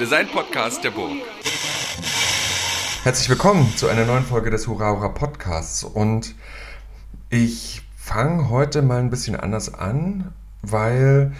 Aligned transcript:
Design-Podcast 0.00 0.82
der 0.82 0.92
Burg. 0.92 1.12
Herzlich 3.02 3.28
willkommen 3.28 3.70
zu 3.76 3.86
einer 3.86 4.06
neuen 4.06 4.24
Folge 4.24 4.48
des 4.48 4.66
Hurra 4.66 5.08
Podcasts. 5.10 5.84
Und 5.84 6.34
ich 7.28 7.82
fange 7.98 8.48
heute 8.48 8.80
mal 8.80 8.98
ein 8.98 9.10
bisschen 9.10 9.36
anders 9.36 9.74
an, 9.74 10.32
weil 10.62 11.32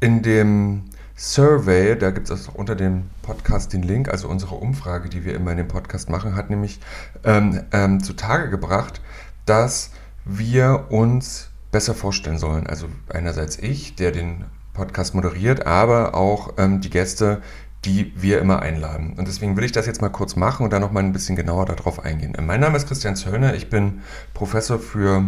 in 0.00 0.22
dem 0.22 0.84
Survey, 1.14 1.98
da 1.98 2.10
gibt 2.10 2.30
es 2.30 2.48
auch 2.48 2.54
unter 2.54 2.74
dem 2.74 3.10
Podcast 3.20 3.74
den 3.74 3.82
Link, 3.82 4.08
also 4.08 4.28
unsere 4.28 4.54
Umfrage, 4.54 5.10
die 5.10 5.26
wir 5.26 5.34
immer 5.34 5.50
in 5.50 5.58
dem 5.58 5.68
Podcast 5.68 6.08
machen, 6.08 6.36
hat 6.36 6.48
nämlich 6.48 6.80
ähm, 7.22 7.64
ähm, 7.70 8.02
zutage 8.02 8.48
gebracht, 8.48 9.02
dass 9.44 9.90
wir 10.24 10.86
uns 10.88 11.50
besser 11.70 11.94
vorstellen 11.94 12.38
sollen. 12.38 12.66
Also 12.66 12.88
einerseits 13.10 13.58
ich, 13.58 13.94
der 13.94 14.10
den 14.10 14.46
Podcast 14.72 15.14
moderiert, 15.14 15.66
aber 15.66 16.14
auch 16.14 16.54
ähm, 16.58 16.80
die 16.80 16.90
Gäste, 16.90 17.42
die 17.86 18.12
wir 18.16 18.40
immer 18.40 18.60
einladen. 18.60 19.14
Und 19.16 19.28
deswegen 19.28 19.56
will 19.56 19.64
ich 19.64 19.72
das 19.72 19.86
jetzt 19.86 20.02
mal 20.02 20.08
kurz 20.08 20.34
machen 20.34 20.64
und 20.64 20.72
dann 20.72 20.82
noch 20.82 20.90
mal 20.90 21.02
ein 21.02 21.12
bisschen 21.12 21.36
genauer 21.36 21.66
darauf 21.66 22.04
eingehen. 22.04 22.36
Mein 22.40 22.60
Name 22.60 22.76
ist 22.76 22.88
Christian 22.88 23.14
Zöllner, 23.14 23.54
ich 23.54 23.70
bin 23.70 24.00
Professor 24.34 24.78
für 24.78 25.24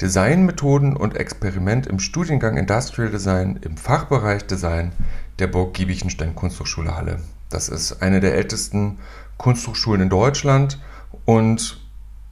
Designmethoden 0.00 0.96
und 0.96 1.16
Experiment 1.16 1.86
im 1.86 1.98
Studiengang 1.98 2.56
Industrial 2.56 3.10
Design 3.10 3.58
im 3.62 3.76
Fachbereich 3.76 4.46
Design 4.46 4.92
der 5.40 5.48
Burg 5.48 5.74
Giebichenstein 5.74 6.34
Kunsthochschule 6.34 6.96
Halle. 6.96 7.20
Das 7.50 7.68
ist 7.68 8.02
eine 8.02 8.20
der 8.20 8.34
ältesten 8.34 8.98
Kunsthochschulen 9.36 10.02
in 10.02 10.08
Deutschland 10.08 10.78
und 11.24 11.80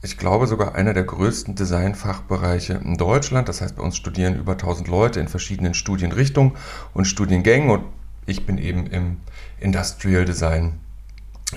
ich 0.01 0.17
glaube 0.17 0.47
sogar 0.47 0.75
einer 0.75 0.93
der 0.93 1.03
größten 1.03 1.55
Designfachbereiche 1.55 2.73
in 2.73 2.95
Deutschland. 2.95 3.49
Das 3.49 3.61
heißt, 3.61 3.75
bei 3.75 3.83
uns 3.83 3.97
studieren 3.97 4.35
über 4.35 4.53
1000 4.53 4.87
Leute 4.87 5.19
in 5.19 5.27
verschiedenen 5.27 5.73
Studienrichtungen 5.73 6.53
und 6.93 7.05
Studiengängen 7.05 7.71
und 7.71 7.83
ich 8.27 8.45
bin 8.45 8.57
eben 8.57 8.87
im 8.87 9.17
Industrial 9.59 10.25
Design 10.25 10.79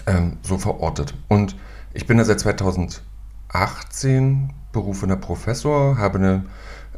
ähm, 0.07 0.39
so 0.43 0.59
verortet. 0.59 1.15
Und 1.29 1.57
ich 1.95 2.07
bin 2.07 2.19
da 2.19 2.25
seit 2.25 2.41
2018 2.41 4.53
berufener 4.73 5.17
Professor, 5.17 5.99
habe 5.99 6.19
eine, 6.19 6.45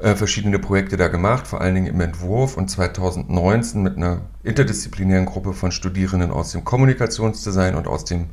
äh, 0.00 0.14
verschiedene 0.14 0.58
Projekte 0.58 0.96
da 0.96 1.08
gemacht, 1.08 1.46
vor 1.46 1.60
allen 1.60 1.74
Dingen 1.74 1.86
im 1.86 2.00
Entwurf 2.00 2.56
und 2.56 2.68
2019 2.68 3.82
mit 3.82 3.96
einer 3.96 4.22
interdisziplinären 4.42 5.26
Gruppe 5.26 5.52
von 5.52 5.72
Studierenden 5.72 6.30
aus 6.30 6.52
dem 6.52 6.64
Kommunikationsdesign 6.64 7.74
und 7.74 7.86
aus 7.86 8.04
dem 8.04 8.26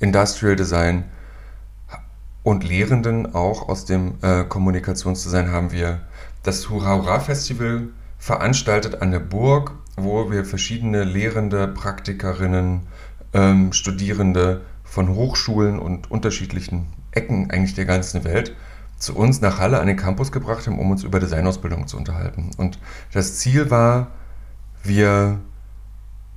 Industrial 0.00 0.56
Design 0.56 1.04
und 2.42 2.64
Lehrenden 2.64 3.34
auch 3.34 3.68
aus 3.68 3.84
dem 3.84 4.14
äh, 4.22 4.44
Kommunikationsdesign 4.44 5.52
haben 5.52 5.70
wir 5.70 6.00
das 6.42 6.68
Hurra 6.68 6.96
Hurra 6.96 7.20
Festival 7.20 7.88
veranstaltet 8.18 9.00
an 9.00 9.12
der 9.12 9.20
Burg, 9.20 9.72
wo 9.96 10.30
wir 10.30 10.44
verschiedene 10.44 11.04
Lehrende, 11.04 11.68
Praktikerinnen, 11.68 12.86
ähm, 13.32 13.72
Studierende 13.72 14.62
von 14.84 15.08
Hochschulen 15.08 15.78
und 15.78 16.10
unterschiedlichen 16.10 16.86
Ecken 17.12 17.50
eigentlich 17.50 17.74
der 17.74 17.84
ganzen 17.84 18.24
Welt 18.24 18.54
zu 18.98 19.16
uns 19.16 19.40
nach 19.40 19.58
Halle 19.58 19.80
an 19.80 19.86
den 19.86 19.96
Campus 19.96 20.32
gebracht 20.32 20.66
haben, 20.66 20.78
um 20.78 20.90
uns 20.90 21.02
über 21.02 21.18
Designausbildung 21.18 21.88
zu 21.88 21.96
unterhalten. 21.96 22.50
Und 22.56 22.78
das 23.12 23.38
Ziel 23.38 23.70
war, 23.70 24.12
wir 24.84 25.40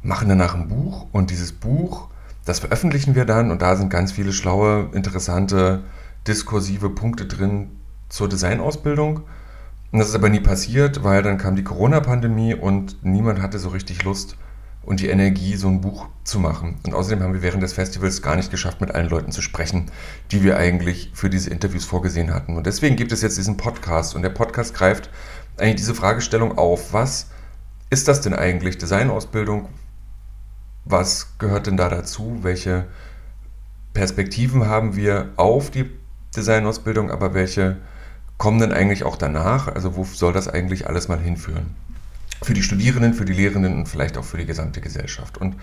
machen 0.01 0.29
danach 0.29 0.55
ein 0.55 0.67
Buch 0.67 1.07
und 1.11 1.31
dieses 1.31 1.51
Buch, 1.51 2.07
das 2.43 2.59
veröffentlichen 2.59 3.15
wir 3.15 3.25
dann 3.25 3.51
und 3.51 3.61
da 3.61 3.75
sind 3.75 3.89
ganz 3.89 4.11
viele 4.11 4.33
schlaue, 4.33 4.89
interessante 4.93 5.83
diskursive 6.27 6.89
Punkte 6.89 7.25
drin 7.25 7.69
zur 8.09 8.29
Designausbildung. 8.29 9.21
Und 9.95 9.99
das 9.99 10.09
ist 10.09 10.15
aber 10.15 10.27
nie 10.27 10.41
passiert, 10.41 11.05
weil 11.05 11.23
dann 11.23 11.37
kam 11.37 11.55
die 11.55 11.63
Corona-Pandemie 11.63 12.53
und 12.53 13.01
niemand 13.05 13.41
hatte 13.41 13.59
so 13.59 13.69
richtig 13.69 14.03
Lust 14.03 14.35
und 14.81 14.99
die 14.99 15.07
Energie, 15.07 15.55
so 15.55 15.69
ein 15.69 15.79
Buch 15.79 16.09
zu 16.25 16.37
machen. 16.37 16.81
Und 16.85 16.93
außerdem 16.93 17.23
haben 17.23 17.33
wir 17.33 17.41
während 17.41 17.63
des 17.63 17.71
Festivals 17.71 18.21
gar 18.21 18.35
nicht 18.35 18.51
geschafft, 18.51 18.81
mit 18.81 18.91
allen 18.91 19.07
Leuten 19.07 19.31
zu 19.31 19.41
sprechen, 19.41 19.89
die 20.31 20.43
wir 20.43 20.57
eigentlich 20.57 21.11
für 21.13 21.29
diese 21.29 21.49
Interviews 21.49 21.85
vorgesehen 21.85 22.33
hatten. 22.33 22.57
Und 22.57 22.65
deswegen 22.67 22.97
gibt 22.97 23.13
es 23.13 23.21
jetzt 23.21 23.37
diesen 23.37 23.55
Podcast. 23.55 24.17
Und 24.17 24.23
der 24.23 24.31
Podcast 24.31 24.73
greift 24.73 25.09
eigentlich 25.55 25.75
diese 25.75 25.95
Fragestellung 25.95 26.57
auf. 26.57 26.91
Was 26.91 27.27
ist 27.89 28.09
das 28.09 28.19
denn 28.19 28.33
eigentlich, 28.33 28.77
Designausbildung? 28.77 29.69
Was 30.83 31.37
gehört 31.37 31.67
denn 31.67 31.77
da 31.77 31.87
dazu? 31.87 32.39
Welche 32.41 32.87
Perspektiven 33.93 34.67
haben 34.67 34.97
wir 34.97 35.29
auf 35.37 35.71
die 35.71 35.89
Designausbildung, 36.35 37.11
aber 37.11 37.33
welche 37.33 37.77
kommen 38.37 38.59
denn 38.59 38.71
eigentlich 38.71 39.03
auch 39.03 39.15
danach? 39.15 39.67
Also 39.67 39.95
wo 39.95 40.03
soll 40.03 40.33
das 40.33 40.47
eigentlich 40.47 40.87
alles 40.87 41.07
mal 41.07 41.19
hinführen? 41.19 41.75
Für 42.43 42.53
die 42.53 42.63
Studierenden, 42.63 43.13
für 43.13 43.25
die 43.25 43.33
Lehrenden 43.33 43.75
und 43.75 43.87
vielleicht 43.87 44.17
auch 44.17 44.23
für 44.25 44.37
die 44.37 44.45
gesamte 44.45 44.81
Gesellschaft. 44.81 45.37
Und 45.37 45.55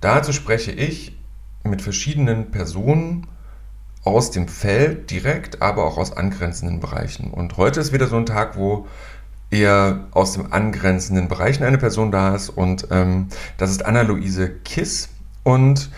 dazu 0.00 0.32
spreche 0.32 0.72
ich 0.72 1.16
mit 1.64 1.82
verschiedenen 1.82 2.50
Personen 2.50 3.26
aus 4.04 4.30
dem 4.30 4.46
Feld 4.48 5.10
direkt, 5.10 5.62
aber 5.62 5.84
auch 5.84 5.98
aus 5.98 6.16
angrenzenden 6.16 6.80
Bereichen. 6.80 7.30
Und 7.30 7.56
heute 7.56 7.80
ist 7.80 7.92
wieder 7.92 8.06
so 8.06 8.16
ein 8.16 8.26
Tag, 8.26 8.56
wo 8.56 8.86
eher 9.50 10.06
aus 10.12 10.32
dem 10.32 10.52
angrenzenden 10.52 11.28
Bereichen 11.28 11.64
eine 11.64 11.78
Person 11.78 12.10
da 12.10 12.34
ist. 12.34 12.48
Und 12.48 12.88
ähm, 12.90 13.28
das 13.58 13.70
ist 13.70 13.84
Anna-Luise 13.84 14.50
Kiss. 14.64 15.08
Und 15.42 15.90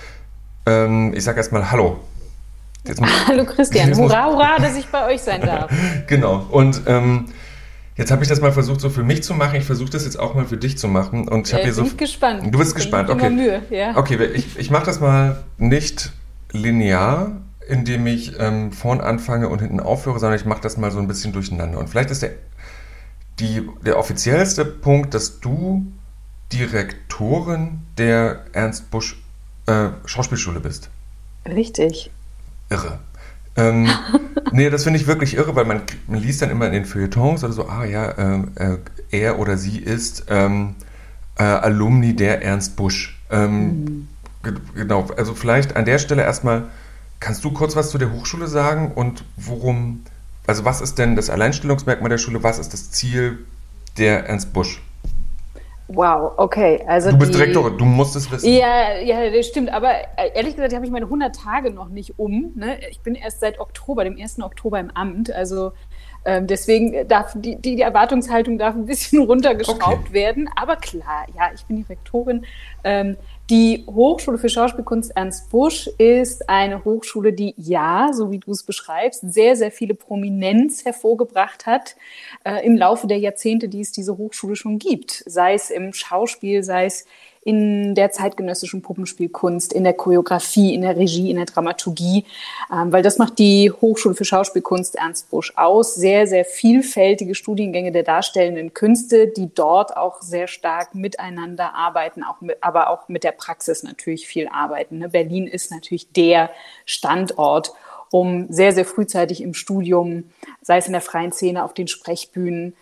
ähm, 0.67 1.13
ich 1.15 1.25
sage 1.25 1.39
erstmal 1.39 1.71
Hallo. 1.71 2.01
Hallo 3.27 3.45
Christian, 3.45 3.95
hurra, 3.97 4.27
hurra, 4.27 4.59
dass 4.59 4.77
ich 4.77 4.87
bei 4.87 5.07
euch 5.07 5.21
sein 5.21 5.41
darf. 5.41 5.71
genau, 6.07 6.47
und 6.51 6.83
ähm, 6.87 7.27
jetzt 7.97 8.11
habe 8.11 8.23
ich 8.23 8.29
das 8.29 8.41
mal 8.41 8.53
versucht, 8.53 8.81
so 8.81 8.91
für 8.91 9.03
mich 9.03 9.23
zu 9.23 9.35
machen. 9.35 9.57
Ich 9.57 9.65
versuche 9.65 9.91
das 9.91 10.05
jetzt 10.05 10.19
auch 10.19 10.35
mal 10.35 10.47
für 10.47 10.57
dich 10.57 10.79
zu 10.79 10.89
machen. 10.89 11.29
Und 11.29 11.47
ich 11.47 11.53
ja, 11.53 11.59
hier 11.59 11.67
bin 11.67 11.75
so. 11.75 11.85
Ich 11.85 11.97
gespannt. 11.97 12.43
Du 12.53 12.59
bist 12.59 12.75
gespannt, 12.75 13.11
okay. 13.11 13.31
Mühe, 13.31 13.63
ja. 13.71 13.97
Okay, 13.97 14.19
ich, 14.35 14.59
ich 14.59 14.71
mache 14.71 14.87
das 14.87 15.01
mal 15.01 15.43
nicht 15.59 16.13
linear, 16.53 17.33
indem 17.69 18.07
ich 18.07 18.39
ähm, 18.39 18.73
vorn 18.73 19.01
anfange 19.01 19.49
und 19.49 19.61
hinten 19.61 19.81
aufhöre, 19.81 20.19
sondern 20.19 20.39
ich 20.39 20.47
mache 20.47 20.63
das 20.63 20.79
mal 20.79 20.91
so 20.91 20.99
ein 20.99 21.09
bisschen 21.09 21.33
durcheinander. 21.33 21.79
Und 21.79 21.91
vielleicht 21.91 22.11
ist 22.11 22.23
der, 22.23 22.31
die, 23.39 23.69
der 23.85 23.99
offiziellste 23.99 24.65
Punkt, 24.65 25.13
dass 25.13 25.41
du 25.41 25.87
Direktorin 26.53 27.81
der 27.99 28.45
Ernst 28.53 28.91
Busch 28.91 29.23
äh, 29.67 29.89
Schauspielschule 30.07 30.61
bist. 30.61 30.89
Richtig 31.47 32.11
irre. 32.71 32.99
Ähm, 33.57 33.89
nee, 34.53 34.71
das 34.71 34.85
finde 34.85 34.99
ich 34.99 35.07
wirklich 35.07 35.37
irre, 35.37 35.55
weil 35.57 35.65
man, 35.65 35.83
man, 36.07 36.21
liest 36.21 36.43
dann 36.43 36.51
immer 36.51 36.67
in 36.67 36.73
den 36.73 36.85
Feuilletons 36.85 37.45
oder 37.45 37.53
so, 37.53 37.69
ah 37.69 37.85
ja, 37.85 38.17
ähm, 38.19 38.53
äh, 38.57 38.77
er 39.11 39.39
oder 39.39 39.57
sie 39.57 39.79
ist 39.79 40.27
ähm, 40.29 40.77
äh, 41.39 41.43
Alumni 41.43 42.15
der 42.15 42.43
Ernst 42.43 42.77
Busch. 42.77 43.19
Ähm, 43.31 43.85
mhm. 43.85 44.09
Genau, 44.75 45.09
also 45.17 45.35
vielleicht 45.35 45.77
an 45.77 45.85
der 45.85 45.99
Stelle 45.99 46.23
erstmal, 46.23 46.65
kannst 47.21 47.45
du 47.45 47.51
kurz 47.51 47.75
was 47.75 47.91
zu 47.91 47.99
der 47.99 48.13
Hochschule 48.13 48.47
sagen 48.47 48.93
und 48.95 49.25
worum, 49.37 50.05
also 50.47 50.65
was 50.65 50.81
ist 50.81 50.99
denn 50.99 51.17
das 51.17 51.29
Alleinstellungsmerkmal 51.29 52.09
der 52.09 52.19
Schule, 52.19 52.43
was 52.43 52.59
ist 52.59 52.73
das 52.73 52.91
Ziel 52.91 53.39
der 53.99 54.29
Ernst 54.29 54.53
Busch? 54.53 54.81
Wow, 55.89 56.33
okay. 56.37 56.85
Also 56.87 57.11
du 57.11 57.17
bist 57.17 57.33
die, 57.33 57.39
Direktorin, 57.39 57.79
du 57.79 57.87
musst 57.87 58.15
es 58.15 58.31
wissen. 58.31 58.53
Ja, 58.53 58.99
ja, 58.99 59.31
das 59.31 59.47
stimmt. 59.47 59.73
Aber 59.73 59.91
äh, 59.91 60.31
ehrlich 60.35 60.55
gesagt 60.55 60.75
habe 60.75 60.85
ich 60.85 60.91
meine 60.93 61.07
100 61.07 61.35
Tage 61.35 61.71
noch 61.71 61.89
nicht 61.89 62.19
um. 62.19 62.53
Ne? 62.57 62.79
Ich 62.91 63.01
bin 63.01 63.15
erst 63.15 63.41
seit 63.41 63.59
Oktober, 63.59 64.05
dem 64.05 64.19
1. 64.19 64.41
Oktober 64.43 64.79
im 64.79 64.91
Amt. 64.91 65.33
Also 65.33 65.73
ähm, 66.27 66.47
deswegen 66.47 67.09
darf 67.09 67.33
die, 67.35 67.57
die, 67.57 67.77
die, 67.77 67.83
Erwartungshaltung 67.83 68.59
darf 68.59 68.75
ein 68.75 68.85
bisschen 68.85 69.23
runtergeschraubt 69.27 70.09
okay. 70.09 70.13
werden. 70.13 70.51
Aber 70.57 70.77
klar, 70.77 71.27
ja, 71.35 71.51
ich 71.55 71.65
bin 71.65 71.77
die 71.77 71.83
Rektorin. 71.85 72.45
Ähm, 72.85 73.17
die 73.51 73.85
Hochschule 73.87 74.37
für 74.37 74.51
Schauspielkunst 74.51 75.17
Ernst 75.17 75.49
Busch 75.51 75.89
ist 75.97 76.49
eine 76.51 76.85
Hochschule, 76.85 77.33
die 77.33 77.55
ja, 77.57 78.11
so 78.13 78.31
wie 78.31 78.39
du 78.39 78.51
es 78.51 78.63
beschreibst, 78.63 79.23
sehr, 79.33 79.57
sehr 79.57 79.71
viele 79.71 79.95
Prominenz 79.95 80.85
hervorgebracht 80.85 81.65
hat 81.65 81.97
äh, 82.45 82.65
im 82.67 82.77
Laufe 82.77 83.07
der 83.07 83.19
Jahrzehnte, 83.19 83.69
die 83.69 83.81
es 83.81 83.93
diese 83.93 84.19
Hochschule 84.19 84.55
schon 84.55 84.79
gibt. 84.79 85.23
Sei 85.27 85.55
es 85.55 85.71
im 85.71 85.95
Schauspiel, 85.95 86.63
sei 86.63 86.85
es 86.85 87.07
in 87.49 87.95
der 87.95 88.11
zeitgenössischen 88.11 88.83
Puppenspielkunst, 88.83 89.73
in 89.73 89.85
der 89.85 89.95
Choreografie, 89.95 90.75
in 90.75 90.83
der 90.83 90.99
Regie, 90.99 91.31
in 91.31 91.37
der 91.37 91.47
Dramaturgie, 91.47 92.27
ähm, 92.71 92.93
weil 92.93 93.03
das 93.03 93.17
macht 93.17 93.39
die 93.39 93.71
Hochschule 93.71 94.15
für 94.15 94.27
Schauspielkunst 94.27 94.97
Ernst 94.97 95.31
Busch 95.31 95.55
aus. 95.57 95.95
Sehr, 95.95 96.27
sehr 96.27 96.45
vielfältige 96.45 97.35
Studiengänge 97.35 97.91
der 97.91 98.03
darstellenden 98.03 98.75
Künste, 98.75 99.29
die 99.29 99.49
dort 99.55 99.97
auch 99.97 100.21
sehr 100.21 100.47
stark 100.47 100.95
miteinander 100.95 101.75
arbeiten, 101.75 102.23
auch 102.23 102.43
mit, 102.43 102.59
aber 102.61 102.91
auch 102.91 103.09
mit 103.09 103.25
der 103.25 103.33
Praxis 103.39 103.83
natürlich 103.83 104.27
viel 104.27 104.49
arbeiten. 104.49 104.99
Ne? 104.99 105.09
Berlin 105.09 105.47
ist 105.47 105.71
natürlich 105.71 106.13
der 106.13 106.51
Standort 106.85 107.73
um 108.11 108.47
sehr, 108.51 108.73
sehr 108.73 108.85
frühzeitig 108.85 109.43
im 109.43 109.55
Studium, 109.55 110.25
sei 110.63 110.79
es 110.79 110.87
in 110.87 110.93
der 110.93 111.03
freien 111.03 111.33
Szene, 111.33 111.65
auf 111.65 111.75
den 111.75 111.89
Sprechbühnen, 111.89 112.75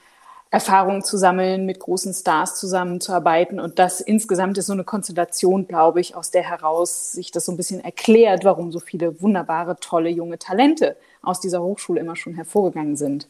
Erfahrungen 0.51 1.03
zu 1.03 1.17
sammeln, 1.17 1.67
mit 1.67 1.81
großen 1.81 2.15
Stars 2.15 2.59
zusammenzuarbeiten. 2.59 3.59
Und 3.59 3.79
das 3.79 4.01
insgesamt 4.01 4.57
ist 4.59 4.67
so 4.67 4.73
eine 4.73 4.85
Konstellation, 4.85 5.67
glaube 5.67 6.01
ich, 6.01 6.15
aus 6.15 6.31
der 6.31 6.43
heraus 6.43 7.13
sich 7.13 7.33
das 7.33 7.45
so 7.45 7.53
ein 7.53 7.57
bisschen 7.57 7.83
erklärt, 7.85 8.45
warum 8.45 8.71
so 8.71 8.79
viele 8.79 9.21
wunderbare, 9.21 9.77
tolle 9.81 10.09
junge 10.09 10.39
Talente 10.39 10.97
aus 11.21 11.41
dieser 11.41 11.63
Hochschule 11.63 12.01
immer 12.01 12.17
schon 12.17 12.35
hervorgegangen 12.35 12.97
sind. 12.97 13.27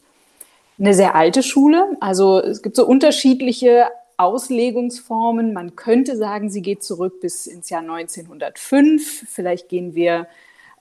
Eine 0.79 0.93
sehr 0.93 1.15
alte 1.15 1.41
Schule, 1.41 1.97
also 1.99 2.39
es 2.39 2.61
gibt 2.61 2.75
so 2.75 2.85
unterschiedliche 2.85 3.87
Auslegungsformen. 4.17 5.53
Man 5.53 5.75
könnte 5.75 6.17
sagen, 6.17 6.49
sie 6.49 6.61
geht 6.61 6.83
zurück 6.83 7.21
bis 7.21 7.47
ins 7.47 7.69
Jahr 7.69 7.81
1905. 7.81 9.25
Vielleicht 9.29 9.69
gehen 9.69 9.95
wir 9.95 10.27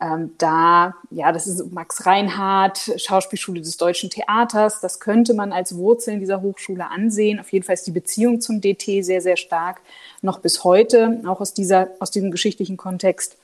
ähm, 0.00 0.35
da, 0.37 0.94
ja, 1.11 1.33
das 1.33 1.47
ist 1.47 1.73
Max 1.73 2.05
Reinhardt, 2.05 2.93
Schauspielschule 2.97 3.61
des 3.61 3.79
Deutschen 3.79 4.11
Theaters. 4.11 4.81
Das 4.81 5.00
könnte 5.00 5.33
man 5.33 5.53
als 5.53 5.77
Wurzeln 5.77 6.21
dieser 6.21 6.43
Hochschule 6.43 6.91
ansehen. 6.91 7.41
Auf 7.41 7.53
jeden 7.53 7.65
Fall 7.65 7.75
ist 7.75 7.87
die 7.87 7.93
Beziehung 7.93 8.41
zum 8.41 8.61
DT 8.61 9.03
sehr, 9.05 9.23
sehr 9.23 9.37
stark, 9.37 9.81
noch 10.21 10.41
bis 10.41 10.65
heute, 10.65 11.23
auch 11.27 11.41
aus, 11.41 11.55
dieser, 11.55 11.89
aus 11.99 12.11
diesem 12.11 12.31
geschichtlichen 12.31 12.77
Kontext. 12.77 13.37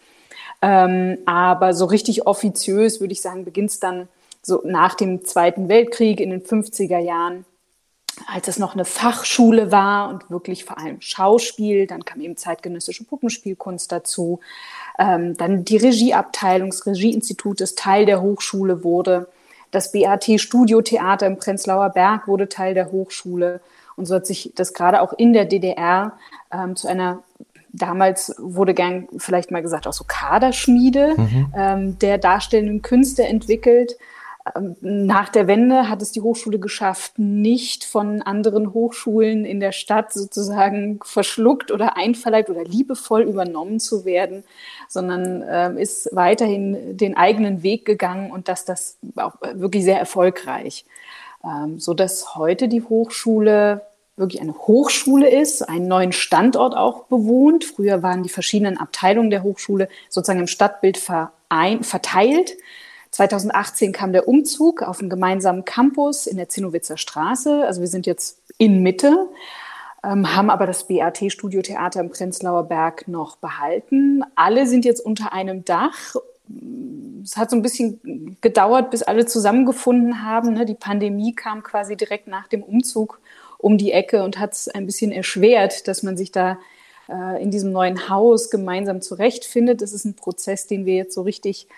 Ähm, 0.61 1.19
aber 1.25 1.73
so 1.75 1.87
richtig 1.87 2.27
offiziös, 2.27 3.01
würde 3.01 3.13
ich 3.13 3.23
sagen, 3.23 3.45
beginnt 3.45 3.71
es 3.71 3.81
dann 3.81 4.09
so 4.43 4.61
nach 4.65 4.95
dem 4.95 5.25
Zweiten 5.25 5.69
Weltkrieg 5.69 6.21
in 6.21 6.31
den 6.31 6.43
50er 6.43 6.99
Jahren 6.99 7.47
als 8.27 8.49
es 8.49 8.59
noch 8.59 8.75
eine 8.75 8.85
Fachschule 8.85 9.73
war 9.73 10.11
und 10.11 10.31
wirklich 10.31 10.65
vor 10.65 10.79
allem 10.79 11.01
Schauspiel, 11.01 11.87
dann 11.87 12.05
kam 12.05 12.21
eben 12.21 12.37
zeitgenössische 12.37 13.05
Puppenspielkunst 13.05 13.91
dazu, 13.91 14.41
ähm, 14.99 15.37
dann 15.37 15.65
die 15.65 15.79
Regieabteilung, 15.79 16.71
das 16.71 16.87
Regieinstitut, 16.87 17.61
das 17.61 17.75
Teil 17.75 18.07
der 18.07 18.21
Hochschule 18.21 18.85
wurde, 18.85 19.29
das 19.71 19.93
BAT 19.93 20.29
Studiotheater 20.37 21.27
im 21.27 21.39
Prenzlauer 21.39 21.91
Berg 21.91 22.29
wurde 22.29 22.49
Teil 22.49 22.75
der 22.75 22.93
Hochschule. 22.93 23.61
Und 23.97 24.07
so 24.07 24.15
hat 24.15 24.27
sich 24.27 24.53
das 24.55 24.75
gerade 24.75 25.01
auch 25.01 25.13
in 25.15 25.33
der 25.33 25.47
DDR 25.47 26.13
ähm, 26.53 26.77
zu 26.77 26.89
einer 26.89 27.23
damals 27.73 28.35
wurde 28.39 28.75
gern 28.75 29.09
vielleicht 29.17 29.51
mal 29.51 29.63
gesagt 29.63 29.87
auch 29.87 29.95
so 29.95 30.05
Kaderschmiede 30.07 31.15
mhm. 31.17 31.53
ähm, 31.57 31.99
der 31.99 32.19
darstellenden 32.19 32.83
Künste 32.83 33.25
entwickelt 33.25 33.97
nach 34.81 35.29
der 35.29 35.47
Wende 35.47 35.89
hat 35.89 36.03
es 36.03 36.11
die 36.11 36.21
Hochschule 36.21 36.59
geschafft, 36.59 37.19
nicht 37.19 37.85
von 37.85 38.23
anderen 38.23 38.75
Hochschulen 38.75 39.45
in 39.45 39.61
der 39.61 39.73
Stadt 39.73 40.13
sozusagen 40.13 40.99
verschluckt 41.05 41.71
oder 41.71 41.97
einverleibt 41.97 42.51
oder 42.51 42.65
liebevoll 42.65 43.23
übernommen 43.23 43.79
zu 43.79 44.05
werden, 44.05 44.43
sondern 44.89 45.43
äh, 45.43 45.81
ist 45.81 46.09
weiterhin 46.13 46.97
den 46.97 47.17
eigenen 47.17 47.63
Weg 47.63 47.85
gegangen 47.85 48.33
und 48.33 48.49
dass 48.49 48.65
das 48.65 48.99
auch 49.17 49.37
wirklich 49.55 49.85
sehr 49.85 49.99
erfolgreich. 49.99 50.85
Ähm, 51.45 51.79
so 51.79 51.95
dass 51.95 52.35
heute 52.35 52.69
die 52.69 52.83
Hochschule 52.83 53.83
wirklich 54.17 54.41
eine 54.41 54.55
Hochschule 54.55 55.31
ist, 55.31 55.63
einen 55.63 55.89
neuen 55.89 56.13
Standort 56.13 56.77
auch 56.77 57.05
bewohnt. 57.05 57.65
Früher 57.65 58.03
waren 58.03 58.23
die 58.23 58.29
verschiedenen 58.29 58.77
Abteilungen 58.77 59.31
der 59.31 59.43
Hochschule 59.43 59.89
sozusagen 60.09 60.41
im 60.41 60.47
Stadtbild 60.47 60.99
verein, 60.99 61.83
verteilt. 61.83 62.53
2018 63.13 63.93
kam 63.93 64.13
der 64.13 64.27
Umzug 64.27 64.83
auf 64.83 65.01
einen 65.01 65.11
gemeinsamen 65.11 65.65
Campus 65.65 66.27
in 66.27 66.39
der 66.39 66.49
Zinnowitzer 66.49 66.97
Straße. 66.97 67.65
Also 67.65 67.81
wir 67.83 67.89
sind 67.89 68.07
jetzt 68.07 68.43
in 68.57 68.83
Mitte, 68.83 69.29
ähm, 70.03 70.35
haben 70.35 70.51
aber 70.51 70.67
das 70.67 70.89
BAT 70.89 71.23
Studiotheater 71.29 72.01
im 72.01 72.11
Prenzlauer 72.11 72.65
Berg 72.65 73.09
noch 73.09 73.37
behalten. 73.37 74.25
Alle 74.35 74.67
sind 74.67 74.87
jetzt 74.87 75.01
unter 75.01 75.33
einem 75.35 75.65
Dach. 75.65 76.17
Es 77.23 77.37
hat 77.37 77.51
so 77.51 77.57
ein 77.57 77.63
bisschen 77.63 78.39
gedauert, 78.41 78.91
bis 78.91 79.03
alle 79.03 79.27
zusammengefunden 79.27 80.25
haben. 80.25 80.55
Ne? 80.55 80.65
Die 80.65 80.75
Pandemie 80.75 81.35
kam 81.35 81.63
quasi 81.63 81.97
direkt 81.97 82.29
nach 82.29 82.49
dem 82.49 82.63
Umzug 82.63 83.21
um 83.59 83.77
die 83.77 83.93
Ecke 83.93 84.25
und 84.25 84.39
hat 84.39 84.55
es 84.55 84.69
ein 84.69 84.87
bisschen 84.87 85.13
erschwert, 85.13 85.87
dass 85.87 86.03
man 86.03 86.17
sich 86.17 86.33
da 86.33 86.59
äh, 87.09 87.43
in 87.43 87.51
diesem 87.51 87.73
neuen 87.73 88.09
Haus 88.09 88.51
gemeinsam 88.51 89.03
zurechtfindet. 89.03 89.83
Das 89.83 89.93
ist 89.93 90.05
ein 90.05 90.15
Prozess, 90.15 90.67
den 90.67 90.87
wir 90.87 90.95
jetzt 90.95 91.15
so 91.15 91.23
richtig 91.23 91.69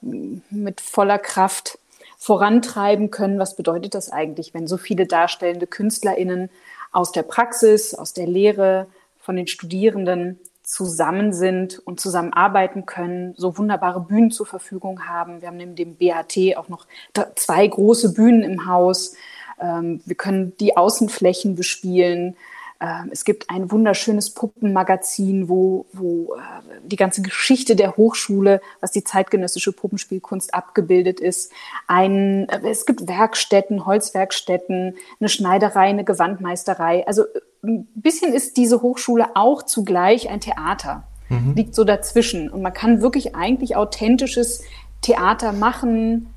mit 0.00 0.80
voller 0.80 1.18
Kraft 1.18 1.78
vorantreiben 2.18 3.10
können. 3.10 3.38
Was 3.38 3.56
bedeutet 3.56 3.94
das 3.94 4.10
eigentlich, 4.10 4.52
wenn 4.52 4.66
so 4.66 4.76
viele 4.76 5.06
darstellende 5.06 5.66
KünstlerInnen 5.66 6.50
aus 6.92 7.12
der 7.12 7.22
Praxis, 7.22 7.94
aus 7.94 8.12
der 8.12 8.26
Lehre, 8.26 8.86
von 9.20 9.36
den 9.36 9.46
Studierenden 9.46 10.38
zusammen 10.62 11.32
sind 11.32 11.78
und 11.80 12.00
zusammenarbeiten 12.00 12.86
können, 12.86 13.34
so 13.36 13.58
wunderbare 13.58 14.00
Bühnen 14.00 14.30
zur 14.30 14.46
Verfügung 14.46 15.06
haben. 15.06 15.40
Wir 15.40 15.48
haben 15.48 15.56
neben 15.56 15.74
dem 15.74 15.96
BAT 15.96 16.36
auch 16.56 16.68
noch 16.68 16.86
zwei 17.34 17.66
große 17.66 18.12
Bühnen 18.12 18.42
im 18.42 18.66
Haus. 18.66 19.14
Ähm, 19.60 20.00
wir 20.04 20.16
können 20.16 20.56
die 20.58 20.76
Außenflächen 20.76 21.56
bespielen. 21.56 22.36
Ähm, 22.80 23.10
es 23.12 23.24
gibt 23.24 23.50
ein 23.50 23.70
wunderschönes 23.70 24.30
Puppenmagazin, 24.30 25.48
wo, 25.48 25.86
wo 25.92 26.34
äh, 26.34 26.38
die 26.82 26.96
ganze 26.96 27.20
Geschichte 27.20 27.76
der 27.76 27.96
Hochschule, 27.96 28.60
was 28.80 28.90
die 28.90 29.04
zeitgenössische 29.04 29.72
Puppenspielkunst 29.72 30.54
abgebildet 30.54 31.20
ist. 31.20 31.52
Ein, 31.86 32.48
äh, 32.48 32.68
es 32.68 32.86
gibt 32.86 33.06
Werkstätten, 33.06 33.84
Holzwerkstätten, 33.84 34.96
eine 35.20 35.28
Schneiderei, 35.28 35.88
eine 35.88 36.04
Gewandmeisterei. 36.04 37.06
Also 37.06 37.24
äh, 37.24 37.40
ein 37.62 37.86
bisschen 37.94 38.32
ist 38.32 38.56
diese 38.56 38.80
Hochschule 38.80 39.26
auch 39.34 39.62
zugleich 39.62 40.30
ein 40.30 40.40
Theater. 40.40 41.04
Mhm. 41.28 41.54
Liegt 41.54 41.74
so 41.74 41.84
dazwischen. 41.84 42.48
Und 42.48 42.62
man 42.62 42.72
kann 42.72 43.02
wirklich 43.02 43.36
eigentlich 43.36 43.76
authentisches 43.76 44.62
Theater 45.02 45.52
machen, 45.52 46.32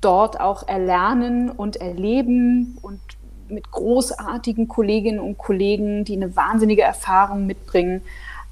dort 0.00 0.40
auch 0.40 0.66
erlernen 0.66 1.50
und 1.50 1.76
erleben 1.76 2.78
und 2.82 3.00
mit 3.50 3.70
großartigen 3.70 4.68
Kolleginnen 4.68 5.20
und 5.20 5.38
Kollegen, 5.38 6.04
die 6.04 6.16
eine 6.16 6.36
wahnsinnige 6.36 6.82
Erfahrung 6.82 7.46
mitbringen, 7.46 8.02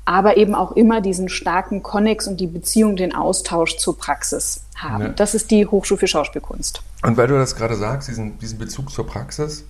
aber 0.05 0.37
eben 0.37 0.55
auch 0.55 0.73
immer 0.73 1.01
diesen 1.01 1.29
starken 1.29 1.83
Konnex 1.83 2.29
und 2.29 2.39
die 2.39 2.47
Beziehung, 2.47 2.97
den 2.97 3.15
Austausch 3.15 3.77
zur 3.77 3.99
Praxis 3.99 4.65
haben. 4.77 5.03
Ja. 5.03 5.09
Das 5.11 5.35
ist 5.35 5.51
die 5.51 5.67
Hochschule 5.67 5.99
für 5.99 6.07
Schauspielkunst. 6.07 6.83
Und 7.03 7.17
weil 7.17 7.27
du 7.27 7.35
das 7.35 7.57
gerade 7.57 7.75
sagst, 7.75 8.09
diesen, 8.09 8.39
diesen 8.39 8.59
Bezug 8.59 8.91
zur 8.91 9.07
Praxis, 9.07 9.65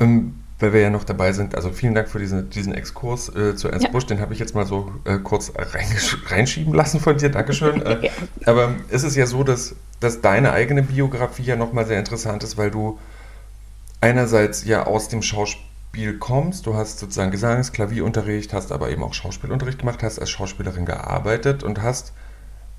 ähm, 0.00 0.40
weil 0.58 0.72
wir 0.72 0.80
ja 0.80 0.90
noch 0.90 1.04
dabei 1.04 1.32
sind, 1.32 1.54
also 1.54 1.70
vielen 1.70 1.94
Dank 1.94 2.08
für 2.08 2.18
diesen, 2.18 2.50
diesen 2.50 2.74
Exkurs 2.74 3.28
äh, 3.28 3.54
zu 3.54 3.68
Ernst 3.68 3.86
ja. 3.86 3.92
Busch, 3.92 4.06
den 4.06 4.20
habe 4.20 4.32
ich 4.32 4.40
jetzt 4.40 4.54
mal 4.54 4.66
so 4.66 4.90
äh, 5.04 5.18
kurz 5.18 5.52
reinschieben 6.28 6.74
lassen 6.74 6.98
von 6.98 7.16
dir, 7.16 7.28
Dankeschön. 7.28 7.82
Äh, 7.88 8.06
ja. 8.06 8.12
Aber 8.44 8.74
es 8.90 9.04
ist 9.04 9.16
ja 9.16 9.26
so, 9.26 9.44
dass, 9.44 9.76
dass 10.00 10.20
deine 10.20 10.52
eigene 10.52 10.82
Biografie 10.82 11.44
ja 11.44 11.56
nochmal 11.56 11.86
sehr 11.86 11.98
interessant 11.98 12.42
ist, 12.42 12.58
weil 12.58 12.70
du 12.70 12.98
einerseits 14.00 14.64
ja 14.64 14.86
aus 14.86 15.08
dem 15.08 15.22
Schauspiel 15.22 16.18
kommst, 16.18 16.66
du 16.66 16.74
hast 16.74 16.98
sozusagen 16.98 17.30
Gesangs-, 17.30 17.72
Klavierunterricht, 17.72 18.52
hast 18.52 18.72
aber 18.72 18.90
eben 18.90 19.02
auch 19.02 19.14
Schauspielunterricht 19.14 19.80
gemacht, 19.80 20.02
hast 20.02 20.18
als 20.18 20.30
Schauspielerin 20.30 20.84
gearbeitet 20.84 21.62
und 21.62 21.82
hast, 21.82 22.12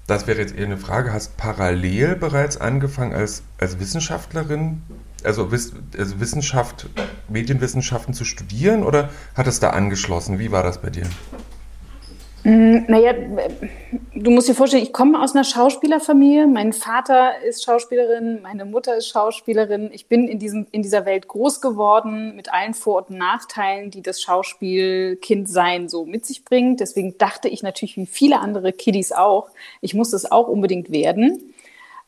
das 0.08 0.28
wäre 0.28 0.40
jetzt 0.40 0.56
eher 0.56 0.66
eine 0.66 0.78
Frage, 0.78 1.14
hast 1.14 1.38
parallel 1.38 2.16
bereits 2.16 2.58
angefangen 2.58 3.14
als, 3.14 3.44
als 3.60 3.80
Wissenschaftlerin, 3.80 4.82
also, 5.24 5.50
also 5.98 6.20
Wissenschaft, 6.20 6.90
Medienwissenschaften 7.28 8.14
zu 8.14 8.26
studieren 8.26 8.84
oder 8.84 9.10
hat 9.36 9.48
es 9.48 9.60
da 9.60 9.72
angeschlossen? 9.72 10.40
Wie 10.40 10.52
war 10.52 10.64
das 10.64 10.82
bei 10.82 10.90
dir? 10.90 11.06
Mm, 12.50 12.86
naja, 12.88 13.14
du 14.16 14.32
musst 14.32 14.50
dir 14.50 14.56
vorstellen, 14.56 14.82
ich 14.82 14.92
komme 14.92 15.22
aus 15.22 15.36
einer 15.36 15.44
Schauspielerfamilie. 15.44 16.48
Mein 16.48 16.74
Vater 16.74 17.40
ist 17.48 17.64
Schauspielerin, 17.64 18.42
meine 18.42 18.66
Mutter 18.66 18.98
ist 18.98 19.10
Schauspielerin. 19.10 19.92
Ich 19.94 20.08
bin 20.08 20.28
in, 20.28 20.40
diesem, 20.40 20.66
in 20.72 20.82
dieser 20.82 21.06
Welt 21.06 21.28
groß 21.28 21.62
geworden 21.62 22.36
mit 22.36 22.52
allen 22.52 22.74
Vor- 22.74 23.06
und 23.08 23.16
Nachteilen, 23.16 23.92
die 23.92 24.02
das 24.02 24.20
Schauspielkindsein 24.22 25.90
so 25.90 26.06
mit 26.06 26.26
sich 26.26 26.44
bringt. 26.44 26.80
Deswegen 26.80 27.20
dachte 27.20 27.50
ich 27.50 27.62
natürlich, 27.62 27.98
wie 27.98 28.08
viele 28.08 28.40
andere 28.40 28.74
Kiddies 28.74 29.12
auch, 29.12 29.50
ich 29.82 29.94
muss 29.94 30.10
das 30.10 30.32
auch 30.32 30.48
unbedingt 30.48 30.92
werden. 30.92 31.54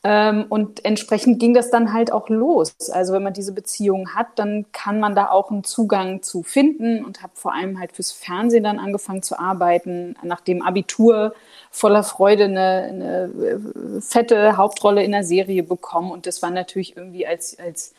Ähm, 0.03 0.45
und 0.49 0.83
entsprechend 0.83 1.39
ging 1.39 1.53
das 1.53 1.69
dann 1.69 1.93
halt 1.93 2.11
auch 2.11 2.27
los. 2.29 2.73
Also 2.91 3.13
wenn 3.13 3.21
man 3.21 3.33
diese 3.33 3.53
Beziehung 3.53 4.15
hat, 4.15 4.27
dann 4.35 4.65
kann 4.71 4.99
man 4.99 5.13
da 5.13 5.29
auch 5.29 5.51
einen 5.51 5.63
Zugang 5.63 6.23
zu 6.23 6.41
finden 6.41 7.05
und 7.05 7.21
habe 7.21 7.33
vor 7.35 7.53
allem 7.53 7.79
halt 7.79 7.91
fürs 7.91 8.11
Fernsehen 8.11 8.63
dann 8.63 8.79
angefangen 8.79 9.21
zu 9.21 9.37
arbeiten, 9.37 10.15
nach 10.23 10.41
dem 10.41 10.63
Abitur 10.63 11.35
voller 11.69 12.03
Freude 12.03 12.45
eine, 12.45 12.87
eine 12.89 14.01
fette 14.01 14.57
Hauptrolle 14.57 15.03
in 15.03 15.11
der 15.11 15.23
Serie 15.23 15.61
bekommen. 15.61 16.11
Und 16.11 16.25
das 16.25 16.41
war 16.41 16.49
natürlich 16.49 16.97
irgendwie 16.97 17.27
als, 17.27 17.59
als 17.59 17.93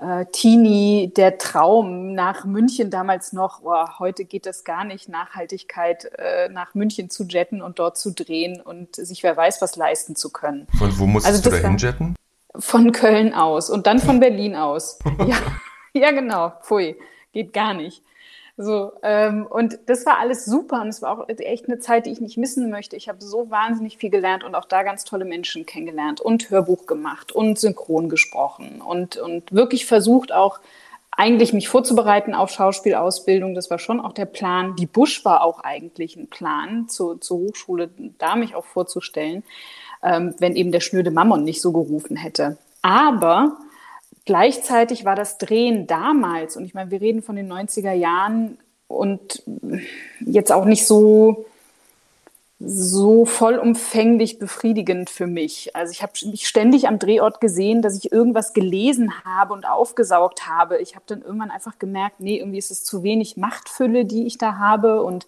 äh, 0.00 0.26
Teenie 0.32 1.12
der 1.14 1.38
Traum 1.38 2.14
nach 2.14 2.44
München 2.44 2.90
damals 2.90 3.32
noch, 3.32 3.60
oh, 3.64 3.98
heute 3.98 4.24
geht 4.24 4.46
das 4.46 4.64
gar 4.64 4.84
nicht, 4.84 5.08
Nachhaltigkeit 5.08 6.10
äh, 6.18 6.48
nach 6.48 6.74
München 6.74 7.10
zu 7.10 7.24
jetten 7.24 7.62
und 7.62 7.78
dort 7.78 7.98
zu 7.98 8.12
drehen 8.12 8.60
und 8.60 8.96
sich 8.96 9.22
wer 9.22 9.36
weiß 9.36 9.60
was 9.62 9.76
leisten 9.76 10.16
zu 10.16 10.30
können. 10.30 10.66
Von 10.78 10.98
wo 10.98 11.06
musstest 11.06 11.46
also 11.46 11.50
du 11.50 11.62
dahin 11.62 11.76
jetten? 11.76 12.16
Von 12.56 12.92
Köln 12.92 13.34
aus 13.34 13.70
und 13.70 13.86
dann 13.86 13.98
von 13.98 14.20
Berlin 14.20 14.56
aus. 14.56 14.98
ja, 15.26 15.36
ja, 15.92 16.10
genau. 16.10 16.52
Pfui, 16.62 16.96
geht 17.32 17.52
gar 17.52 17.74
nicht. 17.74 18.02
So, 18.62 18.92
ähm, 19.02 19.46
und 19.46 19.78
das 19.86 20.04
war 20.04 20.18
alles 20.18 20.44
super 20.44 20.82
und 20.82 20.88
es 20.88 21.00
war 21.00 21.18
auch 21.18 21.28
echt 21.30 21.66
eine 21.66 21.78
Zeit, 21.78 22.04
die 22.04 22.10
ich 22.10 22.20
nicht 22.20 22.36
missen 22.36 22.68
möchte. 22.68 22.94
Ich 22.94 23.08
habe 23.08 23.22
so 23.22 23.50
wahnsinnig 23.50 23.96
viel 23.96 24.10
gelernt 24.10 24.44
und 24.44 24.54
auch 24.54 24.66
da 24.66 24.82
ganz 24.82 25.04
tolle 25.04 25.24
Menschen 25.24 25.64
kennengelernt 25.64 26.20
und 26.20 26.50
Hörbuch 26.50 26.84
gemacht 26.84 27.32
und 27.32 27.58
synchron 27.58 28.10
gesprochen 28.10 28.82
und, 28.82 29.16
und 29.16 29.50
wirklich 29.50 29.86
versucht 29.86 30.30
auch 30.30 30.60
eigentlich 31.10 31.54
mich 31.54 31.70
vorzubereiten 31.70 32.34
auf 32.34 32.50
Schauspielausbildung. 32.50 33.54
Das 33.54 33.70
war 33.70 33.78
schon 33.78 33.98
auch 33.98 34.12
der 34.12 34.26
Plan. 34.26 34.76
Die 34.76 34.84
Busch 34.84 35.24
war 35.24 35.42
auch 35.42 35.60
eigentlich 35.60 36.16
ein 36.16 36.28
Plan, 36.28 36.86
zu, 36.86 37.14
zur 37.14 37.38
Hochschule 37.38 37.88
da 38.18 38.36
mich 38.36 38.54
auch 38.54 38.66
vorzustellen, 38.66 39.42
ähm, 40.02 40.34
wenn 40.38 40.54
eben 40.54 40.70
der 40.70 40.80
schnöde 40.80 41.10
Mammon 41.10 41.44
nicht 41.44 41.62
so 41.62 41.72
gerufen 41.72 42.14
hätte. 42.14 42.58
Aber 42.82 43.56
gleichzeitig 44.30 45.04
war 45.04 45.16
das 45.16 45.38
Drehen 45.38 45.88
damals, 45.88 46.56
und 46.56 46.64
ich 46.64 46.72
meine, 46.72 46.92
wir 46.92 47.00
reden 47.00 47.20
von 47.20 47.34
den 47.34 47.52
90er 47.52 47.90
Jahren 47.90 48.58
und 48.86 49.42
jetzt 50.20 50.52
auch 50.52 50.66
nicht 50.66 50.86
so 50.86 51.46
so 52.60 53.24
vollumfänglich 53.24 54.38
befriedigend 54.38 55.10
für 55.10 55.26
mich. 55.26 55.74
Also 55.74 55.90
ich 55.90 56.02
habe 56.02 56.12
mich 56.26 56.46
ständig 56.46 56.86
am 56.86 57.00
Drehort 57.00 57.40
gesehen, 57.40 57.82
dass 57.82 57.96
ich 57.96 58.12
irgendwas 58.12 58.52
gelesen 58.52 59.12
habe 59.24 59.52
und 59.52 59.68
aufgesaugt 59.68 60.46
habe. 60.46 60.78
Ich 60.78 60.94
habe 60.94 61.04
dann 61.08 61.22
irgendwann 61.22 61.50
einfach 61.50 61.80
gemerkt, 61.80 62.20
nee, 62.20 62.38
irgendwie 62.38 62.58
ist 62.58 62.70
es 62.70 62.84
zu 62.84 63.02
wenig 63.02 63.36
Machtfülle, 63.36 64.04
die 64.04 64.26
ich 64.28 64.38
da 64.38 64.58
habe 64.58 65.02
und 65.02 65.26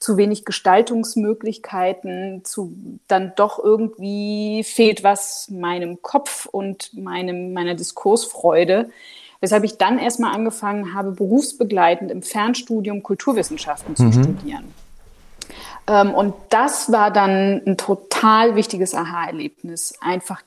zu 0.00 0.16
wenig 0.16 0.44
Gestaltungsmöglichkeiten, 0.46 2.42
zu 2.44 2.74
dann 3.06 3.32
doch 3.36 3.62
irgendwie 3.62 4.64
fehlt 4.64 5.04
was 5.04 5.48
meinem 5.50 6.00
Kopf 6.00 6.46
und 6.46 6.96
meinem, 6.96 7.52
meiner 7.52 7.74
Diskursfreude. 7.74 8.90
Weshalb 9.40 9.64
ich 9.64 9.76
dann 9.76 9.98
erstmal 9.98 10.34
angefangen 10.34 10.94
habe, 10.94 11.12
berufsbegleitend 11.12 12.10
im 12.10 12.22
Fernstudium 12.22 13.02
Kulturwissenschaften 13.02 13.94
zu 13.94 14.04
mhm. 14.04 14.12
studieren. 14.12 14.74
Ähm, 15.86 16.14
und 16.14 16.34
das 16.48 16.90
war 16.92 17.10
dann 17.10 17.62
ein 17.66 17.76
total 17.76 18.56
wichtiges 18.56 18.94
Aha-Erlebnis. 18.94 19.94
Einfach 20.00 20.42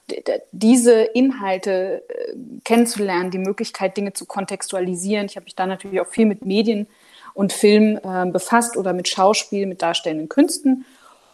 diese 0.52 1.02
Inhalte 1.02 2.04
äh, 2.08 2.36
kennenzulernen, 2.64 3.30
die 3.30 3.40
Möglichkeit, 3.40 3.98
Dinge 3.98 4.14
zu 4.14 4.26
kontextualisieren. 4.26 5.26
Ich 5.28 5.36
habe 5.36 5.44
mich 5.44 5.56
da 5.56 5.68
natürlich 5.68 6.02
auch 6.02 6.08
viel 6.08 6.26
mit 6.26 6.46
Medien 6.46 6.88
und 7.34 7.54
Film 7.54 8.00
äh, 8.04 8.26
befasst 8.26 8.78
oder 8.78 8.94
mit 8.94 9.08
Schauspiel, 9.08 9.66
mit 9.66 9.82
darstellenden 9.82 10.30
Künsten 10.30 10.86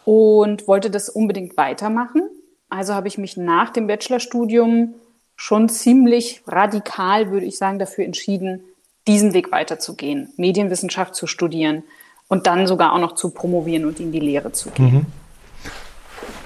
und 0.06 0.68
wollte 0.68 0.89
das 0.89 1.10
unbedingt 1.10 1.58
weitermachen. 1.58 2.24
Also 2.70 2.94
habe 2.94 3.08
ich 3.08 3.18
mich 3.18 3.38
nach 3.38 3.72
dem 3.72 3.88
Bachelorstudium 3.88 4.96
schon 5.36 5.70
ziemlich 5.70 6.41
radikal, 6.48 7.32
würde 7.32 7.46
ich 7.46 7.58
sagen, 7.58 7.79
dafür 7.79 8.06
entschieden, 8.06 8.63
diesen 9.08 9.34
Weg 9.34 9.51
weiterzugehen, 9.51 10.34
Medienwissenschaft 10.38 11.15
zu 11.15 11.27
studieren 11.27 11.84
und 12.27 12.46
dann 12.46 12.68
sogar 12.68 12.94
auch 12.94 13.00
noch 13.00 13.15
zu 13.15 13.32
promovieren 13.32 13.86
und 13.86 14.00
in 14.00 14.12
die 14.12 14.20
Lehre 14.20 14.51
zu 14.51 14.70
gehen. 14.70 14.94
Mhm. 14.94 15.06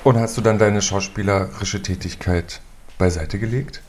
Und 0.03 0.17
hast 0.17 0.38
du 0.38 0.41
dann 0.41 0.60
deine 0.60 0.81
schauspielerische 0.81 1.81
Tätigkeit 1.81 2.62
beiseite 2.98 3.39
gelegt? 3.39 3.81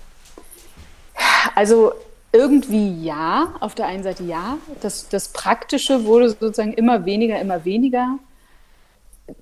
Also 1.55 1.93
irgendwie 2.35 3.03
ja, 3.05 3.55
auf 3.61 3.75
der 3.75 3.87
einen 3.87 4.03
Seite 4.03 4.25
ja. 4.25 4.59
Das, 4.81 5.09
das 5.09 5.29
Praktische 5.29 6.05
wurde 6.05 6.31
sozusagen 6.31 6.73
immer 6.75 7.07
weniger, 7.07 7.41
immer 7.41 7.65
weniger. 7.65 8.19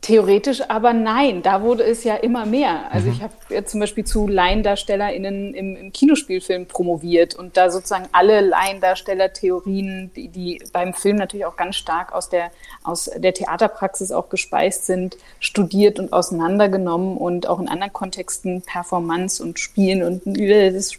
Theoretisch 0.00 0.62
aber 0.70 0.92
nein, 0.92 1.42
da 1.42 1.62
wurde 1.62 1.82
es 1.82 2.04
ja 2.04 2.14
immer 2.14 2.46
mehr. 2.46 2.92
Also 2.92 3.08
mhm. 3.08 3.14
ich 3.14 3.22
habe 3.22 3.32
jetzt 3.48 3.72
zum 3.72 3.80
Beispiel 3.80 4.04
zu 4.04 4.28
LaiendarstellerInnen 4.28 5.54
im, 5.54 5.74
im, 5.74 5.92
Kinospielfilm 5.92 6.66
promoviert 6.66 7.34
und 7.34 7.56
da 7.56 7.68
sozusagen 7.68 8.08
alle 8.12 8.42
Laiendarsteller-Theorien, 8.42 10.12
die, 10.14 10.28
die 10.28 10.62
beim 10.72 10.94
Film 10.94 11.16
natürlich 11.16 11.46
auch 11.46 11.56
ganz 11.56 11.74
stark 11.74 12.12
aus 12.12 12.28
der, 12.28 12.52
aus 12.84 13.10
der 13.16 13.34
Theaterpraxis 13.34 14.12
auch 14.12 14.28
gespeist 14.28 14.86
sind, 14.86 15.16
studiert 15.40 15.98
und 15.98 16.12
auseinandergenommen 16.12 17.16
und 17.16 17.48
auch 17.48 17.58
in 17.58 17.66
anderen 17.66 17.92
Kontexten 17.92 18.62
Performance 18.62 19.42
und 19.42 19.58
Spielen 19.58 20.04
und 20.04 20.22
das 20.24 20.92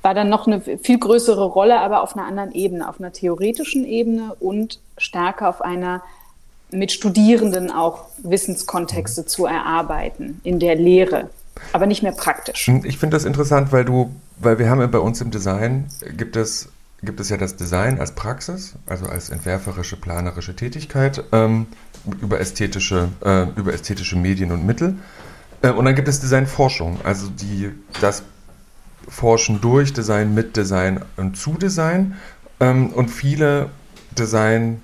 war 0.00 0.14
dann 0.14 0.30
noch 0.30 0.46
eine 0.46 0.62
viel 0.62 0.98
größere 0.98 1.44
Rolle, 1.44 1.78
aber 1.80 2.02
auf 2.02 2.16
einer 2.16 2.26
anderen 2.26 2.52
Ebene, 2.52 2.88
auf 2.88 2.98
einer 2.98 3.12
theoretischen 3.12 3.84
Ebene 3.84 4.34
und 4.40 4.80
stärker 4.96 5.50
auf 5.50 5.60
einer 5.60 6.02
mit 6.72 6.92
Studierenden 6.92 7.70
auch 7.70 8.06
Wissenskontexte 8.22 9.26
zu 9.26 9.46
erarbeiten 9.46 10.40
in 10.44 10.58
der 10.58 10.74
Lehre, 10.74 11.30
aber 11.72 11.86
nicht 11.86 12.02
mehr 12.02 12.12
praktisch. 12.12 12.66
Hm, 12.66 12.84
ich 12.84 12.98
finde 12.98 13.16
das 13.16 13.24
interessant, 13.24 13.72
weil 13.72 13.84
du, 13.84 14.10
weil 14.38 14.58
wir 14.58 14.70
haben 14.70 14.80
ja 14.80 14.86
bei 14.86 14.98
uns 14.98 15.20
im 15.20 15.30
Design 15.30 15.86
gibt 16.16 16.36
es 16.36 16.68
gibt 17.02 17.18
es 17.18 17.30
ja 17.30 17.38
das 17.38 17.56
Design 17.56 17.98
als 17.98 18.12
Praxis, 18.12 18.74
also 18.84 19.06
als 19.06 19.30
entwerferische, 19.30 19.96
planerische 19.96 20.54
Tätigkeit 20.54 21.24
ähm, 21.32 21.66
über 22.20 22.40
ästhetische 22.40 23.08
äh, 23.24 23.46
über 23.56 23.72
ästhetische 23.72 24.16
Medien 24.16 24.52
und 24.52 24.66
Mittel. 24.66 24.96
Äh, 25.62 25.70
und 25.70 25.84
dann 25.84 25.94
gibt 25.94 26.08
es 26.08 26.20
Designforschung, 26.20 26.98
also 27.04 27.28
die 27.28 27.70
das 28.00 28.22
Forschen 29.08 29.60
durch 29.60 29.92
Design, 29.92 30.34
mit 30.34 30.56
Design 30.56 31.00
und 31.16 31.36
zu 31.36 31.54
Design. 31.54 32.16
Ähm, 32.60 32.90
und 32.90 33.08
viele 33.08 33.70
Design 34.16 34.82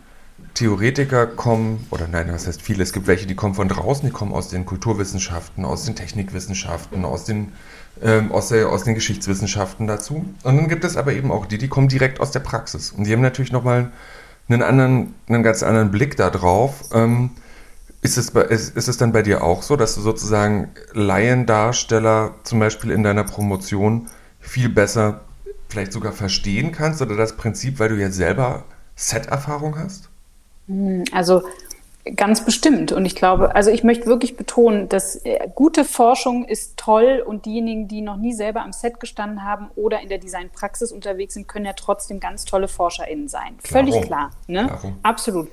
Theoretiker 0.56 1.26
kommen, 1.26 1.86
oder 1.90 2.08
nein, 2.08 2.28
das 2.28 2.46
heißt 2.46 2.62
viele, 2.62 2.82
es 2.82 2.94
gibt 2.94 3.06
welche, 3.06 3.26
die 3.26 3.34
kommen 3.34 3.54
von 3.54 3.68
draußen, 3.68 4.06
die 4.08 4.12
kommen 4.12 4.32
aus 4.32 4.48
den 4.48 4.64
Kulturwissenschaften, 4.64 5.66
aus 5.66 5.84
den 5.84 5.94
Technikwissenschaften, 5.94 7.04
aus 7.04 7.24
den, 7.24 7.52
ähm, 8.02 8.32
aus, 8.32 8.48
der, 8.48 8.70
aus 8.70 8.84
den 8.84 8.94
Geschichtswissenschaften 8.94 9.86
dazu. 9.86 10.24
Und 10.42 10.56
dann 10.56 10.68
gibt 10.68 10.84
es 10.84 10.96
aber 10.96 11.12
eben 11.12 11.30
auch 11.30 11.44
die, 11.44 11.58
die 11.58 11.68
kommen 11.68 11.88
direkt 11.88 12.20
aus 12.20 12.30
der 12.30 12.40
Praxis. 12.40 12.90
Und 12.90 13.04
die 13.06 13.12
haben 13.12 13.20
natürlich 13.20 13.52
nochmal 13.52 13.92
einen 14.48 14.62
anderen, 14.62 15.14
einen 15.28 15.42
ganz 15.42 15.62
anderen 15.62 15.90
Blick 15.90 16.16
darauf. 16.16 16.84
Ähm, 16.92 17.30
ist 18.00 18.16
es, 18.16 18.30
ist, 18.30 18.76
ist 18.76 18.88
es 18.88 18.96
dann 18.96 19.12
bei 19.12 19.20
dir 19.20 19.44
auch 19.44 19.62
so, 19.62 19.76
dass 19.76 19.94
du 19.94 20.00
sozusagen 20.00 20.68
Laiendarsteller 20.94 22.34
zum 22.44 22.60
Beispiel 22.60 22.92
in 22.92 23.02
deiner 23.02 23.24
Promotion 23.24 24.08
viel 24.40 24.70
besser 24.70 25.20
vielleicht 25.68 25.92
sogar 25.92 26.12
verstehen 26.12 26.72
kannst 26.72 27.02
oder 27.02 27.16
das 27.16 27.36
Prinzip, 27.36 27.78
weil 27.78 27.90
du 27.90 27.96
ja 27.96 28.10
selber 28.10 28.64
Set-Erfahrung 28.94 29.76
hast? 29.78 30.08
Hm, 30.68 31.04
also 31.12 31.42
ganz 32.14 32.44
bestimmt. 32.44 32.92
Und 32.92 33.04
ich 33.04 33.16
glaube, 33.16 33.54
also 33.54 33.70
ich 33.70 33.82
möchte 33.82 34.06
wirklich 34.06 34.36
betonen, 34.36 34.88
dass 34.88 35.16
äh, 35.24 35.48
gute 35.54 35.84
Forschung 35.84 36.44
ist 36.44 36.76
toll 36.76 37.22
und 37.26 37.46
diejenigen, 37.46 37.88
die 37.88 38.00
noch 38.00 38.16
nie 38.16 38.32
selber 38.32 38.62
am 38.62 38.72
Set 38.72 39.00
gestanden 39.00 39.44
haben 39.44 39.70
oder 39.74 40.00
in 40.00 40.08
der 40.08 40.18
Designpraxis 40.18 40.92
unterwegs 40.92 41.34
sind, 41.34 41.48
können 41.48 41.64
ja 41.64 41.72
trotzdem 41.72 42.20
ganz 42.20 42.44
tolle 42.44 42.68
ForscherInnen 42.68 43.28
sein. 43.28 43.56
Völlig 43.64 43.94
Klaro. 43.94 44.06
klar. 44.06 44.30
Ne? 44.46 44.70
Absolut. 45.02 45.48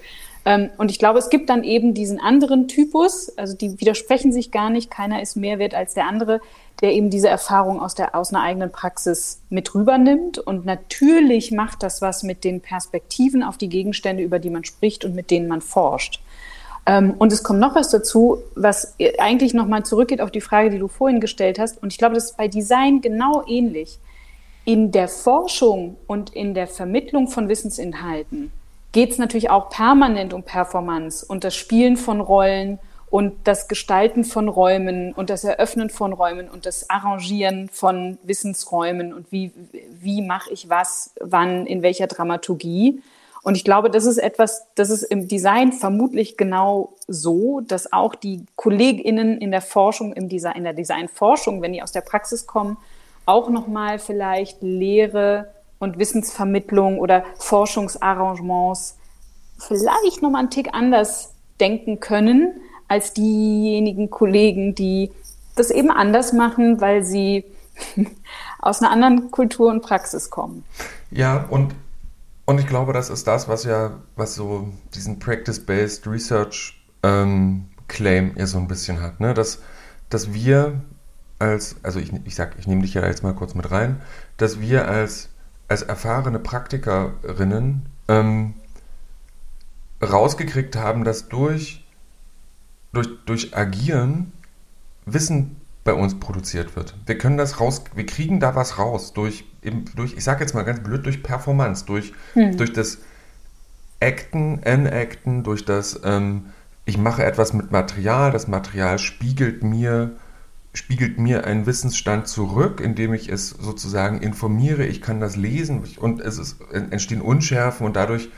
Ähm, 0.45 0.69
und 0.77 0.91
ich 0.91 0.99
glaube, 0.99 1.19
es 1.19 1.29
gibt 1.29 1.49
dann 1.49 1.63
eben 1.63 1.93
diesen 1.93 2.19
anderen 2.19 2.67
Typus, 2.67 3.35
also 3.37 3.55
die 3.55 3.79
widersprechen 3.79 4.31
sich 4.31 4.51
gar 4.51 4.69
nicht, 4.69 4.91
keiner 4.91 5.21
ist 5.21 5.35
mehr 5.35 5.57
wert 5.57 5.73
als 5.73 5.93
der 5.93 6.05
andere, 6.05 6.41
der 6.81 6.93
eben 6.93 7.09
diese 7.09 7.29
Erfahrung 7.29 7.81
aus, 7.81 7.95
der, 7.95 8.15
aus 8.15 8.33
einer 8.33 8.43
eigenen 8.43 8.71
Praxis 8.71 9.41
mit 9.49 9.73
rübernimmt. 9.73 10.37
Und 10.37 10.65
natürlich 10.65 11.51
macht 11.51 11.83
das 11.83 12.01
was 12.01 12.23
mit 12.23 12.43
den 12.43 12.61
Perspektiven 12.61 13.43
auf 13.43 13.57
die 13.57 13.69
Gegenstände, 13.69 14.23
über 14.23 14.39
die 14.39 14.49
man 14.49 14.63
spricht 14.63 15.05
und 15.05 15.15
mit 15.15 15.31
denen 15.31 15.47
man 15.47 15.61
forscht. 15.61 16.21
Ähm, 16.85 17.13
und 17.17 17.31
es 17.31 17.43
kommt 17.43 17.59
noch 17.59 17.75
was 17.75 17.89
dazu, 17.89 18.39
was 18.55 18.95
eigentlich 19.19 19.53
nochmal 19.53 19.83
zurückgeht 19.83 20.21
auf 20.21 20.31
die 20.31 20.41
Frage, 20.41 20.69
die 20.69 20.79
du 20.79 20.87
vorhin 20.87 21.21
gestellt 21.21 21.59
hast. 21.59 21.81
Und 21.81 21.93
ich 21.93 21.97
glaube, 21.97 22.15
das 22.15 22.25
ist 22.25 22.37
bei 22.37 22.47
Design 22.47 23.01
genau 23.01 23.43
ähnlich. 23.47 23.99
In 24.65 24.91
der 24.91 25.07
Forschung 25.07 25.97
und 26.07 26.33
in 26.33 26.53
der 26.53 26.67
Vermittlung 26.67 27.27
von 27.27 27.49
Wissensinhalten 27.49 28.51
geht 28.93 29.11
es 29.11 29.17
natürlich 29.17 29.49
auch 29.49 29.69
permanent 29.69 30.33
um 30.33 30.43
Performance 30.43 31.25
und 31.25 31.43
das 31.43 31.55
Spielen 31.55 31.97
von 31.97 32.21
Rollen 32.21 32.79
und 33.13 33.35
das 33.43 33.67
Gestalten 33.67 34.23
von 34.23 34.49
Räumen 34.49 35.13
und 35.13 35.29
das 35.29 35.43
Eröffnen 35.43 35.91
von 35.91 36.13
Räumen 36.13 36.49
und 36.49 36.65
das 36.65 36.89
Arrangieren 36.89 37.69
von 37.71 38.17
Wissensräumen 38.23 39.13
und 39.13 39.31
wie, 39.31 39.51
wie 40.01 40.23
mache 40.23 40.51
ich 40.51 40.67
was, 40.67 41.13
wann, 41.21 41.67
in 41.67 41.83
welcher 41.83 42.07
Dramaturgie. 42.07 43.03
Und 43.43 43.53
ich 43.53 43.63
glaube, 43.63 43.91
das 43.91 44.05
ist 44.05 44.17
etwas, 44.17 44.65
das 44.73 44.89
ist 44.89 45.03
im 45.03 45.27
Design 45.27 45.73
vermutlich 45.73 46.37
genau 46.37 46.95
so, 47.07 47.59
dass 47.59 47.93
auch 47.93 48.15
die 48.15 48.47
KollegInnen 48.55 49.37
in 49.37 49.51
der 49.51 49.61
Forschung, 49.61 50.13
im 50.13 50.27
Design, 50.27 50.55
in 50.55 50.63
der 50.63 50.73
Designforschung, 50.73 51.61
wenn 51.61 51.73
die 51.73 51.83
aus 51.83 51.91
der 51.91 52.01
Praxis 52.01 52.47
kommen, 52.47 52.77
auch 53.27 53.47
nochmal 53.51 53.99
vielleicht 53.99 54.63
Lehre 54.63 55.53
und 55.77 55.99
Wissensvermittlung 55.99 56.97
oder 56.97 57.25
Forschungsarrangements 57.37 58.97
vielleicht 59.59 60.23
nochmal 60.23 60.39
einen 60.39 60.49
Tick 60.49 60.73
anders 60.73 61.35
denken 61.59 61.99
können 61.99 62.59
als 62.93 63.13
diejenigen 63.13 64.09
Kollegen, 64.09 64.75
die 64.75 65.11
das 65.55 65.69
eben 65.69 65.91
anders 65.91 66.33
machen, 66.33 66.81
weil 66.81 67.03
sie 67.03 67.45
aus 68.59 68.81
einer 68.81 68.91
anderen 68.91 69.31
Kultur 69.31 69.69
und 69.69 69.81
Praxis 69.81 70.29
kommen. 70.29 70.63
Ja, 71.11 71.45
und, 71.49 71.75
und 72.45 72.59
ich 72.59 72.67
glaube, 72.67 72.93
das 72.93 73.09
ist 73.09 73.27
das, 73.27 73.47
was 73.47 73.63
ja, 73.63 73.91
was 74.15 74.35
so 74.35 74.69
diesen 74.95 75.19
Practice-Based 75.19 76.07
Research 76.07 76.81
ähm, 77.03 77.65
Claim 77.87 78.31
ja 78.37 78.47
so 78.47 78.57
ein 78.57 78.67
bisschen 78.67 79.01
hat, 79.01 79.19
ne? 79.19 79.33
dass, 79.33 79.59
dass 80.09 80.33
wir 80.33 80.81
als, 81.39 81.75
also 81.83 81.99
ich, 81.99 82.11
ich 82.25 82.35
sag, 82.35 82.57
ich 82.57 82.67
nehme 82.67 82.81
dich 82.81 82.93
ja 82.93 83.05
jetzt 83.05 83.23
mal 83.23 83.33
kurz 83.33 83.53
mit 83.53 83.69
rein, 83.69 84.01
dass 84.37 84.61
wir 84.61 84.87
als 84.87 85.29
als 85.67 85.81
erfahrene 85.81 86.39
Praktikerinnen 86.39 87.85
ähm, 88.07 88.53
rausgekriegt 90.01 90.75
haben, 90.75 91.03
dass 91.03 91.29
durch, 91.29 91.82
durch, 92.93 93.09
durch 93.25 93.55
Agieren 93.57 94.31
Wissen 95.05 95.57
bei 95.83 95.93
uns 95.93 96.19
produziert 96.19 96.75
wird. 96.77 96.95
Wir 97.05 97.17
können 97.17 97.37
das 97.37 97.59
raus, 97.59 97.83
wir 97.93 98.05
kriegen 98.05 98.39
da 98.39 98.55
was 98.55 98.79
raus 98.79 99.13
durch, 99.13 99.43
eben 99.61 99.85
durch 99.95 100.13
ich 100.13 100.23
sage 100.23 100.41
jetzt 100.41 100.53
mal 100.53 100.63
ganz 100.63 100.79
blöd, 100.79 101.05
durch 101.05 101.21
Performance, 101.23 101.85
durch, 101.85 102.13
hm. 102.33 102.55
durch 102.55 102.71
das 102.71 102.99
Acten, 104.01 104.63
Enacten, 104.63 105.43
durch 105.43 105.65
das, 105.65 105.99
ähm, 106.05 106.45
ich 106.85 106.97
mache 106.97 107.23
etwas 107.25 107.53
mit 107.53 107.71
Material, 107.71 108.31
das 108.31 108.47
Material 108.47 108.97
spiegelt 108.99 109.63
mir 109.63 110.13
spiegelt 110.73 111.19
mir 111.19 111.45
einen 111.45 111.67
Wissensstand 111.67 112.27
zurück, 112.27 112.81
indem 112.81 113.13
ich 113.13 113.29
es 113.29 113.49
sozusagen 113.49 114.21
informiere, 114.21 114.85
ich 114.85 115.01
kann 115.01 115.19
das 115.19 115.35
lesen 115.35 115.83
und 115.97 116.19
es 116.19 116.39
ist, 116.39 116.61
entstehen 116.71 117.21
Unschärfen 117.21 117.85
und 117.85 117.95
dadurch 117.95 118.29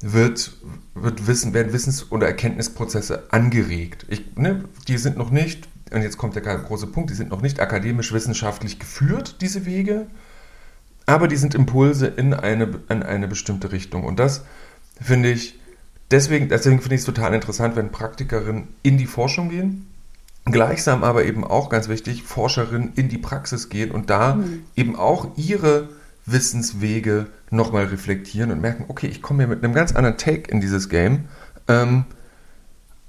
wird, 0.00 0.56
wird 0.94 1.26
Wissen, 1.26 1.54
werden 1.54 1.72
Wissens- 1.72 2.10
oder 2.10 2.26
Erkenntnisprozesse 2.26 3.32
angeregt. 3.32 4.06
Ich, 4.08 4.36
ne, 4.36 4.64
die 4.88 4.98
sind 4.98 5.16
noch 5.16 5.30
nicht, 5.30 5.68
und 5.92 6.02
jetzt 6.02 6.18
kommt 6.18 6.34
der 6.36 6.42
große 6.42 6.88
Punkt, 6.88 7.10
die 7.10 7.14
sind 7.14 7.30
noch 7.30 7.42
nicht 7.42 7.60
akademisch-wissenschaftlich 7.60 8.78
geführt, 8.78 9.36
diese 9.40 9.66
Wege, 9.66 10.06
aber 11.06 11.28
die 11.28 11.36
sind 11.36 11.54
Impulse 11.54 12.06
in 12.06 12.34
eine, 12.34 12.80
in 12.88 13.02
eine 13.02 13.28
bestimmte 13.28 13.72
Richtung. 13.72 14.04
Und 14.04 14.18
das 14.18 14.44
finde 15.00 15.30
ich, 15.30 15.58
deswegen, 16.10 16.48
deswegen 16.48 16.80
finde 16.80 16.96
ich 16.96 17.02
es 17.02 17.06
total 17.06 17.32
interessant, 17.34 17.76
wenn 17.76 17.90
Praktikerinnen 17.90 18.68
in 18.82 18.98
die 18.98 19.06
Forschung 19.06 19.48
gehen 19.50 19.86
Gleichsam 20.46 21.02
aber 21.02 21.24
eben 21.24 21.42
auch 21.42 21.68
ganz 21.68 21.88
wichtig, 21.88 22.22
Forscherinnen 22.22 22.92
in 22.94 23.08
die 23.08 23.18
Praxis 23.18 23.68
gehen 23.68 23.90
und 23.90 24.10
da 24.10 24.36
mhm. 24.36 24.62
eben 24.76 24.94
auch 24.94 25.36
ihre 25.36 25.88
Wissenswege 26.24 27.26
nochmal 27.50 27.84
reflektieren 27.84 28.50
und 28.50 28.60
merken, 28.60 28.84
okay, 28.88 29.06
ich 29.06 29.22
komme 29.22 29.42
hier 29.42 29.48
mit 29.48 29.62
einem 29.62 29.74
ganz 29.74 29.94
anderen 29.94 30.16
Take 30.16 30.50
in 30.50 30.60
dieses 30.60 30.88
Game. 30.88 31.26
Ähm, 31.68 32.04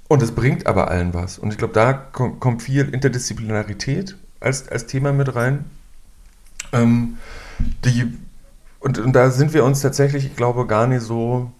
und 0.08 0.22
es 0.22 0.32
bringt 0.32 0.66
aber 0.66 0.90
allen 0.90 1.12
was. 1.12 1.38
Und 1.38 1.52
ich 1.52 1.58
glaube, 1.58 1.74
da 1.74 1.92
kommt, 1.92 2.62
viel 2.62 2.88
Interdisziplinarität 2.88 4.16
als, 4.40 4.68
als 4.68 4.86
Thema 4.86 5.12
mit 5.12 5.34
rein. 5.34 5.64
Ähm, 6.72 7.18
die, 7.84 8.16
und, 8.80 8.98
und 8.98 9.12
da 9.12 9.30
sind 9.30 9.52
wir 9.52 9.64
uns 9.64 9.80
tatsächlich, 9.80 10.24
ich 10.24 10.36
glaube, 10.36 10.66
gar 10.66 10.86
nicht 10.86 11.02
so. 11.02 11.52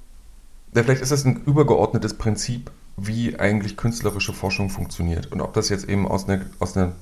Ja, 0.75 0.83
vielleicht 0.83 1.03
ist 1.03 1.13
das 1.13 1.25
ein 1.25 1.43
übergeordnetes 1.45 2.15
Prinzip, 2.15 2.71
wie 2.97 3.39
eigentlich 3.39 3.77
künstlerische 3.77 4.33
Forschung 4.33 4.71
funktioniert. 4.71 5.31
Und 5.33 5.41
ob 5.41 5.53
das 5.55 5.69
jetzt 5.69 5.89
eben 5.89 6.07
aus 6.07 6.29
einer, 6.29 6.45
aus 6.59 6.77
einer 6.77 6.93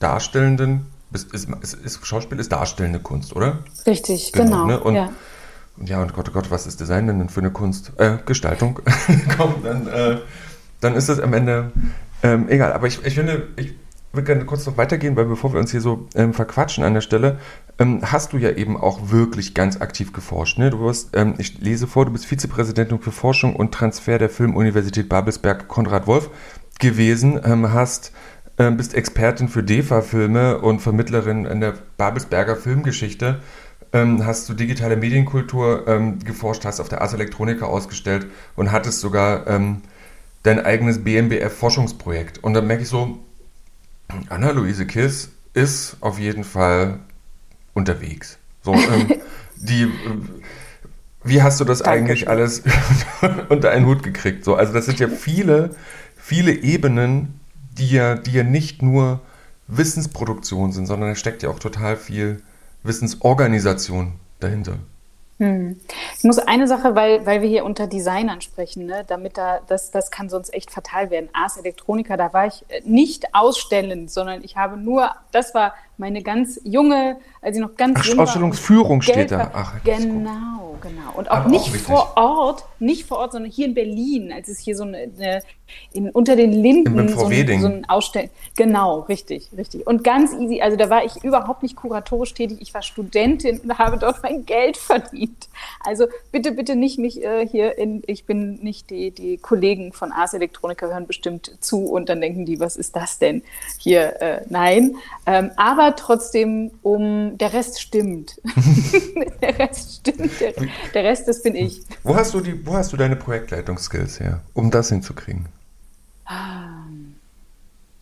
darstellenden, 0.00 0.86
ist, 1.12 1.32
ist, 1.32 1.74
ist, 1.74 2.06
Schauspiel 2.06 2.38
ist 2.38 2.52
darstellende 2.52 2.98
Kunst, 2.98 3.34
oder? 3.34 3.58
Richtig, 3.86 4.32
genau. 4.32 4.64
genau. 4.64 4.66
Ne? 4.66 4.80
Und, 4.80 4.94
ja. 4.94 5.10
und 5.76 5.88
ja, 5.88 6.02
und 6.02 6.12
Gott, 6.12 6.28
oh 6.28 6.32
Gott, 6.32 6.50
was 6.50 6.66
ist 6.66 6.80
Design 6.80 7.06
denn 7.06 7.28
für 7.28 7.40
eine 7.40 7.50
Kunst? 7.50 7.92
Äh, 7.98 8.18
Gestaltung. 8.26 8.80
Komm, 9.36 9.54
dann, 9.62 9.86
äh, 9.86 10.18
dann 10.80 10.94
ist 10.94 11.08
es 11.08 11.20
am 11.20 11.32
Ende 11.32 11.72
ähm, 12.22 12.48
egal. 12.48 12.72
Aber 12.72 12.86
ich, 12.86 13.04
ich 13.04 13.14
finde, 13.14 13.48
ich 13.56 13.74
würde 14.12 14.26
gerne 14.26 14.44
kurz 14.44 14.66
noch 14.66 14.76
weitergehen, 14.76 15.14
weil 15.16 15.26
bevor 15.26 15.52
wir 15.52 15.60
uns 15.60 15.70
hier 15.70 15.80
so 15.80 16.08
ähm, 16.14 16.32
verquatschen 16.32 16.84
an 16.84 16.94
der 16.94 17.00
Stelle, 17.02 17.38
ähm, 17.78 18.00
hast 18.02 18.32
du 18.32 18.38
ja 18.38 18.50
eben 18.50 18.76
auch 18.76 19.10
wirklich 19.10 19.54
ganz 19.54 19.80
aktiv 19.80 20.12
geforscht. 20.12 20.58
Ne? 20.58 20.70
Du 20.70 20.80
wirst, 20.80 21.10
ähm, 21.16 21.34
ich 21.38 21.60
lese 21.60 21.86
vor, 21.86 22.06
du 22.06 22.12
bist 22.12 22.26
Vizepräsidentin 22.26 23.00
für 23.00 23.12
Forschung 23.12 23.54
und 23.54 23.72
Transfer 23.72 24.18
der 24.18 24.30
Filmuniversität 24.30 25.08
Babelsberg 25.08 25.68
Konrad 25.68 26.06
Wolf 26.06 26.30
gewesen, 26.78 27.40
ähm, 27.44 27.72
hast 27.72 28.12
ähm, 28.58 28.76
bist 28.76 28.94
Expertin 28.94 29.48
für 29.48 29.62
DEFA-Filme 29.62 30.58
und 30.58 30.80
Vermittlerin 30.80 31.44
in 31.44 31.60
der 31.60 31.74
Babelsberger 31.96 32.56
Filmgeschichte. 32.56 33.40
Ähm, 33.92 34.24
hast 34.26 34.48
du 34.48 34.54
digitale 34.54 34.96
Medienkultur 34.96 35.86
ähm, 35.86 36.18
geforscht, 36.20 36.64
hast 36.64 36.80
auf 36.80 36.88
der 36.88 37.02
Ars 37.02 37.14
Electronica 37.14 37.66
ausgestellt 37.66 38.26
und 38.56 38.72
hattest 38.72 39.00
sogar 39.00 39.46
dein 40.42 40.64
eigenes 40.64 41.02
BMBF-Forschungsprojekt. 41.02 42.42
Und 42.42 42.54
dann 42.54 42.66
merke 42.66 42.82
ich 42.82 42.88
so, 42.88 43.18
Anna-Luise 44.28 44.86
Kiss 44.86 45.30
ist 45.54 45.96
auf 46.00 46.18
jeden 46.18 46.44
Fall 46.44 47.00
unterwegs. 47.74 48.38
So, 48.62 48.74
ähm, 48.74 49.14
die, 49.56 49.88
wie 51.24 51.42
hast 51.42 51.60
du 51.60 51.64
das 51.64 51.80
Danke. 51.80 51.98
eigentlich 51.98 52.28
alles 52.28 52.62
unter 53.48 53.70
einen 53.70 53.86
Hut 53.86 54.02
gekriegt? 54.02 54.44
So, 54.44 54.54
also 54.54 54.72
das 54.72 54.86
sind 54.86 55.00
ja 55.00 55.08
viele, 55.08 55.74
viele 56.16 56.52
Ebenen, 56.52 57.40
die 57.78 57.90
ja, 57.90 58.14
die 58.14 58.32
ja 58.32 58.42
nicht 58.42 58.82
nur 58.82 59.20
Wissensproduktion 59.68 60.72
sind, 60.72 60.86
sondern 60.86 61.10
da 61.10 61.14
steckt 61.14 61.42
ja 61.42 61.50
auch 61.50 61.58
total 61.58 61.96
viel 61.96 62.42
Wissensorganisation 62.82 64.12
dahinter. 64.40 64.78
Hm. 65.38 65.78
Ich 66.16 66.24
muss 66.24 66.38
eine 66.38 66.66
Sache, 66.66 66.94
weil, 66.94 67.26
weil 67.26 67.42
wir 67.42 67.48
hier 67.48 67.66
unter 67.66 67.86
Designern 67.86 68.40
sprechen, 68.40 68.86
ne, 68.86 69.04
damit 69.06 69.36
da, 69.36 69.60
das, 69.66 69.90
das 69.90 70.10
kann 70.10 70.30
sonst 70.30 70.54
echt 70.54 70.70
fatal 70.70 71.10
werden. 71.10 71.28
Ars 71.34 71.58
Electronica, 71.58 72.16
da 72.16 72.32
war 72.32 72.46
ich 72.46 72.64
äh, 72.68 72.80
nicht 72.86 73.34
ausstellend, 73.34 74.10
sondern 74.10 74.42
ich 74.42 74.56
habe 74.56 74.78
nur, 74.78 75.10
das 75.32 75.52
war 75.52 75.74
meine 75.98 76.22
ganz 76.22 76.60
junge, 76.64 77.16
als 77.40 77.56
ich 77.56 77.62
noch 77.62 77.76
ganz 77.76 77.98
Ach, 78.00 78.04
jung 78.04 78.20
Ausstellungsführung 78.20 79.02
steht 79.02 79.30
da. 79.30 79.50
Ach, 79.52 79.74
genau, 79.84 80.76
genau. 80.80 81.12
Und 81.14 81.30
auch 81.30 81.36
Aber 81.36 81.48
nicht 81.48 81.68
auch 81.68 81.76
vor 81.76 82.12
Ort, 82.16 82.64
nicht 82.78 83.06
vor 83.06 83.18
Ort, 83.18 83.32
sondern 83.32 83.50
hier 83.50 83.66
in 83.66 83.74
Berlin, 83.74 84.32
als 84.32 84.48
es 84.48 84.58
hier 84.58 84.76
so 84.76 84.84
eine, 84.84 85.08
eine 85.18 85.42
in, 85.92 86.10
unter 86.10 86.36
den 86.36 86.52
Linden 86.52 87.08
so 87.08 87.26
ein, 87.26 87.60
so 87.60 87.66
ein 87.66 87.88
Ausstellen. 87.88 88.30
Genau, 88.56 89.00
richtig, 89.00 89.48
richtig. 89.56 89.86
Und 89.86 90.04
ganz 90.04 90.32
easy. 90.32 90.60
Also 90.60 90.76
da 90.76 90.90
war 90.90 91.04
ich 91.04 91.24
überhaupt 91.24 91.62
nicht 91.62 91.76
kuratorisch 91.76 92.34
tätig. 92.34 92.58
Ich 92.60 92.74
war 92.74 92.82
Studentin 92.82 93.58
und 93.60 93.78
habe 93.78 93.98
dort 93.98 94.22
mein 94.22 94.44
Geld 94.46 94.76
verdient. 94.76 95.48
Also 95.80 96.06
bitte, 96.32 96.52
bitte 96.52 96.76
nicht 96.76 96.98
mich 96.98 97.22
äh, 97.22 97.46
hier 97.46 97.78
in, 97.78 98.02
ich 98.06 98.26
bin 98.26 98.54
nicht 98.62 98.90
die, 98.90 99.10
die 99.10 99.38
Kollegen 99.38 99.92
von 99.92 100.12
Ars 100.12 100.34
Electronica 100.34 100.86
hören 100.86 101.06
bestimmt 101.06 101.56
zu 101.60 101.86
und 101.86 102.08
dann 102.08 102.20
denken 102.20 102.44
die, 102.44 102.60
was 102.60 102.76
ist 102.76 102.94
das 102.94 103.18
denn 103.18 103.42
hier? 103.78 104.20
Äh, 104.20 104.42
nein. 104.48 104.96
Ähm, 105.26 105.50
aber 105.56 105.85
aber 105.86 105.96
trotzdem 105.96 106.70
um, 106.82 107.38
der 107.38 107.52
Rest 107.52 107.80
stimmt. 107.80 108.40
der 109.40 109.56
Rest 109.58 110.00
stimmt, 110.00 110.40
der, 110.40 110.52
der, 110.94 111.04
Rest, 111.04 111.28
das 111.28 111.42
bin 111.42 111.54
ich. 111.54 111.82
Wo 112.02 112.16
hast 112.16 112.34
du, 112.34 112.40
die, 112.40 112.66
wo 112.66 112.74
hast 112.74 112.92
du 112.92 112.96
deine 112.96 113.14
Projektleitungsskills 113.16 114.18
her, 114.20 114.42
um 114.52 114.70
das 114.70 114.88
hinzukriegen? 114.88 115.46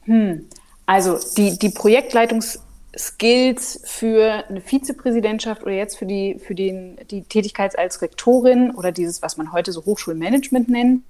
Hm. 0.05 0.47
Also 0.87 1.18
die, 1.37 1.59
die 1.59 1.70
Projektleitungsskills 1.70 3.81
für 3.85 4.44
eine 4.49 4.62
Vizepräsidentschaft 4.62 5.62
oder 5.62 5.73
jetzt 5.73 5.99
für 5.99 6.07
die, 6.07 6.38
für 6.38 6.55
den, 6.55 6.97
die 7.11 7.23
Tätigkeit 7.23 7.79
als 7.79 8.01
Rektorin 8.01 8.70
oder 8.70 8.92
dieses, 8.92 9.20
was 9.23 9.37
man 9.37 9.53
heute 9.53 9.73
so 9.73 9.85
Hochschulmanagement 9.85 10.70
nennt, 10.70 11.03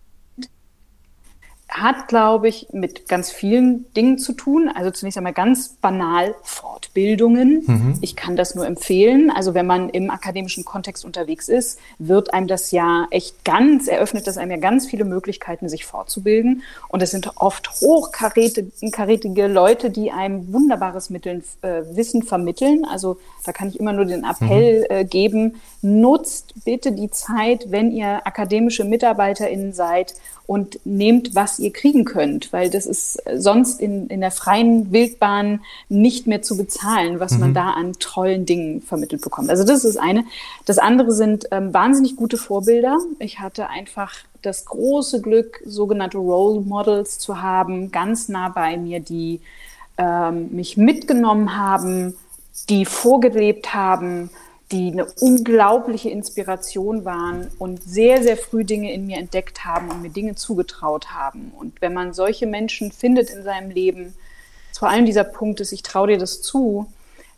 hat, 1.69 2.09
glaube 2.09 2.49
ich, 2.49 2.69
mit 2.73 3.09
ganz 3.09 3.33
vielen 3.33 3.93
Dingen 3.95 4.19
zu 4.19 4.33
tun. 4.33 4.71
Also 4.73 4.91
zunächst 4.91 5.17
einmal 5.17 5.33
ganz 5.33 5.71
banal 5.81 6.35
Fortbildungen. 6.43 7.65
Mhm. 7.67 7.99
Ich 8.01 8.17
kann 8.17 8.37
das 8.37 8.55
nur 8.55 8.67
empfehlen. 8.67 9.31
Also 9.31 9.55
wenn 9.55 9.67
man 9.67 9.89
im 9.89 10.11
akademischen 10.11 10.65
Kontext 10.65 11.05
unterwegs 11.05 11.49
ist, 11.49 11.81
wird 11.99 12.33
einem 12.33 12.47
das 12.47 12.71
ja 12.71 13.07
echt 13.11 13.45
ganz, 13.45 13.89
eröffnet 13.89 14.27
das 14.27 14.37
einem 14.37 14.53
ja 14.53 14.57
ganz 14.59 14.87
viele 14.87 15.05
Möglichkeiten, 15.05 15.69
sich 15.69 15.85
fortzubilden. 15.85 16.63
Und 16.89 17.03
es 17.03 17.11
sind 17.11 17.31
oft 17.37 17.71
hochkarätige 17.81 19.47
Leute, 19.49 19.91
die 19.91 20.13
einem 20.13 20.53
wunderbares 20.53 21.11
Mitteln, 21.11 21.43
äh, 21.63 21.83
Wissen 21.93 22.23
vermitteln. 22.23 22.85
Also 22.85 23.19
da 23.45 23.53
kann 23.53 23.69
ich 23.69 23.81
immer 23.81 23.93
nur 23.93 24.05
den 24.05 24.25
Appell 24.25 24.81
mhm. 24.81 24.97
äh, 24.97 25.05
geben, 25.05 25.57
nutzt 25.83 26.55
bitte 26.65 26.93
die 26.93 27.11
Zeit, 27.11 27.71
wenn 27.71 27.91
ihr 27.91 28.27
akademische 28.27 28.85
MitarbeiterInnen 28.85 29.73
seid 29.73 30.15
und 30.47 30.79
nehmt, 30.85 31.35
was 31.35 31.59
ihr 31.59 31.73
kriegen 31.73 32.05
könnt, 32.05 32.53
weil 32.53 32.69
das 32.69 32.85
ist 32.85 33.23
sonst 33.35 33.81
in, 33.81 34.09
in 34.09 34.21
der 34.21 34.31
freien 34.31 34.93
Wildbahn 34.93 35.61
nicht 35.89 36.27
mehr 36.27 36.43
zu 36.43 36.57
bezahlen, 36.57 37.19
was 37.19 37.33
mhm. 37.33 37.41
man 37.41 37.55
da 37.55 37.71
an 37.71 37.95
tollen 37.95 38.45
Dingen 38.45 38.83
vermittelt 38.83 39.23
bekommt. 39.23 39.49
Also 39.49 39.65
das 39.65 39.85
ist 39.85 39.97
eine. 39.97 40.25
Das 40.67 40.79
andere 40.79 41.13
sind 41.13 41.47
ähm, 41.51 41.73
wahnsinnig 41.73 42.17
gute 42.17 42.37
Vorbilder. 42.37 42.99
Ich 43.21 43.41
hatte 43.41 43.71
einfach 43.71 44.13
das 44.43 44.67
große 44.67 45.23
Glück, 45.23 45.63
sogenannte 45.65 46.19
Role 46.19 46.61
Models 46.61 47.19
zu 47.19 47.41
haben, 47.41 47.91
ganz 47.91 48.29
nah 48.29 48.51
bei 48.51 48.77
mir, 48.77 49.01
die 49.01 49.41
ähm, 49.97 50.51
mich 50.53 50.77
mitgenommen 50.77 51.57
haben, 51.57 52.15
die 52.69 52.85
vorgelebt 52.85 53.75
haben, 53.75 54.29
die 54.75 54.91
eine 54.91 55.07
unglaubliche 55.21 56.11
Inspiration 56.11 57.05
waren 57.05 57.49
und 57.61 57.81
sehr, 57.85 58.25
sehr 58.25 58.37
früh 58.37 58.65
Dinge 58.65 58.93
in 58.93 59.07
mir 59.07 59.19
entdeckt 59.19 59.65
haben 59.65 59.89
und 59.89 60.03
mir 60.03 60.11
Dinge 60.11 60.35
zugetraut 60.35 61.13
haben. 61.13 61.53
Und 61.57 61.81
wenn 61.81 61.95
man 61.95 62.13
solche 62.13 62.49
Menschen 62.49 62.91
findet 62.91 63.31
in 63.31 63.45
seinem 63.45 63.71
Leben, 63.71 64.15
vor 64.77 64.89
allem 64.89 65.07
dieser 65.07 65.23
Punkt 65.23 65.61
ist, 65.61 65.71
ich 65.71 65.85
traue 65.85 66.09
dir 66.09 66.19
das 66.19 66.43
zu, 66.43 66.87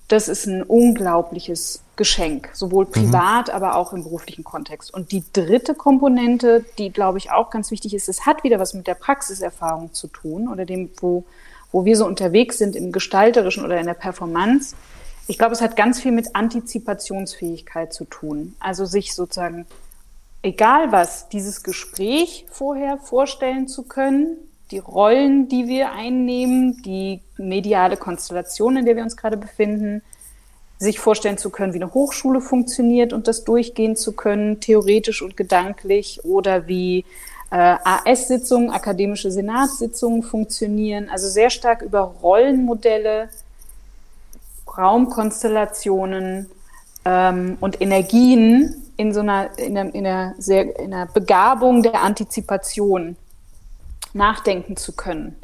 das 0.08 0.28
ist 0.28 0.46
ein 0.46 0.62
unglaubliches 0.62 1.82
Geschenk, 1.96 2.48
sowohl 2.54 2.86
mhm. 2.86 2.90
privat, 2.92 3.48
mhm. 3.48 3.54
aber 3.54 3.76
auch 3.76 3.92
im 3.92 4.02
beruflichen 4.02 4.44
Kontext. 4.44 4.94
Und 4.94 5.12
die 5.12 5.22
dritte 5.34 5.74
Komponente, 5.74 6.64
die, 6.78 6.90
glaube 6.90 7.18
ich, 7.18 7.32
auch 7.32 7.50
ganz 7.50 7.70
wichtig 7.70 7.92
ist, 7.92 8.08
es 8.08 8.24
hat 8.24 8.44
wieder 8.44 8.58
was 8.58 8.72
mit 8.72 8.86
der 8.86 8.94
Praxiserfahrung 8.94 9.92
zu 9.92 10.06
tun 10.06 10.48
oder 10.48 10.64
dem, 10.64 10.88
wo, 11.02 11.24
wo 11.70 11.84
wir 11.84 11.96
so 11.96 12.06
unterwegs 12.06 12.56
sind 12.56 12.76
im 12.76 12.92
Gestalterischen 12.92 13.62
oder 13.62 13.78
in 13.78 13.86
der 13.86 13.94
Performance 13.94 14.74
ich 15.28 15.38
glaube, 15.38 15.54
es 15.54 15.60
hat 15.60 15.76
ganz 15.76 16.00
viel 16.00 16.12
mit 16.12 16.34
Antizipationsfähigkeit 16.34 17.92
zu 17.92 18.04
tun. 18.04 18.54
Also 18.60 18.84
sich 18.84 19.14
sozusagen, 19.14 19.66
egal 20.42 20.92
was, 20.92 21.28
dieses 21.28 21.62
Gespräch 21.62 22.46
vorher 22.50 22.98
vorstellen 22.98 23.66
zu 23.66 23.82
können, 23.82 24.36
die 24.70 24.78
Rollen, 24.78 25.48
die 25.48 25.68
wir 25.68 25.92
einnehmen, 25.92 26.82
die 26.82 27.20
mediale 27.36 27.96
Konstellation, 27.96 28.76
in 28.76 28.84
der 28.84 28.96
wir 28.96 29.02
uns 29.02 29.16
gerade 29.16 29.36
befinden, 29.36 30.02
sich 30.78 30.98
vorstellen 30.98 31.38
zu 31.38 31.50
können, 31.50 31.72
wie 31.72 31.82
eine 31.82 31.94
Hochschule 31.94 32.40
funktioniert 32.40 33.12
und 33.12 33.28
das 33.28 33.44
durchgehen 33.44 33.96
zu 33.96 34.12
können, 34.12 34.60
theoretisch 34.60 35.22
und 35.22 35.36
gedanklich, 35.36 36.24
oder 36.24 36.66
wie 36.66 37.04
äh, 37.50 37.76
AS-Sitzungen, 37.84 38.70
akademische 38.70 39.30
Senatssitzungen 39.30 40.22
funktionieren, 40.22 41.08
also 41.08 41.28
sehr 41.28 41.50
stark 41.50 41.82
über 41.82 42.00
Rollenmodelle, 42.00 43.30
Raumkonstellationen 44.76 46.48
ähm, 47.04 47.56
und 47.60 47.80
Energien 47.80 48.82
in 48.96 49.12
so 49.12 49.20
einer, 49.20 49.58
in 49.58 49.76
einer, 49.76 49.94
in 49.94 50.06
einer, 50.06 50.34
sehr, 50.38 50.78
in 50.78 50.92
einer 50.92 51.06
Begabung 51.06 51.82
der 51.82 52.02
Antizipation 52.02 53.16
nachdenken 54.12 54.76
zu 54.76 54.92
können. 54.92 55.36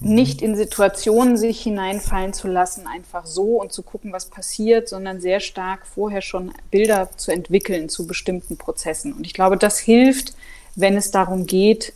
Mhm. 0.00 0.14
Nicht 0.14 0.42
in 0.42 0.56
Situationen 0.56 1.36
sich 1.36 1.62
hineinfallen 1.62 2.32
zu 2.32 2.48
lassen, 2.48 2.86
einfach 2.86 3.26
so 3.26 3.60
und 3.60 3.72
zu 3.72 3.82
gucken, 3.82 4.12
was 4.12 4.26
passiert, 4.26 4.88
sondern 4.88 5.20
sehr 5.20 5.40
stark 5.40 5.86
vorher 5.86 6.22
schon 6.22 6.52
Bilder 6.70 7.10
zu 7.16 7.30
entwickeln 7.30 7.88
zu 7.88 8.06
bestimmten 8.06 8.56
Prozessen. 8.56 9.12
Und 9.12 9.26
ich 9.26 9.34
glaube, 9.34 9.56
das 9.56 9.78
hilft, 9.78 10.34
wenn 10.74 10.96
es 10.96 11.10
darum 11.10 11.46
geht, 11.46 11.92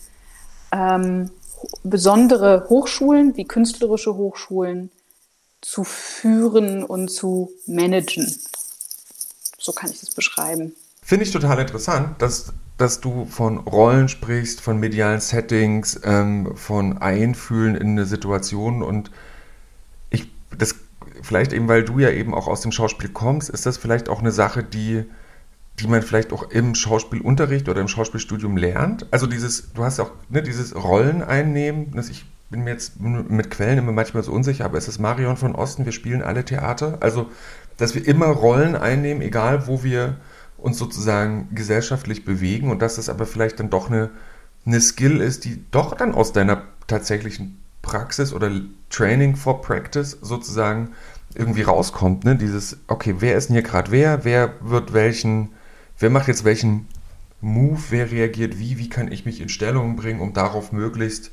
ähm, 0.72 1.30
besondere 1.82 2.66
Hochschulen 2.68 3.36
wie 3.36 3.44
künstlerische 3.44 4.16
Hochschulen 4.16 4.90
zu 5.64 5.82
führen 5.84 6.84
und 6.84 7.08
zu 7.08 7.50
managen. 7.66 8.32
So 9.58 9.72
kann 9.72 9.90
ich 9.90 10.00
das 10.00 10.10
beschreiben. 10.10 10.72
Finde 11.02 11.24
ich 11.24 11.32
total 11.32 11.58
interessant, 11.58 12.20
dass, 12.20 12.52
dass 12.76 13.00
du 13.00 13.26
von 13.26 13.58
Rollen 13.58 14.08
sprichst, 14.08 14.60
von 14.60 14.78
medialen 14.78 15.20
Settings, 15.20 15.98
ähm, 16.04 16.56
von 16.56 16.98
Einfühlen 16.98 17.74
in 17.74 17.88
eine 17.88 18.04
Situation 18.04 18.82
und 18.82 19.10
ich, 20.10 20.30
das 20.56 20.74
vielleicht 21.22 21.52
eben, 21.52 21.68
weil 21.68 21.84
du 21.84 21.98
ja 21.98 22.10
eben 22.10 22.34
auch 22.34 22.46
aus 22.46 22.60
dem 22.60 22.72
Schauspiel 22.72 23.08
kommst, 23.08 23.48
ist 23.48 23.64
das 23.64 23.78
vielleicht 23.78 24.08
auch 24.08 24.20
eine 24.20 24.32
Sache, 24.32 24.62
die 24.62 25.04
die 25.80 25.88
man 25.88 26.02
vielleicht 26.02 26.32
auch 26.32 26.50
im 26.50 26.76
Schauspielunterricht 26.76 27.68
oder 27.68 27.80
im 27.80 27.88
Schauspielstudium 27.88 28.56
lernt. 28.56 29.06
Also 29.10 29.26
dieses, 29.26 29.72
du 29.72 29.82
hast 29.82 29.98
auch 29.98 30.12
ne, 30.28 30.40
dieses 30.40 30.74
Rollen 30.76 31.20
einnehmen. 31.20 31.90
Das 31.96 32.10
ich 32.10 32.24
bin 32.54 32.62
mir 32.62 32.70
jetzt 32.70 33.00
mit 33.00 33.50
Quellen 33.50 33.78
immer 33.78 33.90
manchmal 33.90 34.22
so 34.22 34.30
unsicher, 34.30 34.64
aber 34.64 34.78
es 34.78 34.86
ist 34.86 35.00
Marion 35.00 35.36
von 35.36 35.56
Osten, 35.56 35.84
wir 35.84 35.92
spielen 35.92 36.22
alle 36.22 36.44
Theater. 36.44 36.98
Also, 37.00 37.28
dass 37.78 37.96
wir 37.96 38.06
immer 38.06 38.26
Rollen 38.26 38.76
einnehmen, 38.76 39.22
egal 39.22 39.66
wo 39.66 39.82
wir 39.82 40.18
uns 40.56 40.78
sozusagen 40.78 41.48
gesellschaftlich 41.52 42.24
bewegen 42.24 42.70
und 42.70 42.80
dass 42.80 42.94
das 42.94 43.08
aber 43.08 43.26
vielleicht 43.26 43.58
dann 43.58 43.70
doch 43.70 43.90
eine, 43.90 44.10
eine 44.64 44.80
Skill 44.80 45.20
ist, 45.20 45.44
die 45.44 45.64
doch 45.72 45.96
dann 45.96 46.14
aus 46.14 46.32
deiner 46.32 46.62
tatsächlichen 46.86 47.60
Praxis 47.82 48.32
oder 48.32 48.52
Training 48.88 49.34
for 49.34 49.60
Practice 49.60 50.16
sozusagen 50.22 50.92
irgendwie 51.34 51.62
rauskommt. 51.62 52.22
Ne? 52.24 52.36
Dieses, 52.36 52.78
okay, 52.86 53.16
wer 53.18 53.36
ist 53.36 53.48
denn 53.48 53.54
hier 53.54 53.64
gerade 53.64 53.90
wer? 53.90 54.24
Wer 54.24 54.52
wird 54.60 54.92
welchen 54.92 55.50
wer 55.98 56.10
macht 56.10 56.28
jetzt 56.28 56.44
welchen 56.44 56.86
Move, 57.40 57.80
wer 57.90 58.12
reagiert 58.12 58.60
wie, 58.60 58.78
wie 58.78 58.88
kann 58.88 59.10
ich 59.10 59.26
mich 59.26 59.40
in 59.40 59.48
Stellung 59.48 59.96
bringen, 59.96 60.20
um 60.20 60.32
darauf 60.32 60.70
möglichst 60.72 61.32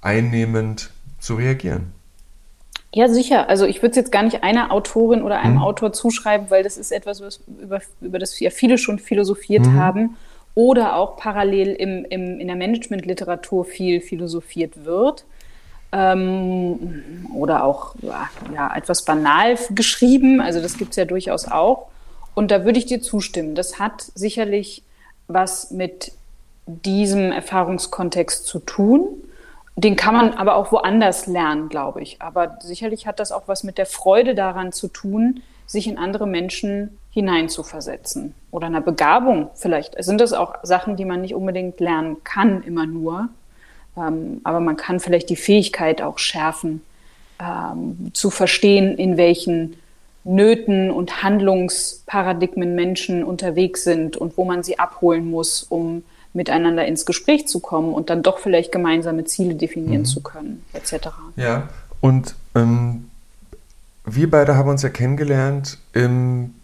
einnehmend 0.00 0.90
zu 1.18 1.34
reagieren. 1.34 1.92
Ja, 2.94 3.08
sicher. 3.08 3.48
Also 3.48 3.66
ich 3.66 3.82
würde 3.82 3.90
es 3.90 3.96
jetzt 3.96 4.12
gar 4.12 4.22
nicht 4.22 4.42
einer 4.42 4.72
Autorin 4.72 5.22
oder 5.22 5.40
einem 5.40 5.56
mhm. 5.56 5.62
Autor 5.62 5.92
zuschreiben, 5.92 6.50
weil 6.50 6.62
das 6.62 6.76
ist 6.76 6.90
etwas, 6.90 7.20
was, 7.20 7.40
über, 7.60 7.80
über 8.00 8.18
das 8.18 8.38
ja 8.40 8.50
viele 8.50 8.78
schon 8.78 8.98
philosophiert 8.98 9.66
mhm. 9.66 9.74
haben 9.74 10.16
oder 10.54 10.96
auch 10.96 11.16
parallel 11.16 11.74
im, 11.74 12.04
im, 12.06 12.40
in 12.40 12.46
der 12.46 12.56
Managementliteratur 12.56 13.64
viel 13.64 14.00
philosophiert 14.00 14.84
wird. 14.84 15.24
Ähm, 15.92 17.26
oder 17.34 17.64
auch 17.64 17.94
ja, 18.02 18.28
ja, 18.54 18.74
etwas 18.76 19.04
banal 19.04 19.56
geschrieben, 19.70 20.40
also 20.40 20.60
das 20.60 20.76
gibt 20.76 20.90
es 20.90 20.96
ja 20.96 21.04
durchaus 21.04 21.46
auch. 21.46 21.88
Und 22.34 22.50
da 22.50 22.64
würde 22.64 22.78
ich 22.78 22.86
dir 22.86 23.00
zustimmen. 23.00 23.54
Das 23.54 23.78
hat 23.78 24.06
sicherlich 24.14 24.82
was 25.28 25.70
mit 25.70 26.12
diesem 26.66 27.32
Erfahrungskontext 27.32 28.46
zu 28.46 28.58
tun. 28.58 29.08
Den 29.78 29.94
kann 29.94 30.16
man 30.16 30.32
aber 30.32 30.56
auch 30.56 30.72
woanders 30.72 31.28
lernen, 31.28 31.68
glaube 31.68 32.02
ich. 32.02 32.20
Aber 32.20 32.58
sicherlich 32.60 33.06
hat 33.06 33.20
das 33.20 33.30
auch 33.30 33.44
was 33.46 33.62
mit 33.62 33.78
der 33.78 33.86
Freude 33.86 34.34
daran 34.34 34.72
zu 34.72 34.88
tun, 34.88 35.40
sich 35.66 35.86
in 35.86 35.98
andere 35.98 36.26
Menschen 36.26 36.98
hineinzuversetzen. 37.10 38.34
Oder 38.50 38.66
einer 38.66 38.80
Begabung 38.80 39.50
vielleicht. 39.54 40.02
Sind 40.02 40.20
das 40.20 40.32
auch 40.32 40.56
Sachen, 40.64 40.96
die 40.96 41.04
man 41.04 41.20
nicht 41.20 41.32
unbedingt 41.32 41.78
lernen 41.78 42.16
kann, 42.24 42.64
immer 42.64 42.86
nur. 42.86 43.28
Ähm, 43.96 44.40
aber 44.42 44.58
man 44.58 44.76
kann 44.76 44.98
vielleicht 44.98 45.30
die 45.30 45.36
Fähigkeit 45.36 46.02
auch 46.02 46.18
schärfen, 46.18 46.82
ähm, 47.40 48.10
zu 48.14 48.30
verstehen, 48.30 48.98
in 48.98 49.16
welchen 49.16 49.76
Nöten 50.24 50.90
und 50.90 51.22
Handlungsparadigmen 51.22 52.74
Menschen 52.74 53.22
unterwegs 53.22 53.84
sind 53.84 54.16
und 54.16 54.36
wo 54.36 54.44
man 54.44 54.64
sie 54.64 54.80
abholen 54.80 55.30
muss, 55.30 55.62
um 55.62 56.02
miteinander 56.38 56.86
ins 56.86 57.04
Gespräch 57.04 57.46
zu 57.46 57.60
kommen 57.60 57.92
und 57.92 58.08
dann 58.08 58.22
doch 58.22 58.38
vielleicht 58.38 58.72
gemeinsame 58.72 59.24
Ziele 59.24 59.54
definieren 59.54 60.02
mhm. 60.02 60.06
zu 60.06 60.22
können, 60.22 60.64
etc. 60.72 61.08
Ja, 61.36 61.68
und 62.00 62.34
ähm, 62.54 63.10
wir 64.06 64.30
beide 64.30 64.56
haben 64.56 64.70
uns 64.70 64.82
ja 64.82 64.88
kennengelernt 64.88 65.78
im, 65.92 66.54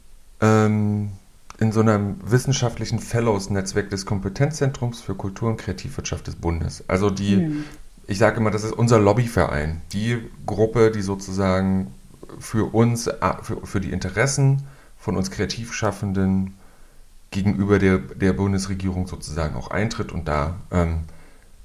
ähm, 0.41 1.11
in 1.59 1.73
so 1.73 1.81
einem 1.81 2.17
wissenschaftlichen 2.25 3.01
Fellows-Netzwerk 3.01 3.91
des 3.91 4.07
Kompetenzzentrums 4.07 5.03
für 5.03 5.15
Kultur 5.15 5.51
und 5.51 5.59
Kreativwirtschaft 5.59 6.27
des 6.27 6.37
Bundes. 6.37 6.85
Also 6.89 7.11
die, 7.11 7.37
mhm. 7.37 7.65
ich 8.07 8.19
sage 8.19 8.39
immer, 8.39 8.51
das 8.51 8.65
ist 8.65 8.73
unser 8.73 8.99
Lobbyverein, 8.99 9.83
die 9.93 10.19
Gruppe, 10.47 10.91
die 10.91 11.03
sozusagen 11.03 11.93
für 12.39 12.73
uns, 12.73 13.11
für, 13.43 13.67
für 13.67 13.81
die 13.81 13.91
Interessen 13.91 14.63
von 14.99 15.17
uns 15.17 15.31
Kreativschaffenden 15.31 16.55
gegenüber 17.35 17.79
der, 17.79 17.99
der 17.99 18.33
Bundesregierung 18.33 19.07
sozusagen 19.07 19.57
auch 19.57 19.69
eintritt 19.69 20.13
und 20.13 20.29
da, 20.29 20.57
ähm, 20.71 21.01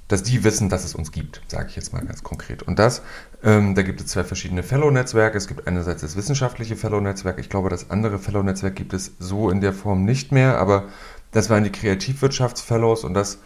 dass 0.07 0.23
die 0.23 0.43
wissen, 0.43 0.67
dass 0.67 0.83
es 0.83 0.95
uns 0.95 1.11
gibt, 1.11 1.41
sage 1.47 1.67
ich 1.69 1.75
jetzt 1.75 1.93
mal 1.93 2.03
ganz 2.03 2.23
konkret. 2.23 2.63
Und 2.63 2.79
das, 2.79 3.03
ähm, 3.43 3.75
da 3.75 3.83
gibt 3.83 4.01
es 4.01 4.07
zwei 4.07 4.23
verschiedene 4.23 4.63
Fellow-Netzwerke. 4.63 5.37
Es 5.37 5.47
gibt 5.47 5.67
einerseits 5.67 6.01
das 6.01 6.17
wissenschaftliche 6.17 6.75
Fellow-Netzwerk. 6.75 7.37
Ich 7.39 7.49
glaube, 7.49 7.69
das 7.69 7.91
andere 7.91 8.17
Fellow-Netzwerk 8.17 8.75
gibt 8.75 8.93
es 8.93 9.11
so 9.19 9.51
in 9.51 9.61
der 9.61 9.71
Form 9.71 10.03
nicht 10.03 10.31
mehr, 10.31 10.57
aber 10.57 10.85
das 11.31 11.51
waren 11.51 11.63
die 11.63 11.71
Kreativwirtschafts-Fellows 11.71 13.03
und 13.03 13.13
das, 13.13 13.37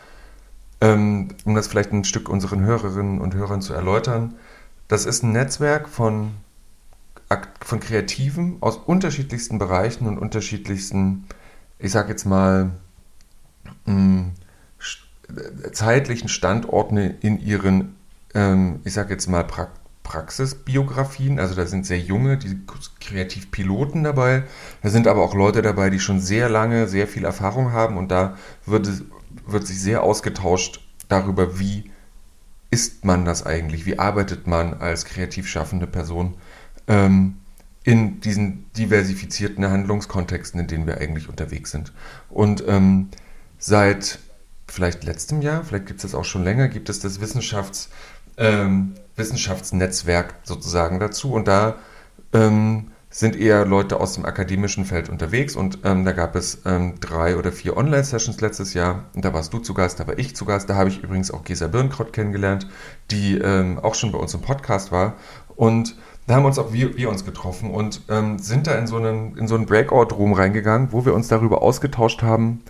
ähm, 0.80 1.28
um 1.44 1.54
das 1.54 1.68
vielleicht 1.68 1.92
ein 1.92 2.06
Stück 2.06 2.30
unseren 2.30 2.62
Hörerinnen 2.62 3.20
und 3.20 3.36
Hörern 3.36 3.62
zu 3.62 3.74
erläutern, 3.74 4.36
das 4.88 5.06
ist 5.06 5.24
ein 5.24 5.34
Netzwerk 5.34 5.90
von 5.90 6.32
von 7.62 7.80
Kreativen 7.80 8.58
aus 8.60 8.78
unterschiedlichsten 8.78 9.58
Bereichen 9.58 10.06
und 10.06 10.20
unterschiedlichsten, 10.20 11.26
ich 11.80 11.92
sage 11.92 12.10
jetzt 12.10 12.26
mal, 12.26 12.72
mh, 13.86 14.32
zeitlichen 15.72 16.30
Standorten 16.30 16.98
in 16.98 17.40
ihren, 17.40 17.96
ähm, 18.34 18.80
ich 18.84 18.94
sage 18.94 19.14
jetzt 19.14 19.28
mal, 19.28 19.44
pra 19.44 19.70
Praxisbiografien. 20.04 21.40
Also 21.40 21.56
da 21.56 21.66
sind 21.66 21.86
sehr 21.86 21.98
junge, 22.00 22.38
die 22.38 22.60
Kreativpiloten 23.00 24.04
dabei. 24.04 24.44
Da 24.82 24.90
sind 24.90 25.08
aber 25.08 25.24
auch 25.24 25.34
Leute 25.34 25.62
dabei, 25.62 25.90
die 25.90 26.02
schon 26.02 26.20
sehr 26.20 26.50
lange, 26.50 26.90
sehr 26.90 27.08
viel 27.08 27.24
Erfahrung 27.24 27.72
haben 27.72 27.98
und 27.98 28.10
da 28.12 28.38
wird, 28.66 28.90
wird 29.48 29.66
sich 29.66 29.82
sehr 29.82 30.04
ausgetauscht 30.04 30.82
darüber, 31.08 31.58
wie 31.58 31.90
ist 32.70 33.06
man 33.06 33.24
das 33.24 33.46
eigentlich? 33.46 33.86
Wie 33.86 33.98
arbeitet 33.98 34.46
man 34.46 34.74
als 34.74 35.06
kreativ 35.06 35.48
schaffende 35.48 35.88
Person? 35.88 36.36
ähm, 36.88 37.36
in 37.84 38.22
diesen 38.22 38.72
diversifizierten 38.74 39.70
Handlungskontexten, 39.70 40.60
in 40.60 40.68
denen 40.68 40.88
wir 40.88 40.98
eigentlich 41.00 41.30
unterwegs 41.30 41.72
sind. 41.72 41.92
Und 42.30 42.64
ähm, 42.68 43.10
seit 43.58 44.20
vielleicht 44.68 45.04
letztem 45.04 45.42
Jahr, 45.42 45.64
vielleicht 45.64 45.88
gibt 45.88 46.04
es 46.04 46.12
das 46.12 46.16
auch 46.16 46.26
schon 46.26 46.44
länger, 46.44 46.70
gibt 46.70 46.90
es 46.90 47.00
das 47.00 47.20
Wissenschafts, 47.20 47.90
ähm, 48.38 48.94
Wissenschaftsnetzwerk 49.16 50.36
sozusagen 50.44 51.00
dazu. 51.00 51.34
Und 51.34 51.48
da 51.48 51.76
ähm, 52.32 52.92
sind 53.10 53.36
eher 53.36 53.66
Leute 53.66 54.00
aus 54.00 54.14
dem 54.14 54.26
akademischen 54.26 54.86
Feld 54.86 55.08
unterwegs. 55.10 55.56
Und 55.56 55.80
ähm, 55.84 56.04
da 56.04 56.14
gab 56.14 56.36
es 56.36 56.62
ähm, 56.66 56.96
drei 57.00 57.38
oder 57.38 57.52
vier 57.52 57.78
Online-Sessions 57.78 58.42
letztes 58.42 58.74
Jahr. 58.74 59.06
Und 59.14 59.24
da 59.24 59.34
warst 59.34 59.54
du 59.54 59.60
zu 59.60 59.76
Gast, 59.76 60.00
da 60.00 60.08
war 60.08 60.18
ich 60.18 60.36
zu 60.36 60.46
Gast. 60.46 60.70
Da 60.70 60.76
habe 60.76 60.90
ich 60.90 61.04
übrigens 61.04 61.30
auch 61.30 61.44
Gesa 61.44 61.68
Birnkraut 61.68 62.12
kennengelernt, 62.12 62.68
die 63.12 63.38
ähm, 63.38 63.78
auch 63.78 63.94
schon 63.94 64.12
bei 64.12 64.18
uns 64.18 64.34
im 64.34 64.42
Podcast 64.42 64.92
war. 64.92 65.18
Und 65.56 65.96
da 66.28 66.36
haben 66.36 66.46
uns 66.46 66.58
auch 66.58 66.72
wir, 66.72 66.96
wir 66.98 67.10
uns 67.10 67.26
getroffen 67.26 67.72
und 67.72 68.02
ähm, 68.10 68.40
sind 68.40 68.68
da 68.68 68.76
in 68.76 68.88
so 68.88 68.98
einen, 68.98 69.38
in 69.38 69.48
so 69.48 69.56
einen 69.56 69.66
Breakout-Room 69.66 70.34
reingegangen, 70.34 70.92
wo 70.92 71.06
wir 71.06 71.14
uns 71.14 71.28
darüber 71.28 71.62
ausgetauscht 71.62 72.22
haben, 72.22 72.62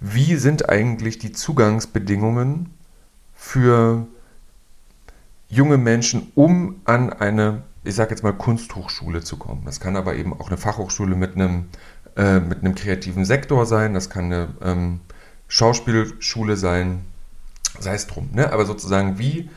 wie 0.00 0.36
sind 0.36 0.68
eigentlich 0.68 1.18
die 1.18 1.32
Zugangsbedingungen 1.32 2.70
für 3.34 4.06
junge 5.48 5.76
Menschen, 5.76 6.32
um 6.34 6.80
an 6.84 7.12
eine, 7.12 7.62
ich 7.84 7.94
sage 7.94 8.10
jetzt 8.10 8.22
mal, 8.22 8.32
Kunsthochschule 8.32 9.22
zu 9.22 9.36
kommen. 9.36 9.62
Das 9.64 9.80
kann 9.80 9.96
aber 9.96 10.16
eben 10.16 10.32
auch 10.32 10.48
eine 10.48 10.56
Fachhochschule 10.56 11.16
mit 11.16 11.36
einem, 11.36 11.66
äh, 12.16 12.40
mit 12.40 12.60
einem 12.60 12.74
kreativen 12.74 13.24
Sektor 13.24 13.66
sein, 13.66 13.94
das 13.94 14.08
kann 14.10 14.26
eine 14.26 14.48
ähm, 14.62 15.00
Schauspielschule 15.48 16.56
sein, 16.56 17.04
sei 17.78 17.94
es 17.94 18.06
drum. 18.06 18.30
Ne? 18.32 18.52
Aber 18.52 18.64
sozusagen, 18.64 19.18
wie 19.18 19.50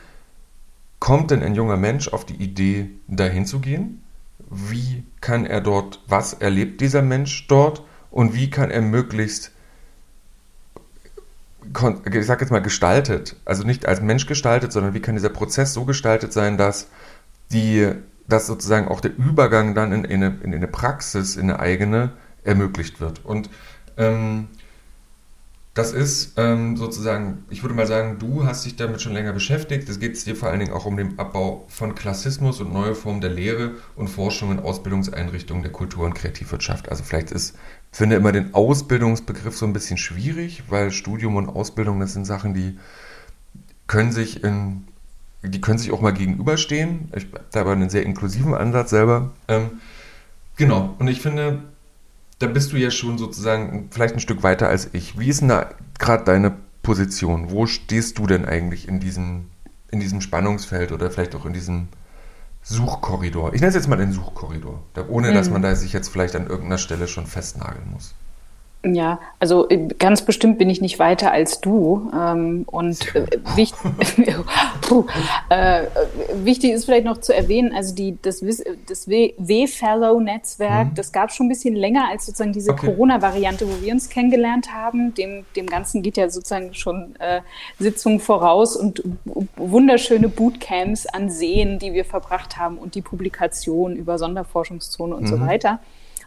kommt 0.99 1.31
denn 1.31 1.43
ein 1.43 1.55
junger 1.55 1.77
Mensch 1.77 2.07
auf 2.07 2.25
die 2.25 2.35
Idee, 2.35 2.89
dahin 3.07 3.45
zu 3.45 3.59
gehen? 3.59 4.03
Wie 4.49 5.03
kann 5.21 5.45
er 5.45 5.61
dort, 5.61 6.01
was 6.07 6.33
erlebt 6.33 6.81
dieser 6.81 7.01
Mensch 7.01 7.47
dort 7.47 7.83
und 8.11 8.33
wie 8.33 8.49
kann 8.49 8.71
er 8.71 8.81
möglichst 8.81 9.51
ich 12.11 12.25
sag 12.25 12.41
jetzt 12.41 12.49
mal, 12.49 12.61
gestaltet, 12.61 13.35
also 13.45 13.63
nicht 13.63 13.85
als 13.85 14.01
Mensch 14.01 14.25
gestaltet, 14.25 14.71
sondern 14.71 14.93
wie 14.93 15.01
kann 15.01 15.15
dieser 15.15 15.29
Prozess 15.29 15.73
so 15.73 15.85
gestaltet 15.85 16.31
sein, 16.33 16.57
dass 16.57 16.87
die, 17.51 17.91
dass 18.27 18.47
sozusagen 18.47 18.87
auch 18.87 19.01
der 19.01 19.15
Übergang 19.17 19.75
dann 19.75 19.91
in, 19.91 20.05
in, 20.05 20.23
eine, 20.23 20.37
in 20.43 20.53
eine 20.53 20.67
Praxis, 20.67 21.35
in 21.35 21.49
eine 21.49 21.59
eigene, 21.59 22.11
ermöglicht 22.43 23.01
wird. 23.01 23.25
Und 23.25 23.49
ähm, 23.97 24.47
das 25.77 25.91
ist 25.91 26.33
ähm, 26.37 26.75
sozusagen, 26.75 27.45
ich 27.51 27.61
würde 27.61 27.75
mal 27.75 27.85
sagen, 27.85 28.17
du 28.17 28.45
hast 28.45 28.65
dich 28.65 28.77
damit 28.77 28.99
schon 28.99 29.13
länger 29.13 29.31
beschäftigt. 29.31 29.87
Es 29.87 29.99
geht 29.99 30.25
dir 30.25 30.35
vor 30.35 30.49
allen 30.49 30.59
Dingen 30.59 30.73
auch 30.73 30.85
um 30.85 30.97
den 30.97 31.19
Abbau 31.19 31.65
von 31.69 31.93
Klassismus 31.93 32.59
und 32.59 32.73
neue 32.73 32.95
Formen 32.95 33.21
der 33.21 33.29
Lehre 33.29 33.75
und 33.95 34.07
Forschung 34.07 34.51
in 34.51 34.59
Ausbildungseinrichtungen 34.59 35.61
der 35.61 35.71
Kultur- 35.71 36.05
und 36.05 36.15
Kreativwirtschaft. 36.15 36.89
Also 36.89 37.03
vielleicht 37.03 37.29
ist, 37.29 37.55
ich 37.91 37.97
finde 37.99 38.15
immer 38.15 38.31
den 38.31 38.55
Ausbildungsbegriff 38.55 39.55
so 39.55 39.67
ein 39.67 39.73
bisschen 39.73 39.97
schwierig, 39.97 40.63
weil 40.69 40.89
Studium 40.89 41.35
und 41.35 41.47
Ausbildung, 41.47 41.99
das 41.99 42.13
sind 42.13 42.25
Sachen, 42.25 42.55
die 42.55 42.79
können 43.85 44.11
sich 44.11 44.43
in, 44.43 44.87
die 45.43 45.61
können 45.61 45.77
sich 45.77 45.91
auch 45.91 46.01
mal 46.01 46.11
gegenüberstehen. 46.11 47.11
Ich 47.15 47.25
habe 47.25 47.41
da 47.51 47.61
aber 47.61 47.73
einen 47.73 47.91
sehr 47.91 48.01
inklusiven 48.01 48.55
Ansatz 48.55 48.89
selber. 48.89 49.29
Ähm, 49.47 49.79
genau, 50.55 50.95
und 50.97 51.07
ich 51.07 51.21
finde, 51.21 51.61
da 52.39 52.47
bist 52.47 52.71
du 52.71 52.77
ja 52.77 52.91
schon 52.91 53.17
sozusagen 53.17 53.89
vielleicht 53.91 54.13
ein 54.13 54.19
Stück 54.19 54.43
weiter 54.43 54.69
als 54.69 54.89
ich. 54.93 55.17
Wie 55.19 55.29
ist 55.29 55.41
denn 55.41 55.49
da 55.49 55.71
gerade 55.99 56.23
deine 56.23 56.55
Position? 56.83 57.51
Wo 57.51 57.65
stehst 57.65 58.17
du 58.19 58.27
denn 58.27 58.45
eigentlich 58.45 58.87
in 58.87 58.99
diesem, 58.99 59.49
in 59.91 59.99
diesem 59.99 60.21
Spannungsfeld 60.21 60.91
oder 60.91 61.09
vielleicht 61.09 61.35
auch 61.35 61.45
in 61.45 61.53
diesem 61.53 61.87
Suchkorridor? 62.61 63.53
Ich 63.53 63.61
nenne 63.61 63.69
es 63.69 63.75
jetzt 63.75 63.87
mal 63.87 63.95
den 63.95 64.13
Suchkorridor, 64.13 64.83
ohne 65.07 65.33
dass 65.33 65.47
mhm. 65.47 65.53
man 65.53 65.61
da 65.63 65.75
sich 65.75 65.93
jetzt 65.93 66.09
vielleicht 66.09 66.35
an 66.35 66.47
irgendeiner 66.47 66.77
Stelle 66.77 67.07
schon 67.07 67.25
festnageln 67.25 67.91
muss. 67.91 68.13
Ja, 68.85 69.19
also 69.39 69.67
äh, 69.69 69.87
ganz 69.99 70.21
bestimmt 70.21 70.59
bin 70.59 70.69
ich 70.69 70.81
nicht 70.81 70.99
weiter 70.99 71.31
als 71.31 71.61
du. 71.61 72.11
Ähm, 72.13 72.63
und 72.67 73.15
äh, 73.15 73.25
wichtig, 73.55 73.79
puh, 74.81 75.05
äh, 75.49 75.83
wichtig 76.35 76.71
ist 76.71 76.85
vielleicht 76.85 77.05
noch 77.05 77.17
zu 77.17 77.33
erwähnen, 77.33 77.73
also 77.75 77.95
die, 77.95 78.17
das, 78.21 78.43
das 78.87 79.07
W-Fellow-Netzwerk, 79.07 80.89
mhm. 80.89 80.95
das 80.95 81.11
gab 81.11 81.29
es 81.29 81.35
schon 81.35 81.47
ein 81.47 81.49
bisschen 81.49 81.75
länger 81.75 82.07
als 82.09 82.27
sozusagen 82.27 82.53
diese 82.53 82.71
okay. 82.71 82.87
Corona-Variante, 82.87 83.67
wo 83.67 83.81
wir 83.83 83.93
uns 83.93 84.09
kennengelernt 84.09 84.71
haben. 84.73 85.13
Dem, 85.15 85.45
dem 85.55 85.65
Ganzen 85.65 86.03
geht 86.03 86.17
ja 86.17 86.29
sozusagen 86.29 86.73
schon 86.73 87.15
äh, 87.19 87.41
Sitzungen 87.79 88.19
voraus 88.19 88.75
und 88.75 89.03
wunderschöne 89.55 90.29
Bootcamps 90.29 91.07
an 91.07 91.29
Seen, 91.29 91.79
die 91.79 91.93
wir 91.93 92.05
verbracht 92.05 92.57
haben 92.57 92.77
und 92.77 92.93
die 92.95 93.01
Publikation 93.01 93.95
über 93.95 94.19
Sonderforschungszone 94.19 95.15
und 95.15 95.23
mhm. 95.23 95.27
so 95.27 95.39
weiter. 95.39 95.79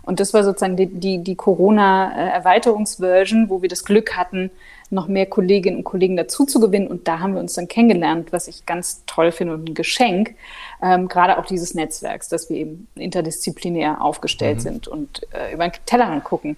Und 0.02 0.20
das 0.20 0.34
war 0.34 0.44
sozusagen 0.44 0.76
die, 0.76 0.86
die, 0.86 1.22
die 1.22 1.36
Corona-Erweiterungsversion, 1.36 3.50
wo 3.50 3.62
wir 3.62 3.68
das 3.68 3.84
Glück 3.84 4.16
hatten, 4.16 4.50
noch 4.90 5.08
mehr 5.08 5.26
Kolleginnen 5.26 5.78
und 5.78 5.84
Kollegen 5.84 6.16
dazu 6.16 6.44
zu 6.44 6.60
gewinnen. 6.60 6.88
Und 6.88 7.08
da 7.08 7.20
haben 7.20 7.34
wir 7.34 7.40
uns 7.40 7.54
dann 7.54 7.68
kennengelernt, 7.68 8.32
was 8.32 8.48
ich 8.48 8.66
ganz 8.66 9.04
toll 9.06 9.32
finde 9.32 9.54
und 9.54 9.68
ein 9.68 9.74
Geschenk, 9.74 10.34
ähm, 10.82 11.08
gerade 11.08 11.38
auch 11.38 11.46
dieses 11.46 11.74
Netzwerks, 11.74 12.28
dass 12.28 12.50
wir 12.50 12.56
eben 12.56 12.88
interdisziplinär 12.96 14.02
aufgestellt 14.02 14.58
mhm. 14.58 14.62
sind 14.62 14.88
und 14.88 15.22
äh, 15.32 15.54
über 15.54 15.68
den 15.68 15.78
Tellerrand 15.86 16.24
gucken. 16.24 16.56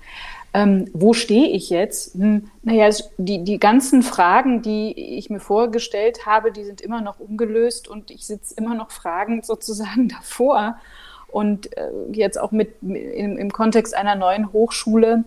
Ähm, 0.55 0.91
wo 0.93 1.15
stehe 1.15 1.49
ich 1.49 1.71
jetzt? 1.71 2.15
Hm, 2.15 2.51
naja, 2.63 2.91
die, 3.17 3.43
die 3.43 3.59
ganzen 3.59 4.03
Fragen, 4.03 4.61
die 4.61 4.93
ich 5.17 5.31
mir 5.31 5.41
vorgestellt 5.41 6.27
habe, 6.27 6.53
die 6.53 6.65
sind 6.65 6.83
immer 6.83 7.01
noch 7.01 7.21
ungelöst 7.21 7.89
und 7.89 8.11
ich 8.11 8.27
sitze 8.27 8.55
immer 8.57 8.75
noch 8.75 8.91
fragend 8.91 9.47
sozusagen 9.47 10.09
davor. 10.21 10.77
Und 11.33 11.77
äh, 11.77 11.91
jetzt 12.13 12.39
auch 12.39 12.53
mit 12.53 12.75
im, 12.83 13.37
im 13.39 13.53
Kontext 13.53 13.97
einer 13.97 14.15
neuen 14.15 14.53
Hochschule 14.53 15.25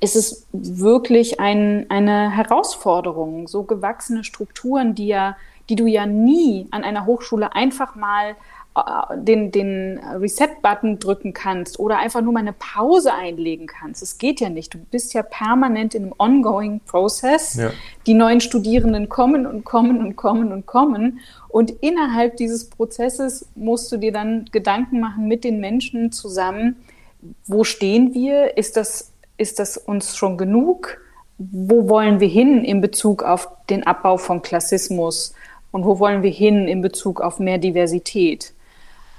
ist 0.00 0.16
es 0.16 0.46
wirklich 0.52 1.40
ein, 1.40 1.86
eine 1.88 2.30
Herausforderung, 2.30 3.48
so 3.48 3.64
gewachsene 3.64 4.24
Strukturen, 4.24 4.94
die 4.94 5.08
ja, 5.08 5.36
die 5.68 5.76
du 5.76 5.86
ja 5.86 6.06
nie 6.06 6.68
an 6.70 6.84
einer 6.84 7.06
Hochschule 7.06 7.54
einfach 7.54 7.94
mal 7.94 8.36
den, 9.16 9.52
den 9.52 9.98
Reset-Button 9.98 10.98
drücken 10.98 11.32
kannst 11.32 11.78
oder 11.78 11.98
einfach 11.98 12.22
nur 12.22 12.32
mal 12.32 12.40
eine 12.40 12.52
Pause 12.52 13.14
einlegen 13.14 13.68
kannst. 13.68 14.02
Es 14.02 14.18
geht 14.18 14.40
ja 14.40 14.48
nicht. 14.48 14.74
Du 14.74 14.78
bist 14.78 15.14
ja 15.14 15.22
permanent 15.22 15.94
in 15.94 16.04
einem 16.04 16.14
ongoing 16.18 16.80
Process. 16.80 17.54
Ja. 17.54 17.70
Die 18.06 18.14
neuen 18.14 18.40
Studierenden 18.40 19.08
kommen 19.08 19.46
und 19.46 19.64
kommen 19.64 20.04
und 20.04 20.16
kommen 20.16 20.52
und 20.52 20.66
kommen. 20.66 21.20
Und 21.48 21.70
innerhalb 21.70 22.36
dieses 22.36 22.68
Prozesses 22.68 23.46
musst 23.54 23.92
du 23.92 23.96
dir 23.96 24.10
dann 24.10 24.46
Gedanken 24.50 24.98
machen 24.98 25.28
mit 25.28 25.44
den 25.44 25.60
Menschen 25.60 26.10
zusammen. 26.10 26.76
Wo 27.46 27.62
stehen 27.62 28.12
wir? 28.12 28.56
Ist 28.56 28.76
das, 28.76 29.12
ist 29.36 29.60
das 29.60 29.76
uns 29.76 30.16
schon 30.16 30.36
genug? 30.36 30.98
Wo 31.38 31.88
wollen 31.88 32.18
wir 32.18 32.28
hin 32.28 32.64
in 32.64 32.80
Bezug 32.80 33.22
auf 33.22 33.48
den 33.70 33.86
Abbau 33.86 34.16
von 34.16 34.42
Klassismus? 34.42 35.32
Und 35.70 35.84
wo 35.84 36.00
wollen 36.00 36.24
wir 36.24 36.30
hin 36.30 36.66
in 36.66 36.82
Bezug 36.82 37.20
auf 37.20 37.38
mehr 37.38 37.58
Diversität? 37.58 38.52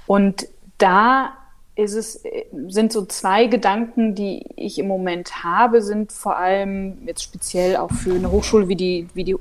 Und 0.06 0.46
da 0.78 1.32
ist 1.76 1.94
es, 1.94 2.22
sind 2.68 2.90
so 2.90 3.04
zwei 3.04 3.46
Gedanken, 3.46 4.14
die 4.14 4.46
ich 4.56 4.78
im 4.78 4.88
Moment 4.88 5.44
habe, 5.44 5.82
sind 5.82 6.10
vor 6.10 6.38
allem 6.38 6.96
jetzt 7.06 7.22
speziell 7.22 7.76
auch 7.76 7.90
für 7.90 8.14
eine 8.14 8.30
Hochschule 8.30 8.66
wie 8.68 8.76
die, 8.76 9.08
wie 9.12 9.24
die 9.24 9.36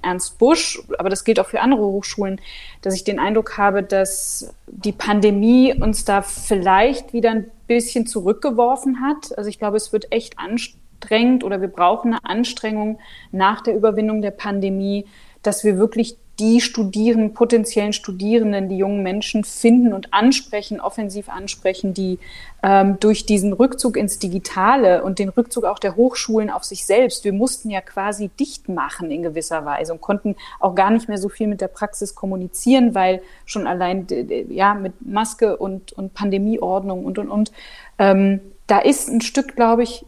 Ernst 0.00 0.38
Busch, 0.38 0.80
aber 0.98 1.10
das 1.10 1.24
gilt 1.24 1.40
auch 1.40 1.48
für 1.48 1.60
andere 1.60 1.82
Hochschulen, 1.82 2.40
dass 2.80 2.94
ich 2.94 3.02
den 3.02 3.18
Eindruck 3.18 3.58
habe, 3.58 3.82
dass 3.82 4.54
die 4.68 4.92
Pandemie 4.92 5.74
uns 5.74 6.04
da 6.04 6.22
vielleicht 6.22 7.12
wieder 7.12 7.32
ein 7.32 7.50
bisschen 7.66 8.06
zurückgeworfen 8.06 9.00
hat. 9.00 9.36
Also 9.36 9.50
ich 9.50 9.58
glaube, 9.58 9.76
es 9.76 9.92
wird 9.92 10.12
echt 10.12 10.38
anstrengend 10.38 11.42
oder 11.42 11.60
wir 11.60 11.68
brauchen 11.68 12.14
eine 12.14 12.24
Anstrengung 12.24 13.00
nach 13.32 13.62
der 13.62 13.74
Überwindung 13.74 14.22
der 14.22 14.30
Pandemie, 14.30 15.06
dass 15.42 15.64
wir 15.64 15.76
wirklich 15.76 16.16
die 16.40 16.62
Studierenden, 16.62 17.34
potenziellen 17.34 17.92
Studierenden, 17.92 18.70
die 18.70 18.78
jungen 18.78 19.02
Menschen 19.02 19.44
finden 19.44 19.92
und 19.92 20.14
ansprechen, 20.14 20.80
offensiv 20.80 21.28
ansprechen, 21.28 21.92
die 21.92 22.18
ähm, 22.62 22.98
durch 22.98 23.26
diesen 23.26 23.52
Rückzug 23.52 23.96
ins 23.98 24.18
Digitale 24.18 25.04
und 25.04 25.18
den 25.18 25.28
Rückzug 25.28 25.64
auch 25.64 25.78
der 25.78 25.96
Hochschulen 25.96 26.48
auf 26.48 26.64
sich 26.64 26.86
selbst, 26.86 27.24
wir 27.24 27.34
mussten 27.34 27.68
ja 27.68 27.82
quasi 27.82 28.28
dicht 28.28 28.70
machen 28.70 29.10
in 29.10 29.22
gewisser 29.22 29.66
Weise 29.66 29.92
und 29.92 30.00
konnten 30.00 30.34
auch 30.58 30.74
gar 30.74 30.90
nicht 30.90 31.08
mehr 31.08 31.18
so 31.18 31.28
viel 31.28 31.46
mit 31.46 31.60
der 31.60 31.68
Praxis 31.68 32.14
kommunizieren, 32.14 32.94
weil 32.94 33.20
schon 33.44 33.66
allein 33.66 34.06
ja 34.48 34.72
mit 34.72 34.94
Maske 35.06 35.58
und, 35.58 35.92
und 35.92 36.14
Pandemieordnung 36.14 37.04
und 37.04 37.18
und 37.18 37.28
und 37.28 37.52
ähm, 37.98 38.40
da 38.66 38.78
ist 38.78 39.10
ein 39.10 39.20
Stück, 39.20 39.56
glaube 39.56 39.82
ich, 39.82 40.06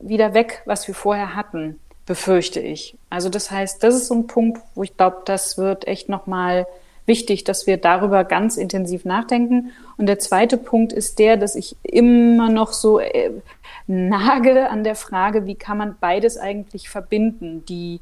wieder 0.00 0.34
weg, 0.34 0.62
was 0.64 0.88
wir 0.88 0.94
vorher 0.94 1.36
hatten 1.36 1.78
befürchte 2.08 2.58
ich. 2.58 2.96
Also 3.10 3.28
das 3.28 3.50
heißt, 3.50 3.84
das 3.84 3.94
ist 3.94 4.08
so 4.08 4.14
ein 4.14 4.26
Punkt, 4.26 4.60
wo 4.74 4.82
ich 4.82 4.96
glaube, 4.96 5.18
das 5.26 5.58
wird 5.58 5.86
echt 5.86 6.08
nochmal 6.08 6.66
wichtig, 7.04 7.44
dass 7.44 7.66
wir 7.66 7.76
darüber 7.76 8.24
ganz 8.24 8.56
intensiv 8.56 9.04
nachdenken. 9.04 9.72
Und 9.98 10.06
der 10.06 10.18
zweite 10.18 10.56
Punkt 10.56 10.92
ist 10.92 11.18
der, 11.18 11.36
dass 11.36 11.54
ich 11.54 11.76
immer 11.82 12.48
noch 12.48 12.72
so 12.72 12.98
äh, 12.98 13.30
nage 13.86 14.70
an 14.70 14.84
der 14.84 14.94
Frage, 14.94 15.44
wie 15.46 15.54
kann 15.54 15.76
man 15.76 15.96
beides 16.00 16.38
eigentlich 16.38 16.88
verbinden? 16.88 17.66
Die, 17.66 18.00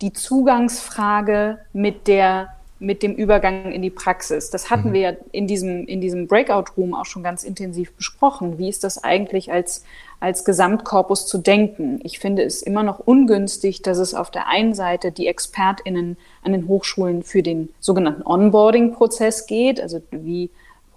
die 0.00 0.12
Zugangsfrage 0.12 1.58
mit 1.72 2.06
der 2.06 2.54
mit 2.80 3.02
dem 3.02 3.14
Übergang 3.14 3.70
in 3.72 3.82
die 3.82 3.90
Praxis. 3.90 4.48
Das 4.48 4.70
hatten 4.70 4.88
mhm. 4.88 4.92
wir 4.94 5.00
ja 5.00 5.12
in 5.32 5.46
diesem, 5.46 5.86
in 5.86 6.00
diesem 6.00 6.26
Breakout-Room 6.26 6.94
auch 6.94 7.04
schon 7.04 7.22
ganz 7.22 7.44
intensiv 7.44 7.92
besprochen. 7.92 8.58
Wie 8.58 8.70
ist 8.70 8.84
das 8.84 9.04
eigentlich 9.04 9.52
als, 9.52 9.84
als 10.18 10.46
Gesamtkorpus 10.46 11.26
zu 11.26 11.36
denken? 11.36 12.00
Ich 12.02 12.18
finde 12.18 12.42
es 12.42 12.62
immer 12.62 12.82
noch 12.82 12.98
ungünstig, 12.98 13.82
dass 13.82 13.98
es 13.98 14.14
auf 14.14 14.30
der 14.30 14.48
einen 14.48 14.72
Seite 14.72 15.12
die 15.12 15.26
ExpertInnen 15.26 16.16
an 16.42 16.52
den 16.52 16.68
Hochschulen 16.68 17.22
für 17.22 17.42
den 17.42 17.68
sogenannten 17.80 18.22
Onboarding-Prozess 18.22 19.46
geht. 19.46 19.78
Also 19.78 20.00
wie 20.10 20.48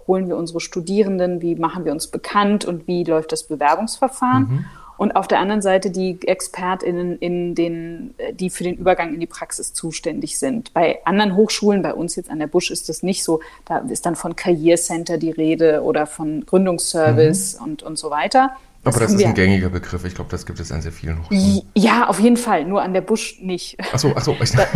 holen 0.08 0.28
wir 0.28 0.38
unsere 0.38 0.60
Studierenden, 0.60 1.42
wie 1.42 1.54
machen 1.54 1.84
wir 1.84 1.92
uns 1.92 2.06
bekannt 2.06 2.64
und 2.64 2.88
wie 2.88 3.04
läuft 3.04 3.30
das 3.30 3.42
Bewerbungsverfahren? 3.42 4.42
Mhm 4.42 4.64
und 5.04 5.16
auf 5.16 5.28
der 5.28 5.38
anderen 5.38 5.60
Seite 5.60 5.90
die 5.90 6.16
ExpertInnen, 6.26 7.18
in 7.18 7.54
den, 7.54 8.14
die 8.32 8.48
für 8.48 8.64
den 8.64 8.74
Übergang 8.74 9.12
in 9.12 9.20
die 9.20 9.26
Praxis 9.26 9.74
zuständig 9.74 10.38
sind. 10.38 10.72
Bei 10.72 11.00
anderen 11.04 11.36
Hochschulen, 11.36 11.82
bei 11.82 11.92
uns 11.92 12.16
jetzt 12.16 12.30
an 12.30 12.38
der 12.38 12.46
Busch 12.46 12.70
ist 12.70 12.88
das 12.88 13.02
nicht 13.02 13.22
so. 13.22 13.40
Da 13.66 13.80
ist 13.80 14.06
dann 14.06 14.16
von 14.16 14.34
Karrierecenter 14.34 15.18
die 15.18 15.30
Rede 15.30 15.82
oder 15.82 16.06
von 16.06 16.46
Gründungsservice 16.46 17.58
mhm. 17.58 17.64
und, 17.66 17.82
und 17.82 17.98
so 17.98 18.08
weiter. 18.08 18.56
Das 18.82 18.96
Aber 18.96 19.04
das 19.04 19.12
ist 19.12 19.22
ein 19.22 19.34
gängiger 19.34 19.68
Begriff. 19.68 20.06
Ich 20.06 20.14
glaube, 20.14 20.30
das 20.30 20.46
gibt 20.46 20.58
es 20.58 20.72
an 20.72 20.80
sehr 20.80 20.92
vielen 20.92 21.20
Hochschulen. 21.20 21.60
Ja, 21.76 22.08
auf 22.08 22.18
jeden 22.18 22.38
Fall. 22.38 22.64
Nur 22.64 22.80
an 22.80 22.94
der 22.94 23.02
Busch 23.02 23.42
nicht. 23.42 23.76
Ach 23.92 23.98
so, 23.98 24.10
ach 24.16 24.22
so. 24.22 24.34
da, 24.56 24.66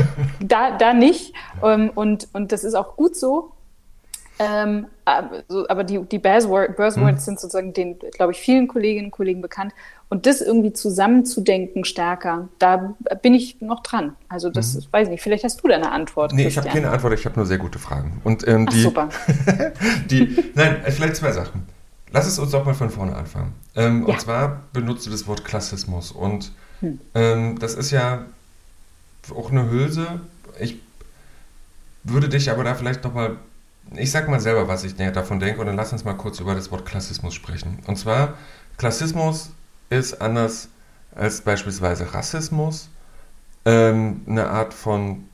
da, 0.41 0.77
da 0.77 0.93
nicht. 0.93 1.33
Ähm, 1.63 1.91
und, 1.95 2.29
und 2.35 2.53
das 2.53 2.65
ist 2.65 2.75
auch 2.75 2.97
gut 2.97 3.17
so. 3.17 3.53
Ähm, 4.39 4.87
aber 5.05 5.85
die, 5.85 5.99
die 6.05 6.19
Buzzword, 6.19 6.77
Buzzwords 6.77 7.19
hm. 7.19 7.19
sind 7.19 7.41
sozusagen 7.41 7.73
den, 7.73 7.99
glaube 7.99 8.33
ich, 8.33 8.39
vielen 8.39 8.69
Kolleginnen 8.69 9.07
und 9.07 9.11
Kollegen 9.11 9.43
bekannt. 9.43 9.73
Und 10.11 10.25
das 10.25 10.41
irgendwie 10.41 10.73
zusammenzudenken 10.73 11.85
stärker, 11.85 12.49
da 12.59 12.95
bin 13.21 13.35
ich 13.35 13.61
noch 13.61 13.83
dran. 13.83 14.17
Also 14.31 14.49
das, 14.49 14.75
mhm. 14.75 14.87
weiß 14.91 15.09
ich 15.09 15.13
nicht, 15.13 15.23
vielleicht 15.23 15.45
hast 15.45 15.63
du 15.63 15.69
da 15.69 15.75
eine 15.75 15.93
Antwort. 15.93 16.33
Nee, 16.33 16.45
Christian. 16.45 16.65
ich 16.65 16.71
habe 16.71 16.81
keine 16.81 16.93
Antwort, 16.93 17.13
ich 17.13 17.27
habe 17.27 17.37
nur 17.37 17.45
sehr 17.45 17.59
gute 17.59 17.79
Fragen. 17.79 18.21
Und 18.25 18.47
ähm, 18.49 18.67
die, 18.67 18.79
Ach, 18.79 18.83
super. 18.85 19.09
die, 20.11 20.51
nein, 20.55 20.83
vielleicht 20.89 21.17
zwei 21.17 21.33
Sachen. 21.33 21.67
Lass 22.11 22.27
es 22.27 22.39
uns 22.39 22.53
doch 22.53 22.65
mal 22.65 22.75
von 22.75 22.89
vorne 22.89 23.15
anfangen. 23.15 23.53
Ähm, 23.77 24.07
ja. 24.07 24.15
Und 24.15 24.21
zwar 24.21 24.63
benutzt 24.73 25.05
du 25.07 25.11
das 25.11 25.27
Wort 25.27 25.45
Klassismus. 25.45 26.11
Und 26.11 26.53
hm. 26.81 27.01
ähm, 27.15 27.59
das 27.59 27.75
ist 27.75 27.91
ja 27.91 28.25
auch 29.35 29.51
eine 29.51 29.71
Hülse. 29.71 30.21
Ich 30.59 30.77
würde 32.03 32.31
dich 32.31 32.51
aber 32.51 32.65
da 32.65 32.75
vielleicht 32.75 33.05
nochmal, 33.05 33.37
ich 33.95 34.11
sag 34.11 34.27
mal 34.31 34.41
selber, 34.41 34.69
was 34.69 34.85
ich 34.85 34.97
davon 34.97 35.39
denke, 35.39 35.61
und 35.61 35.67
dann 35.67 35.77
lass 35.77 35.93
uns 35.93 36.05
mal 36.05 36.15
kurz 36.15 36.41
über 36.41 36.55
das 36.55 36.71
Wort 36.71 36.87
Klassismus 36.87 37.35
sprechen. 37.35 37.81
Und 37.87 37.97
zwar, 37.97 38.39
Klassismus 38.79 39.51
ist 39.91 40.21
anders 40.21 40.69
als 41.15 41.41
beispielsweise 41.41 42.15
Rassismus 42.15 42.91
ähm, 43.65 44.23
eine 44.27 44.49
Art 44.49 44.75
von, 44.75 45.29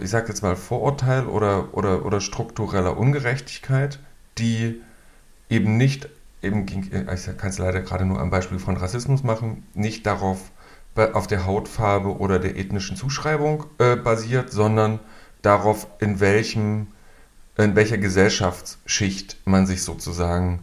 ich 0.00 0.10
sag 0.10 0.28
jetzt 0.28 0.42
mal, 0.42 0.56
Vorurteil 0.56 1.26
oder, 1.26 1.74
oder, 1.74 2.04
oder 2.04 2.20
struktureller 2.20 2.96
Ungerechtigkeit, 2.96 3.98
die 4.38 4.80
eben 5.48 5.76
nicht, 5.76 6.08
eben, 6.42 6.66
ich 6.66 6.90
kann 7.36 7.50
es 7.50 7.58
leider 7.58 7.80
gerade 7.80 8.04
nur 8.04 8.20
am 8.20 8.30
Beispiel 8.30 8.58
von 8.58 8.76
Rassismus 8.76 9.22
machen, 9.22 9.66
nicht 9.74 10.06
darauf 10.06 10.50
auf 10.94 11.26
der 11.26 11.46
Hautfarbe 11.46 12.18
oder 12.18 12.38
der 12.38 12.56
ethnischen 12.56 12.96
Zuschreibung 12.96 13.64
äh, 13.78 13.96
basiert, 13.96 14.50
sondern 14.50 14.98
darauf, 15.42 15.86
in 15.98 16.20
welchem, 16.20 16.88
in 17.56 17.76
welcher 17.76 17.98
Gesellschaftsschicht 17.98 19.38
man 19.44 19.66
sich 19.66 19.82
sozusagen 19.82 20.60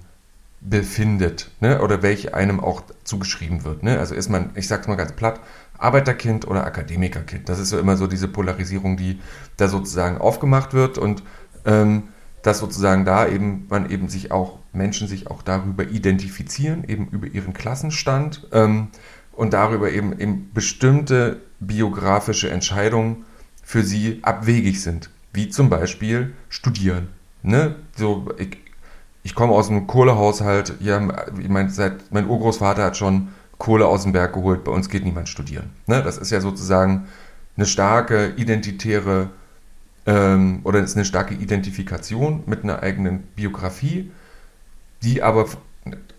befindet, 0.61 1.51
ne? 1.59 1.81
oder 1.81 2.01
welche 2.01 2.33
einem 2.33 2.59
auch 2.59 2.81
zugeschrieben 3.03 3.63
wird. 3.63 3.83
Ne? 3.83 3.99
Also 3.99 4.15
ist 4.15 4.29
man, 4.29 4.51
ich 4.55 4.67
sag's 4.67 4.87
mal 4.87 4.95
ganz 4.95 5.11
platt, 5.11 5.39
Arbeiterkind 5.77 6.47
oder 6.47 6.65
Akademikerkind. 6.65 7.47
Das 7.49 7.59
ist 7.59 7.71
ja 7.71 7.79
immer 7.79 7.97
so 7.97 8.07
diese 8.07 8.27
Polarisierung, 8.27 8.97
die 8.97 9.19
da 9.57 9.67
sozusagen 9.67 10.17
aufgemacht 10.17 10.73
wird 10.73 10.97
und 10.97 11.23
ähm, 11.65 12.09
dass 12.41 12.59
sozusagen 12.59 13.05
da 13.05 13.27
eben 13.27 13.65
man 13.69 13.89
eben 13.89 14.09
sich 14.09 14.31
auch 14.31 14.59
Menschen 14.73 15.07
sich 15.07 15.29
auch 15.29 15.41
darüber 15.41 15.83
identifizieren, 15.83 16.83
eben 16.87 17.07
über 17.09 17.27
ihren 17.27 17.53
Klassenstand 17.53 18.47
ähm, 18.51 18.89
und 19.33 19.53
darüber 19.53 19.91
eben, 19.91 20.17
eben 20.19 20.51
bestimmte 20.53 21.41
biografische 21.59 22.49
Entscheidungen 22.49 23.25
für 23.63 23.83
sie 23.83 24.19
abwegig 24.21 24.81
sind, 24.81 25.09
wie 25.33 25.49
zum 25.49 25.69
Beispiel 25.69 26.33
studieren. 26.49 27.09
Ne? 27.43 27.75
So, 27.95 28.27
ich, 28.37 28.57
ich 29.23 29.36
komme 29.36 29.53
aus 29.53 29.69
einem 29.69 29.88
Kohlehaushalt, 29.88 30.75
ja, 30.80 31.01
ich 31.39 31.49
mein, 31.49 31.69
seit, 31.69 32.12
mein 32.12 32.27
Urgroßvater 32.27 32.84
hat 32.84 32.97
schon 32.97 33.30
Kohle 33.58 33.88
aus 33.88 34.03
dem 34.03 34.12
Berg 34.12 34.34
geholt, 34.34 34.63
bei 34.63 34.71
uns 34.71 34.89
geht 34.89 35.03
niemand 35.03 35.30
studieren. 35.30 35.71
Ne? 35.88 36.03
Das 36.03 36.17
ist 36.17 36.32
ja 36.32 36.41
sozusagen 36.41 37.08
eine 37.56 37.65
starke 37.65 38.34
identitäre 38.38 39.30
ähm, 40.06 40.62
oder 40.63 40.80
ist 40.80 40.95
eine 40.95 41.06
starke 41.06 41.34
Identifikation 41.34 42.43
mit 42.45 42.63
einer 42.63 42.84
eigenen 42.84 43.23
Biografie, 43.36 44.12
die 45.03 45.23
aber 45.23 45.47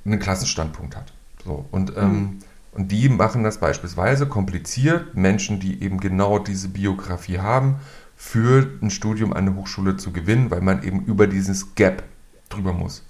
einen 0.04 0.18
Klassenstandpunkt 0.18 0.96
hat. 0.96 1.12
So, 1.44 1.64
und 1.70 1.96
ähm, 1.96 2.12
mhm. 2.12 2.38
Und 2.78 2.92
die 2.92 3.08
machen 3.08 3.42
das 3.42 3.58
beispielsweise 3.58 4.26
kompliziert, 4.26 5.16
Menschen, 5.16 5.58
die 5.58 5.82
eben 5.82 5.98
genau 5.98 6.38
diese 6.38 6.68
Biografie 6.68 7.40
haben, 7.40 7.80
für 8.16 8.68
ein 8.80 8.90
Studium 8.90 9.32
an 9.32 9.46
der 9.46 9.56
Hochschule 9.56 9.96
zu 9.96 10.12
gewinnen, 10.12 10.52
weil 10.52 10.60
man 10.60 10.84
eben 10.84 11.04
über 11.04 11.26
dieses 11.26 11.74
Gap 11.74 12.04
drüber 12.48 12.72
muss. 12.72 13.02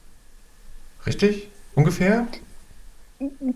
Richtig? 1.06 1.48
Ungefähr? 1.74 2.26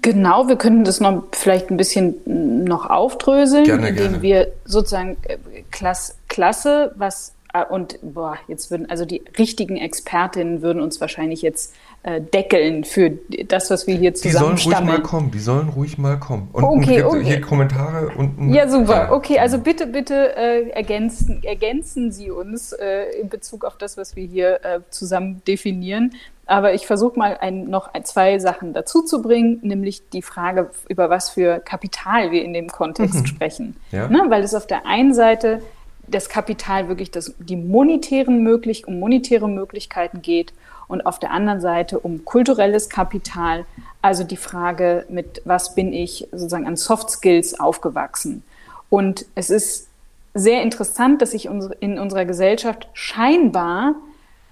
Genau, 0.03 0.49
wir 0.49 0.57
könnten 0.57 0.85
das 0.85 1.01
noch 1.01 1.25
vielleicht 1.33 1.71
ein 1.71 1.77
bisschen 1.77 2.65
noch 2.65 2.91
aufdröseln, 2.91 3.65
gerne, 3.65 3.89
indem 3.91 4.05
gerne. 4.05 4.23
wir 4.23 4.53
sozusagen 4.65 5.17
äh, 5.23 5.39
Klasse, 5.71 6.15
Klasse, 6.29 6.93
was 6.97 7.35
und 7.69 7.99
boah, 8.03 8.39
jetzt 8.49 8.71
würden 8.71 8.89
also 8.89 9.05
die 9.05 9.23
richtigen 9.39 9.77
Expertinnen 9.77 10.63
würden 10.63 10.81
uns 10.81 11.01
wahrscheinlich 11.01 11.43
jetzt 11.43 11.75
äh, 12.03 12.21
deckeln 12.21 12.85
für 12.85 13.11
das, 13.47 13.71
was 13.71 13.87
wir 13.87 13.95
hier 13.95 14.15
zusammen 14.15 14.57
Die 14.57 14.63
sollen 14.63 14.77
ruhig 14.79 14.87
mal 14.87 15.03
kommen, 15.03 15.31
die 15.31 15.39
sollen 15.39 15.69
ruhig 15.69 15.99
mal 15.99 16.19
kommen. 16.19 16.49
Und 16.53 16.65
okay, 16.65 17.03
okay. 17.03 17.25
hier 17.25 17.41
Kommentare 17.43 18.11
unten. 18.17 18.53
Ja, 18.55 18.69
super. 18.69 19.13
Okay, 19.13 19.39
also 19.39 19.59
bitte, 19.59 19.87
bitte 19.87 20.35
äh, 20.35 20.71
ergänzen, 20.71 21.43
ergänzen 21.43 22.11
Sie 22.11 22.31
uns 22.31 22.73
äh, 22.73 23.05
in 23.21 23.29
Bezug 23.29 23.65
auf 23.65 23.77
das, 23.77 23.99
was 23.99 24.17
wir 24.17 24.25
hier 24.25 24.65
äh, 24.65 24.81
zusammen 24.91 25.43
definieren. 25.47 26.15
Aber 26.47 26.75
ich 26.75 26.87
versuche 26.87 27.19
mal 27.19 27.37
ein, 27.41 27.71
noch 27.71 27.93
zwei 28.03 28.39
Sachen 28.39 28.73
dazu 28.73 29.03
zu 29.03 29.23
bringen, 29.23 29.61
nämlich 29.63 30.09
die 30.11 30.23
Frage, 30.23 30.71
über 30.89 31.09
was 31.09 31.31
für 31.31 31.61
Kapital 31.61 32.31
wir 32.31 32.43
in 32.43 32.53
dem 32.53 32.69
Kontext 32.69 33.21
mhm. 33.21 33.27
sprechen. 33.27 33.77
Ja. 33.93 34.09
Ne? 34.09 34.25
Weil 34.29 34.43
es 34.43 34.55
auf 34.55 34.67
der 34.67 34.87
einen 34.87 35.15
Seite 35.15 35.63
das 36.07 36.29
Kapital 36.29 36.89
wirklich 36.89 37.11
das, 37.11 37.35
die 37.39 37.57
monetären 37.57 38.43
möglich, 38.43 38.87
um 38.87 38.99
monetäre 38.99 39.49
Möglichkeiten 39.49 40.23
geht 40.23 40.53
und 40.89 41.07
auf 41.07 41.19
der 41.19 41.31
anderen 41.31 41.61
Seite 41.61 41.99
um 41.99 42.25
kulturelles 42.25 42.89
Kapital, 42.89 43.65
also 44.03 44.25
die 44.25 44.37
Frage 44.37 45.07
mit 45.09 45.43
was 45.45 45.75
bin 45.75 45.93
ich 45.93 46.29
sozusagen 46.33 46.67
an 46.67 46.77
Soft 46.77 47.11
Skills 47.11 47.59
aufgewachsen. 47.59 48.43
Und 48.91 49.25
es 49.35 49.49
ist 49.49 49.89
sehr 50.35 50.63
interessant, 50.63 51.23
dass 51.23 51.31
sich 51.31 51.47
in 51.47 51.99
unserer 51.99 52.25
Gesellschaft 52.25 52.89
scheinbar 52.93 53.95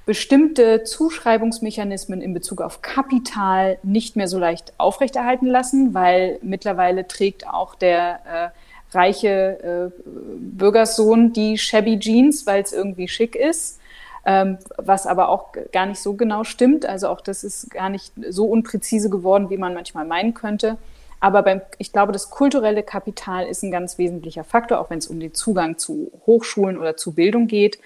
bestimmte 0.07 0.83
Zuschreibungsmechanismen 0.85 2.21
in 2.21 2.35
Bezug 2.35 2.63
auf 2.63 2.83
Kapital 2.83 3.79
nicht 3.83 4.17
mehr 4.17 4.29
so 4.29 4.39
leicht 4.39 4.73
aufrechterhalten 4.79 5.47
lassen, 5.47 5.95
weil 5.95 6.39
mittlerweile 6.43 7.07
trägt 7.07 7.47
auch 7.47 7.75
der 7.75 8.21
äh, 8.27 8.49
reiche 8.93 9.93
äh, 9.95 10.03
Bürgerssohn 10.05 11.33
die 11.33 11.59
shabby 11.59 11.99
Jeans, 11.99 12.47
weil 12.47 12.63
es 12.63 12.73
irgendwie 12.73 13.09
schick 13.09 13.37
ist. 13.37 13.79
Ähm, 14.27 14.59
was 14.77 15.07
aber 15.07 15.31
auch 15.31 15.53
gar 15.73 15.87
nicht 15.87 16.01
so 16.01 16.13
genau 16.13 16.45
stimmt. 16.45 16.85
Also 16.85 17.09
auch 17.09 17.23
das 17.23 17.43
ist 17.43 17.71
gar 17.71 17.89
nicht 17.89 18.13
so 18.29 18.45
unpräzise 18.47 19.09
geworden, 19.09 19.49
wie 19.49 19.57
man 19.57 19.73
manchmal 19.73 20.05
meinen 20.05 20.35
könnte. 20.35 20.77
Aber 21.21 21.43
beim, 21.43 21.61
ich 21.79 21.93
glaube, 21.93 22.13
das 22.13 22.31
kulturelle 22.31 22.83
Kapital 22.83 23.47
ist 23.47 23.63
ein 23.63 23.71
ganz 23.71 23.99
wesentlicher 23.99 24.45
Faktor, 24.45 24.81
auch 24.81 24.91
wenn 24.91 24.99
es 24.99 25.07
um 25.07 25.21
den 25.21 25.35
Zugang 25.35 25.79
zu 25.79 26.11
Hochschulen 26.27 26.79
oder 26.79 26.97
zu 26.97 27.15
Bildung 27.15 27.47
geht. 27.47 27.79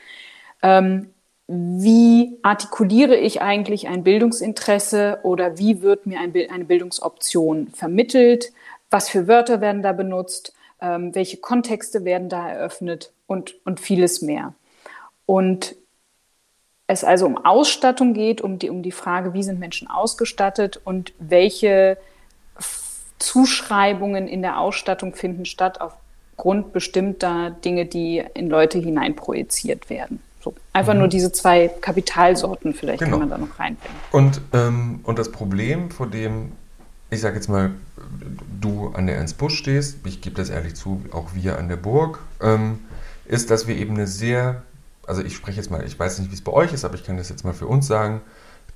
Ähm, 0.63 1.11
wie 1.47 2.39
artikuliere 2.43 3.17
ich 3.17 3.43
eigentlich 3.43 3.89
ein 3.89 4.03
Bildungsinteresse 4.03 5.19
oder 5.25 5.59
wie 5.59 5.83
wird 5.83 6.07
mir 6.07 6.21
ein, 6.21 6.33
eine 6.51 6.65
Bildungsoption 6.65 7.69
vermittelt? 7.69 8.53
Was 8.91 9.09
für 9.09 9.29
Wörter 9.29 9.61
werden 9.61 9.83
da 9.83 9.93
benutzt? 9.93 10.55
Ähm, 10.85 11.15
welche 11.15 11.39
Kontexte 11.39 12.05
werden 12.05 12.29
da 12.29 12.49
eröffnet 12.49 13.13
und, 13.27 13.55
und 13.65 13.81
vieles 13.81 14.21
mehr. 14.21 14.55
Und 15.25 15.75
es 16.87 17.03
also 17.03 17.25
um 17.25 17.43
Ausstattung 17.43 18.13
geht, 18.13 18.43
um 18.43 18.59
die, 18.59 18.69
um 18.69 18.83
die 18.83 18.93
Frage, 18.93 19.33
wie 19.33 19.43
sind 19.43 19.59
Menschen 19.59 19.89
ausgestattet 19.89 20.79
und 20.85 21.15
welche 21.19 21.97
Zuschreibungen 23.19 24.29
in 24.29 24.43
der 24.43 24.61
Ausstattung 24.61 25.15
finden 25.15 25.47
statt 25.47 25.81
aufgrund 25.81 26.75
bestimmter 26.75 27.51
Dinge, 27.51 27.87
die 27.87 28.23
in 28.35 28.51
Leute 28.51 28.79
hineinprojiziert 28.79 29.89
werden. 29.89 30.21
So, 30.43 30.55
einfach 30.75 30.93
mhm. 30.93 31.01
nur 31.01 31.09
diese 31.09 31.33
zwei 31.33 31.69
Kapitalsorten 31.69 32.75
vielleicht 32.75 32.99
genau. 32.99 33.13
kann 33.13 33.21
man 33.21 33.31
da 33.31 33.39
noch 33.39 33.59
reinbringen. 33.59 33.97
Und, 34.13 34.43
ähm, 34.53 35.01
und 35.05 35.19
das 35.19 35.33
Problem, 35.33 35.91
vor 35.91 36.07
dem 36.07 36.53
ich 37.15 37.21
sage 37.21 37.37
jetzt 37.37 37.49
mal, 37.49 37.71
du 38.61 38.89
an 38.95 39.07
der 39.07 39.17
Ernst 39.17 39.39
Busch 39.39 39.57
stehst, 39.57 39.99
ich 40.05 40.21
gebe 40.21 40.37
das 40.37 40.51
ehrlich 40.51 40.75
zu, 40.75 41.03
auch 41.13 41.35
wir 41.35 41.59
an 41.59 41.69
der 41.69 41.77
Burg, 41.77 42.21
ähm, 42.41 42.81
ist, 43.27 43.51
dass 43.51 43.67
wir 43.67 43.77
eben 43.77 43.95
eine 43.95 44.07
sehr, 44.07 44.63
also 45.07 45.23
ich 45.23 45.35
spreche 45.35 45.59
jetzt 45.59 45.71
mal, 45.71 45.85
ich 45.85 45.99
weiß 45.99 46.19
nicht, 46.19 46.31
wie 46.31 46.35
es 46.35 46.43
bei 46.43 46.53
euch 46.53 46.73
ist, 46.73 46.85
aber 46.85 46.95
ich 46.95 47.05
kann 47.05 47.17
das 47.17 47.29
jetzt 47.29 47.45
mal 47.45 47.55
für 47.55 47.67
uns 47.67 47.87
sagen, 47.87 48.21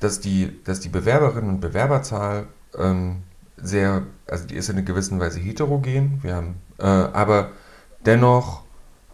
dass 0.01 0.21
die, 0.21 0.63
dass 0.65 0.81
die 0.81 0.89
Bewerberinnen 0.89 1.49
und 1.51 1.61
Bewerberzahl 1.61 2.47
ähm, 2.79 3.23
sehr, 3.57 4.03
also 4.27 4.47
die 4.47 4.55
ist 4.55 4.69
in 4.69 4.77
einer 4.77 4.85
gewissen 4.85 5.21
Weise 5.21 5.41
heterogen, 5.41 6.21
wir 6.23 6.37
haben, 6.37 6.57
äh, 6.79 6.85
aber 6.85 7.51
dennoch 8.07 8.63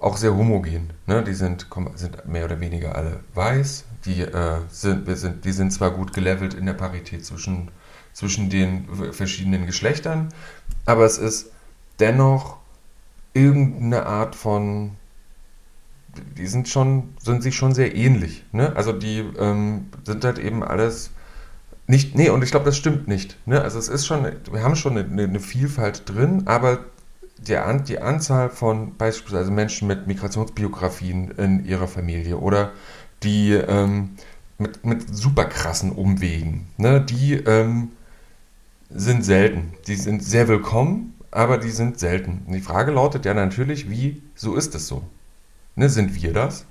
auch 0.01 0.17
sehr 0.19 0.35
homogen. 0.37 0.93
Ne? 1.07 1.25
Die 1.25 1.33
sind, 1.33 1.67
sind 1.95 2.29
mehr 2.29 2.45
oder 2.45 2.61
weniger 2.61 2.95
alle 2.95 3.21
weiß, 3.35 3.85
die, 4.05 4.21
äh, 4.21 4.59
sind, 4.69 5.07
wir 5.07 5.17
sind, 5.17 5.45
die 5.45 5.53
sind 5.53 5.73
zwar 5.73 5.93
gut 5.93 6.13
gelevelt 6.13 6.53
in 6.55 6.67
der 6.67 6.75
Parität 6.75 7.25
zwischen 7.25 7.71
zwischen 8.15 8.49
den 8.49 8.89
verschiedenen 9.13 9.67
Geschlechtern, 9.67 10.33
aber 10.87 11.05
es 11.05 11.19
ist 11.19 11.51
dennoch 12.01 12.57
irgendeine 13.35 14.07
Art 14.07 14.37
von, 14.37 14.93
die 16.39 16.47
sind 16.47 16.69
schon, 16.69 17.15
sind 17.21 17.43
sich 17.43 17.57
schon 17.57 17.75
sehr 17.75 17.95
ähnlich. 17.95 18.45
Ne? 18.53 18.75
Also 18.77 18.93
die 18.93 19.19
ähm, 19.39 19.89
sind 20.05 20.25
halt 20.25 20.39
eben 20.39 20.63
alles 20.63 21.11
nicht, 21.87 22.15
nee, 22.15 22.31
und 22.31 22.43
ich 22.43 22.51
glaube, 22.51 22.65
das 22.65 22.79
stimmt 22.79 23.09
nicht. 23.09 23.37
Ne? 23.47 23.61
Also 23.61 23.79
es 23.79 23.89
ist 23.89 24.07
schon, 24.07 24.25
wir 24.51 24.63
haben 24.63 24.77
schon 24.77 24.97
eine, 24.97 25.23
eine 25.23 25.41
Vielfalt 25.41 26.09
drin, 26.09 26.45
aber 26.47 26.85
der, 27.37 27.71
die 27.81 27.99
Anzahl 27.99 28.49
von 28.49 28.97
beispielsweise 28.97 29.51
Menschen 29.51 29.89
mit 29.89 30.07
Migrationsbiografien 30.07 31.33
in 31.33 31.65
ihrer 31.67 31.89
Familie 31.89 32.39
oder 32.39 32.71
die 33.23 33.53
ähm, 33.53 34.11
mit, 34.57 34.85
mit 34.85 35.15
super 35.15 35.47
krassen 35.47 35.93
Umwegen, 35.93 36.69
ne? 36.79 37.01
die 37.01 37.35
ähm, 37.35 37.91
sind 38.95 39.25
selten. 39.25 39.75
Die 39.87 39.97
sind 39.97 40.23
sehr 40.23 40.49
willkommen, 40.49 41.15
aber 41.31 41.59
die 41.59 41.71
sind 41.71 41.99
selten. 41.99 42.43
Und 42.47 42.55
die 42.55 42.61
Frage 42.61 42.93
lautet 42.93 43.25
ja 43.25 43.35
natürlich, 43.35 43.91
wie, 43.91 44.23
so 44.35 44.55
ist 44.55 44.75
es 44.75 44.87
so? 44.87 45.03
Ne, 45.75 45.89
sind 45.89 46.15
wir 46.15 46.33
das? 46.33 46.65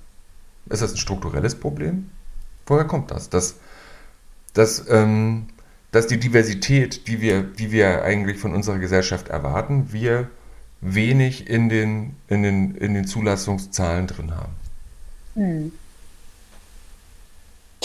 Ist 0.70 0.82
das 0.82 0.92
ein 0.92 0.96
strukturelles 0.96 1.54
Problem? 1.54 2.10
Woher 2.66 2.86
kommt 2.86 3.10
das? 3.10 3.28
Dass, 3.28 3.56
dass, 4.54 4.88
ähm, 4.88 5.48
dass 5.92 6.06
die 6.06 6.18
Diversität, 6.18 7.06
die 7.06 7.20
wir, 7.20 7.42
die 7.42 7.70
wir 7.70 8.02
eigentlich 8.02 8.38
von 8.38 8.54
unserer 8.54 8.78
Gesellschaft 8.78 9.28
erwarten, 9.28 9.92
wir 9.92 10.30
wenig 10.80 11.48
in 11.48 11.68
den, 11.68 12.16
in 12.28 12.42
den, 12.42 12.74
in 12.76 12.94
den 12.94 13.06
Zulassungszahlen 13.06 14.06
drin 14.06 14.34
haben. 14.34 14.52
Hm. 15.34 15.72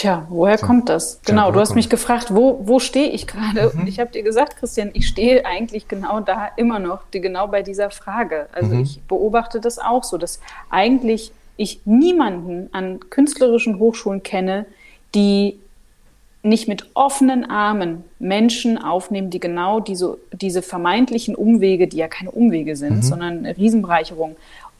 Tja, 0.00 0.26
woher 0.30 0.56
Tja. 0.56 0.66
kommt 0.66 0.88
das? 0.88 1.20
Genau, 1.26 1.42
Tja, 1.42 1.52
du 1.52 1.60
hast 1.60 1.74
mich 1.74 1.90
gefragt, 1.90 2.34
wo, 2.34 2.60
wo 2.62 2.78
stehe 2.78 3.10
ich 3.10 3.26
gerade? 3.26 3.70
Mhm. 3.74 3.82
Und 3.82 3.86
ich 3.86 4.00
habe 4.00 4.10
dir 4.10 4.22
gesagt, 4.22 4.56
Christian, 4.56 4.88
ich 4.94 5.06
stehe 5.06 5.44
eigentlich 5.44 5.88
genau 5.88 6.20
da 6.20 6.48
immer 6.56 6.78
noch, 6.78 7.02
die, 7.12 7.20
genau 7.20 7.48
bei 7.48 7.62
dieser 7.62 7.90
Frage. 7.90 8.46
Also 8.52 8.76
mhm. 8.76 8.80
ich 8.80 9.02
beobachte 9.02 9.60
das 9.60 9.78
auch 9.78 10.02
so, 10.02 10.16
dass 10.16 10.40
eigentlich 10.70 11.32
ich 11.58 11.82
niemanden 11.84 12.70
an 12.72 13.00
künstlerischen 13.10 13.78
Hochschulen 13.78 14.22
kenne, 14.22 14.64
die 15.14 15.58
nicht 16.42 16.66
mit 16.66 16.88
offenen 16.94 17.44
Armen 17.44 18.02
Menschen 18.18 18.78
aufnehmen, 18.78 19.28
die 19.28 19.38
genau 19.38 19.80
diese, 19.80 20.16
diese 20.32 20.62
vermeintlichen 20.62 21.34
Umwege, 21.34 21.88
die 21.88 21.98
ja 21.98 22.08
keine 22.08 22.30
Umwege 22.30 22.74
sind, 22.74 22.96
mhm. 22.96 23.02
sondern 23.02 23.38
eine 23.40 23.54
Riesenbereicherung, 23.54 24.36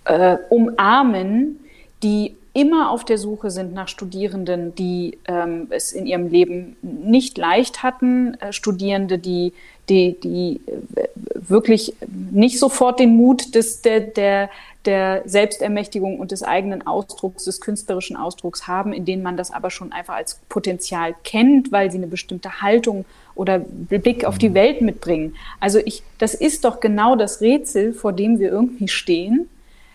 äh, 0.07 0.39
umarmen, 0.49 1.61
die 2.03 2.37
immer 2.53 2.91
auf 2.91 3.05
der 3.05 3.19
Suche 3.19 3.51
sind 3.51 3.73
nach 3.73 3.89
Studierenden, 3.89 4.75
die 4.75 5.19
ähm, 5.27 5.69
es 5.71 5.93
in 5.93 6.07
ihrem 6.07 6.29
Leben 6.29 6.77
nicht 6.83 7.39
leicht 7.39 7.83
hatten, 7.83 8.35
äh, 8.35 8.53
Studierende, 8.53 9.19
die, 9.19 9.53
die, 9.89 10.19
die 10.21 10.61
äh, 10.67 11.09
wirklich 11.35 11.95
nicht 12.31 12.59
sofort 12.59 12.99
den 12.99 13.17
Mut 13.17 13.55
des, 13.55 13.83
der, 13.83 14.01
der, 14.01 14.51
der 14.85 15.23
Selbstermächtigung 15.27 16.19
und 16.19 16.33
des 16.33 16.43
eigenen 16.43 16.87
Ausdrucks, 16.87 17.45
des 17.45 17.61
künstlerischen 17.61 18.17
Ausdrucks 18.17 18.67
haben, 18.67 18.93
in 18.93 19.05
denen 19.05 19.23
man 19.23 19.37
das 19.37 19.53
aber 19.53 19.71
schon 19.71 19.93
einfach 19.93 20.15
als 20.15 20.41
Potenzial 20.49 21.15
kennt, 21.23 21.71
weil 21.71 21.91
sie 21.91 21.99
eine 21.99 22.09
bestimmte 22.09 22.63
Haltung 22.63 23.05
oder 23.37 23.61
Blick 23.61 24.25
auf 24.25 24.39
die 24.39 24.55
Welt 24.55 24.83
mitbringen. 24.83 25.37
Also 25.61 25.79
ich, 25.79 26.03
das 26.19 26.35
ist 26.35 26.65
doch 26.65 26.81
genau 26.81 27.15
das 27.15 27.41
Rätsel, 27.41 27.93
vor 27.93 28.13
dem 28.13 28.39
wir 28.39 28.51
irgendwie 28.51 28.89
stehen 28.89 29.49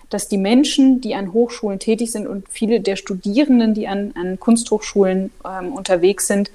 dass 0.10 0.28
die 0.28 0.38
Menschen, 0.38 1.02
die 1.02 1.16
an 1.16 1.34
Hochschulen 1.34 1.80
tätig 1.80 2.12
sind 2.12 2.28
und 2.28 2.48
viele 2.50 2.80
der 2.80 2.96
Studierenden, 2.96 3.74
die 3.74 3.88
an, 3.88 4.14
an 4.16 4.40
Kunsthochschulen 4.40 5.32
ähm, 5.46 5.74
unterwegs 5.74 6.28
sind, 6.28 6.52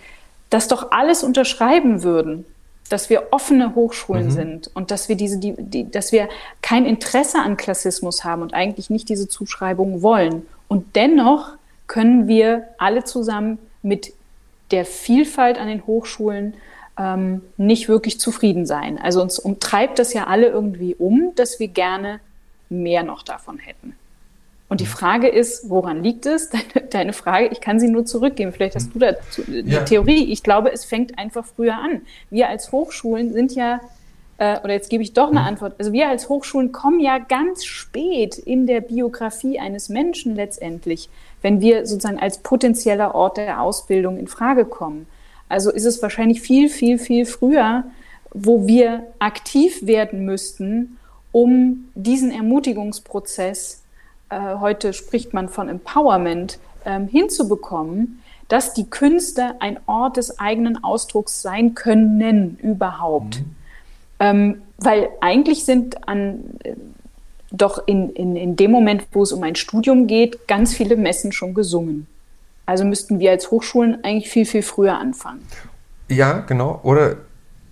das 0.51 0.69
doch 0.69 0.91
alles 0.93 1.23
unterschreiben 1.23 2.03
würden, 2.03 2.45
dass 2.89 3.09
wir 3.09 3.29
offene 3.31 3.75
Hochschulen 3.75 4.27
mhm. 4.27 4.31
sind 4.31 4.71
und 4.75 4.91
dass 4.91 5.09
wir 5.09 5.17
diese, 5.17 5.39
die, 5.39 5.55
die, 5.57 5.91
dass 5.91 6.13
wir 6.13 6.29
kein 6.61 6.85
Interesse 6.85 7.39
an 7.39 7.57
Klassismus 7.57 8.25
haben 8.25 8.43
und 8.43 8.55
eigentlich 8.55 8.91
nicht 8.91 9.09
diese 9.09 9.29
Zuschreibung 9.29 10.03
wollen. 10.03 10.47
Und 10.69 10.97
dennoch 10.97 11.53
können 11.87 12.29
wir 12.29 12.65
alle 12.79 13.05
zusammen 13.05 13.59
mit 13.83 14.13
der 14.71 14.85
Vielfalt 14.85 15.59
an 15.59 15.69
den 15.69 15.87
Hochschulen 15.87 16.55
ähm, 16.99 17.43
nicht 17.57 17.89
wirklich 17.89 18.21
zufrieden 18.21 18.67
sein. 18.67 18.99
Also 18.99 19.23
uns 19.23 19.39
umtreibt 19.39 19.99
das 19.99 20.13
ja 20.13 20.27
alle 20.27 20.49
irgendwie 20.49 20.95
um, 20.95 21.33
dass 21.37 21.59
wir 21.61 21.69
gerne 21.69 22.21
mehr 22.71 23.03
noch 23.03 23.23
davon 23.23 23.59
hätten. 23.59 23.95
Und 24.71 24.81
die 24.81 24.85
mhm. 24.85 24.91
Frage 24.91 25.29
ist, 25.29 25.69
woran 25.69 26.03
liegt 26.03 26.25
es? 26.25 26.49
Deine, 26.75 26.87
deine, 26.89 27.13
Frage, 27.13 27.49
ich 27.49 27.61
kann 27.61 27.79
sie 27.81 27.89
nur 27.89 28.07
zurückgeben. 28.07 28.53
Vielleicht 28.53 28.77
hast 28.77 28.95
mhm. 28.95 29.01
du 29.01 29.07
dazu 29.07 29.43
eine 29.47 29.63
ja. 29.63 29.83
Theorie. 29.83 30.33
Ich 30.33 30.43
glaube, 30.43 30.73
es 30.73 30.85
fängt 30.85 31.19
einfach 31.19 31.45
früher 31.45 31.75
an. 31.75 32.03
Wir 32.31 32.49
als 32.49 32.73
Hochschulen 32.73 33.33
sind 33.33 33.55
ja, 33.55 33.81
äh, 34.39 34.61
oder 34.61 34.73
jetzt 34.73 34.89
gebe 34.89 35.03
ich 35.03 35.13
doch 35.13 35.31
eine 35.31 35.41
mhm. 35.41 35.47
Antwort. 35.47 35.75
Also 35.79 35.93
wir 35.93 36.09
als 36.09 36.29
Hochschulen 36.29 36.71
kommen 36.71 37.01
ja 37.01 37.19
ganz 37.19 37.65
spät 37.65 38.39
in 38.39 38.69
der 38.69 38.81
Biografie 38.81 39.59
eines 39.59 39.89
Menschen 39.89 40.37
letztendlich, 40.37 41.09
wenn 41.43 41.61
wir 41.61 41.85
sozusagen 41.85 42.21
als 42.21 42.39
potenzieller 42.39 43.15
Ort 43.17 43.39
der 43.39 43.61
Ausbildung 43.61 44.19
in 44.19 44.29
Frage 44.29 44.65
kommen. 44.65 45.07
Also 45.49 45.73
ist 45.73 45.85
es 45.85 46.01
wahrscheinlich 46.01 46.43
viel, 46.43 46.69
viel, 46.69 46.99
viel 46.99 47.27
früher, 47.27 47.83
wo 48.33 48.69
wir 48.69 49.09
aktiv 49.19 49.85
werden 49.85 50.25
müssten, 50.25 51.00
um 51.33 51.89
diesen 51.95 52.31
Ermutigungsprozess, 52.31 53.83
äh, 54.31 54.57
heute 54.57 54.93
spricht 54.93 55.33
man 55.33 55.49
von 55.49 55.69
Empowerment, 55.69 56.59
ähm, 56.85 57.09
hinzubekommen, 57.09 58.23
dass 58.49 58.75
die 58.75 58.89
Künste 58.89 59.55
ein 59.61 59.79
Ort 59.87 60.17
des 60.17 60.39
eigenen 60.41 60.83
Ausdrucks 60.83 61.43
sein 61.43 61.75
können 61.75 62.59
überhaupt. 62.63 63.41
Mhm. 63.41 63.55
Ähm, 64.19 64.63
weil 64.79 65.09
eigentlich 65.21 65.65
sind 65.65 66.09
an 66.09 66.45
äh, 66.65 66.75
doch 67.53 67.83
in, 67.87 68.11
in, 68.11 68.37
in 68.37 68.57
dem 68.57 68.71
Moment, 68.71 69.07
wo 69.13 69.23
es 69.23 69.33
um 69.33 69.43
ein 69.43 69.57
Studium 69.57 70.07
geht, 70.07 70.47
ganz 70.47 70.75
viele 70.75 70.97
Messen 70.97 71.33
schon 71.33 71.55
gesungen. 71.55 72.07
Also 72.67 72.85
müssten 72.85 73.19
wir 73.19 73.33
als 73.33 73.51
Hochschulen 73.51 74.05
eigentlich 74.05 74.31
viel, 74.31 74.47
viel 74.47 74.63
früher 74.63 74.97
anfangen. 74.97 75.45
Ja, 76.09 76.41
genau. 76.41 76.81
Oder, 76.85 77.17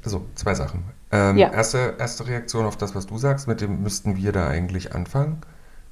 also 0.04 0.22
zwei 0.34 0.54
Sachen. 0.54 0.82
Ähm, 1.10 1.38
ja. 1.38 1.50
erste, 1.50 1.94
erste 1.98 2.26
Reaktion 2.26 2.66
auf 2.66 2.76
das, 2.76 2.94
was 2.94 3.06
du 3.06 3.18
sagst, 3.18 3.48
mit 3.48 3.60
dem 3.60 3.82
müssten 3.82 4.16
wir 4.16 4.32
da 4.32 4.46
eigentlich 4.46 4.94
anfangen, 4.94 5.38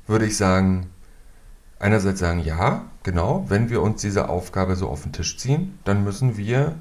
würde 0.07 0.27
ich 0.27 0.37
sagen, 0.37 0.91
einerseits 1.79 2.21
sagen, 2.21 2.41
ja, 2.41 2.85
genau, 3.03 3.45
wenn 3.49 3.71
wir 3.71 3.83
uns 3.83 4.03
diese 4.03 4.29
Aufgabe 4.29 4.77
so 4.77 4.89
auf 4.89 5.03
den 5.03 5.13
Tisch 5.13 5.39
ziehen, 5.39 5.79
dann 5.85 6.05
müssen 6.05 6.37
wir 6.37 6.75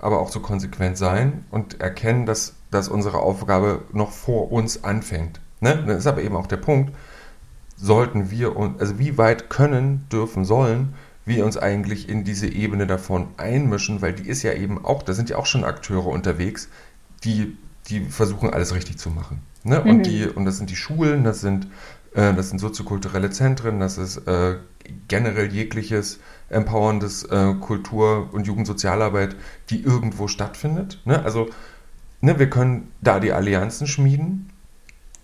aber 0.00 0.20
auch 0.20 0.30
so 0.30 0.40
konsequent 0.40 0.98
sein 0.98 1.44
und 1.50 1.80
erkennen, 1.80 2.26
dass, 2.26 2.54
dass 2.70 2.88
unsere 2.88 3.18
Aufgabe 3.18 3.82
noch 3.92 4.10
vor 4.10 4.50
uns 4.50 4.84
anfängt. 4.84 5.40
Ne? 5.60 5.84
Das 5.86 5.98
ist 5.98 6.06
aber 6.06 6.22
eben 6.22 6.36
auch 6.36 6.48
der 6.48 6.56
Punkt, 6.56 6.94
sollten 7.76 8.30
wir 8.30 8.56
uns, 8.56 8.80
also 8.80 8.98
wie 8.98 9.16
weit 9.16 9.48
können, 9.48 10.06
dürfen, 10.10 10.44
sollen 10.44 10.94
wir 11.24 11.44
uns 11.44 11.56
eigentlich 11.56 12.08
in 12.08 12.24
diese 12.24 12.48
Ebene 12.48 12.86
davon 12.86 13.28
einmischen, 13.36 14.02
weil 14.02 14.12
die 14.12 14.28
ist 14.28 14.42
ja 14.42 14.52
eben 14.54 14.84
auch, 14.84 15.02
da 15.02 15.12
sind 15.12 15.30
ja 15.30 15.36
auch 15.36 15.46
schon 15.46 15.64
Akteure 15.64 16.08
unterwegs, 16.08 16.68
die 17.22 17.56
die 17.88 18.00
versuchen 18.00 18.50
alles 18.50 18.74
richtig 18.74 18.98
zu 18.98 19.10
machen. 19.10 19.42
Ne? 19.64 19.80
Mhm. 19.80 19.90
Und, 19.90 20.06
die, 20.06 20.26
und 20.26 20.44
das 20.44 20.58
sind 20.58 20.70
die 20.70 20.76
Schulen, 20.76 21.24
das 21.24 21.40
sind, 21.40 21.66
äh, 22.14 22.34
das 22.34 22.50
sind 22.50 22.58
soziokulturelle 22.58 23.30
Zentren, 23.30 23.80
das 23.80 23.98
ist 23.98 24.18
äh, 24.26 24.56
generell 25.08 25.52
jegliches 25.52 26.20
empowerndes 26.48 27.24
äh, 27.24 27.54
Kultur- 27.60 28.28
und 28.32 28.46
Jugendsozialarbeit, 28.46 29.36
die 29.70 29.82
irgendwo 29.82 30.28
stattfindet. 30.28 31.00
Ne? 31.04 31.22
Also 31.24 31.48
ne, 32.20 32.38
wir 32.38 32.50
können 32.50 32.92
da 33.00 33.20
die 33.20 33.32
Allianzen 33.32 33.86
schmieden, 33.86 34.50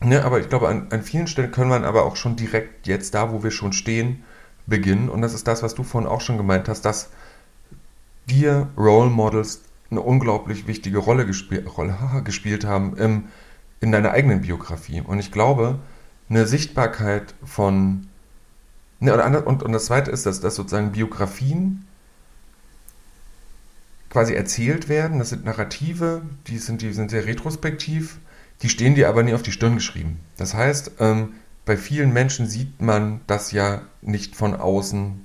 ne? 0.00 0.24
aber 0.24 0.40
ich 0.40 0.48
glaube, 0.48 0.68
an, 0.68 0.88
an 0.90 1.02
vielen 1.02 1.26
Stellen 1.26 1.52
können 1.52 1.70
wir 1.70 1.84
aber 1.84 2.04
auch 2.04 2.16
schon 2.16 2.36
direkt 2.36 2.86
jetzt 2.86 3.14
da, 3.14 3.32
wo 3.32 3.42
wir 3.42 3.50
schon 3.50 3.72
stehen, 3.72 4.24
beginnen. 4.66 5.09
Und 5.09 5.22
das 5.22 5.34
ist 5.34 5.48
das, 5.48 5.62
was 5.62 5.74
du 5.74 5.82
vorhin 5.82 6.09
auch 6.09 6.20
schon 6.20 6.36
gemeint 6.36 6.68
hast, 6.68 6.82
dass 6.82 7.11
wir 8.26 8.68
Role 8.76 9.11
Models 9.11 9.62
eine 9.91 10.01
unglaublich 10.01 10.66
wichtige 10.66 10.99
Rolle, 10.99 11.26
gespiel 11.26 11.66
Rolle 11.66 11.97
gespielt 12.24 12.64
haben 12.64 12.97
im, 12.97 13.24
in 13.80 13.93
deiner 13.93 14.12
eigenen 14.12 14.43
Biografie. 14.43 15.01
Und 15.01 15.18
ich 15.18 15.32
glaube, 15.32 15.78
eine 16.28 16.47
Sichtbarkeit 16.47 17.34
von. 17.45 18.07
Ne, 19.01 19.14
und, 19.45 19.62
und 19.62 19.72
das 19.72 19.86
Zweite 19.86 20.11
ist, 20.11 20.26
dass, 20.26 20.41
dass 20.41 20.57
sozusagen 20.57 20.93
Biografien 20.93 21.86
quasi 24.11 24.34
erzählt 24.34 24.89
werden. 24.89 25.18
Das 25.18 25.30
sind 25.30 25.45
Narrative, 25.45 26.22
die 26.47 26.59
sind, 26.59 26.82
die 26.82 26.93
sind 26.93 27.11
sehr 27.11 27.24
retrospektiv, 27.26 28.18
die 28.62 28.68
stehen 28.68 28.95
dir 28.95 29.09
aber 29.09 29.22
nie 29.22 29.34
auf 29.34 29.43
die 29.43 29.53
Stirn 29.53 29.76
geschrieben. 29.76 30.20
Das 30.36 30.55
heißt, 30.55 30.93
ähm, 30.99 31.34
bei 31.64 31.76
vielen 31.76 32.12
Menschen 32.12 32.49
sieht 32.49 32.80
man 32.80 33.20
das 33.26 33.53
ja 33.53 33.82
nicht 34.01 34.34
von 34.34 34.55
außen, 34.55 35.24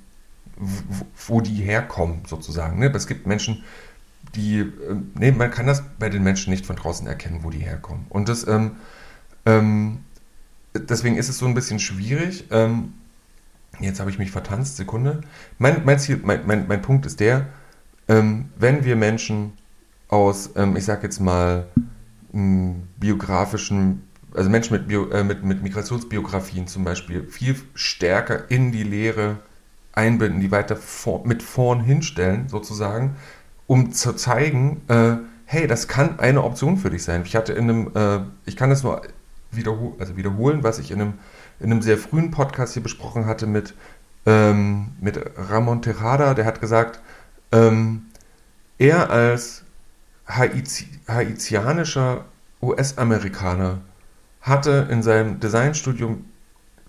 wo 1.26 1.40
die 1.40 1.54
herkommen, 1.54 2.22
sozusagen. 2.26 2.78
Ne? 2.78 2.92
Es 2.94 3.06
gibt 3.06 3.26
Menschen, 3.26 3.64
die, 4.36 4.60
äh, 4.60 4.66
nee, 5.18 5.32
man 5.32 5.50
kann 5.50 5.66
das 5.66 5.82
bei 5.98 6.08
den 6.08 6.22
Menschen 6.22 6.50
nicht 6.50 6.66
von 6.66 6.76
draußen 6.76 7.06
erkennen, 7.06 7.40
wo 7.42 7.50
die 7.50 7.58
herkommen. 7.58 8.06
Und 8.08 8.28
das, 8.28 8.46
ähm, 8.46 8.72
ähm, 9.46 10.00
deswegen 10.74 11.16
ist 11.16 11.28
es 11.28 11.38
so 11.38 11.46
ein 11.46 11.54
bisschen 11.54 11.78
schwierig. 11.78 12.46
Ähm, 12.50 12.94
jetzt 13.80 14.00
habe 14.00 14.10
ich 14.10 14.18
mich 14.18 14.30
vertanzt, 14.30 14.76
Sekunde. 14.76 15.22
Mein, 15.58 15.84
mein, 15.84 15.98
Ziel, 15.98 16.20
mein, 16.24 16.46
mein, 16.46 16.66
mein 16.68 16.82
Punkt 16.82 17.06
ist 17.06 17.20
der, 17.20 17.46
ähm, 18.08 18.46
wenn 18.58 18.84
wir 18.84 18.96
Menschen 18.96 19.52
aus, 20.08 20.50
ähm, 20.56 20.76
ich 20.76 20.84
sage 20.84 21.04
jetzt 21.04 21.20
mal, 21.20 21.66
biografischen, 22.98 24.02
also 24.34 24.50
Menschen 24.50 24.76
mit, 24.76 24.88
Bio, 24.88 25.08
äh, 25.10 25.22
mit, 25.22 25.44
mit 25.44 25.62
Migrationsbiografien 25.62 26.66
zum 26.66 26.82
Beispiel, 26.82 27.28
viel 27.28 27.54
stärker 27.74 28.50
in 28.50 28.72
die 28.72 28.82
Lehre 28.82 29.38
einbinden, 29.92 30.40
die 30.40 30.50
weiter 30.50 30.76
vor, 30.76 31.24
mit 31.24 31.42
vorn 31.42 31.80
hinstellen, 31.80 32.48
sozusagen, 32.48 33.16
um 33.66 33.92
zu 33.92 34.12
zeigen, 34.14 34.82
äh, 34.88 35.16
hey, 35.46 35.66
das 35.66 35.88
kann 35.88 36.18
eine 36.18 36.42
Option 36.44 36.76
für 36.76 36.90
dich 36.90 37.04
sein. 37.04 37.22
Ich 37.24 37.36
hatte 37.36 37.52
in 37.52 37.70
einem, 37.70 37.90
äh, 37.94 38.20
ich 38.46 38.56
kann 38.56 38.70
das 38.70 38.82
nur 38.82 39.02
wiederhol 39.50 39.92
also 39.98 40.16
wiederholen, 40.16 40.62
was 40.62 40.78
ich 40.78 40.90
in 40.90 41.00
einem, 41.00 41.14
in 41.60 41.70
einem 41.70 41.82
sehr 41.82 41.98
frühen 41.98 42.30
Podcast 42.30 42.74
hier 42.74 42.82
besprochen 42.82 43.26
hatte 43.26 43.46
mit, 43.46 43.74
ähm, 44.26 44.88
mit 45.00 45.20
Ramon 45.36 45.82
Terrada, 45.82 46.34
der 46.34 46.44
hat 46.44 46.60
gesagt, 46.60 47.00
ähm, 47.52 48.06
er 48.78 49.10
als 49.10 49.62
Haiti 50.26 50.86
haitianischer 51.06 52.24
US-Amerikaner 52.62 53.80
hatte 54.40 54.88
in 54.90 55.02
seinem 55.02 55.38
Designstudium 55.38 56.24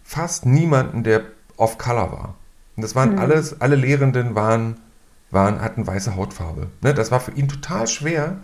fast 0.03 0.45
niemanden, 0.45 1.03
der 1.03 1.23
off-color 1.57 2.11
war. 2.11 2.35
Und 2.75 2.83
das 2.83 2.95
waren 2.95 3.13
mhm. 3.13 3.19
alles, 3.19 3.61
alle 3.61 3.75
Lehrenden 3.75 4.35
waren 4.35 4.77
waren, 5.31 5.61
hatten 5.61 5.85
weiße 5.85 6.15
Hautfarbe. 6.15 6.69
Ne? 6.81 6.93
Das 6.93 7.11
war 7.11 7.19
für 7.19 7.31
ihn 7.31 7.47
total 7.47 7.87
schwer, 7.87 8.37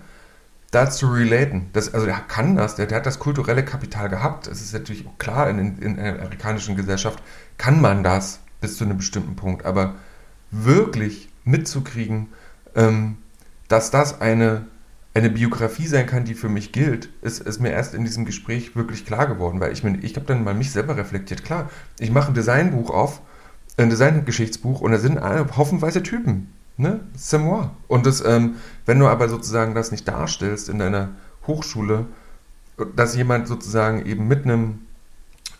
da 0.71 0.89
zu 0.89 1.07
relaten. 1.11 1.69
Das, 1.73 1.93
also 1.93 2.05
der 2.05 2.15
kann 2.15 2.55
das, 2.55 2.75
der, 2.75 2.87
der 2.87 2.97
hat 2.97 3.05
das 3.05 3.19
kulturelle 3.19 3.63
Kapital 3.63 4.09
gehabt. 4.09 4.47
Es 4.47 4.61
ist 4.61 4.73
natürlich 4.73 5.05
klar, 5.17 5.49
in, 5.49 5.59
in, 5.59 5.77
in 5.77 5.95
der 5.97 6.19
amerikanischen 6.19 6.75
Gesellschaft 6.75 7.21
kann 7.57 7.81
man 7.81 8.03
das 8.03 8.39
bis 8.61 8.77
zu 8.77 8.85
einem 8.85 8.97
bestimmten 8.97 9.35
Punkt. 9.35 9.65
Aber 9.65 9.95
wirklich 10.49 11.29
mitzukriegen, 11.43 12.29
ähm, 12.75 13.17
dass 13.67 13.91
das 13.91 14.21
eine, 14.21 14.65
eine 15.13 15.29
Biografie 15.29 15.87
sein 15.87 16.05
kann, 16.05 16.23
die 16.23 16.35
für 16.35 16.49
mich 16.49 16.71
gilt, 16.71 17.09
ist, 17.21 17.41
ist 17.41 17.59
mir 17.59 17.71
erst 17.71 17.93
in 17.93 18.05
diesem 18.05 18.25
Gespräch 18.25 18.75
wirklich 18.75 19.05
klar 19.05 19.27
geworden, 19.27 19.59
weil 19.59 19.73
ich, 19.73 19.83
ich 19.83 20.15
habe 20.15 20.25
dann 20.25 20.43
mal 20.43 20.53
mich 20.53 20.71
selber 20.71 20.95
reflektiert. 20.95 21.43
Klar, 21.43 21.69
ich 21.99 22.11
mache 22.11 22.31
ein 22.31 22.33
Designbuch 22.33 22.89
auf, 22.89 23.21
ein 23.77 23.89
Designgeschichtsbuch 23.89 24.81
und 24.81 24.91
da 24.91 24.99
sind 24.99 25.19
haufenweise 25.21 26.03
Typen. 26.03 26.53
Ne? 26.81 26.99
C'est 27.15 27.37
moi. 27.37 27.69
Und 27.87 28.05
das, 28.05 28.23
ähm, 28.25 28.55
wenn 28.85 28.97
du 28.99 29.07
aber 29.07 29.29
sozusagen 29.29 29.75
das 29.75 29.91
nicht 29.91 30.07
darstellst 30.07 30.67
in 30.67 30.79
deiner 30.79 31.09
Hochschule, 31.45 32.07
dass 32.95 33.15
jemand 33.15 33.47
sozusagen 33.47 34.05
eben 34.05 34.27
mit 34.27 34.45
einem 34.45 34.79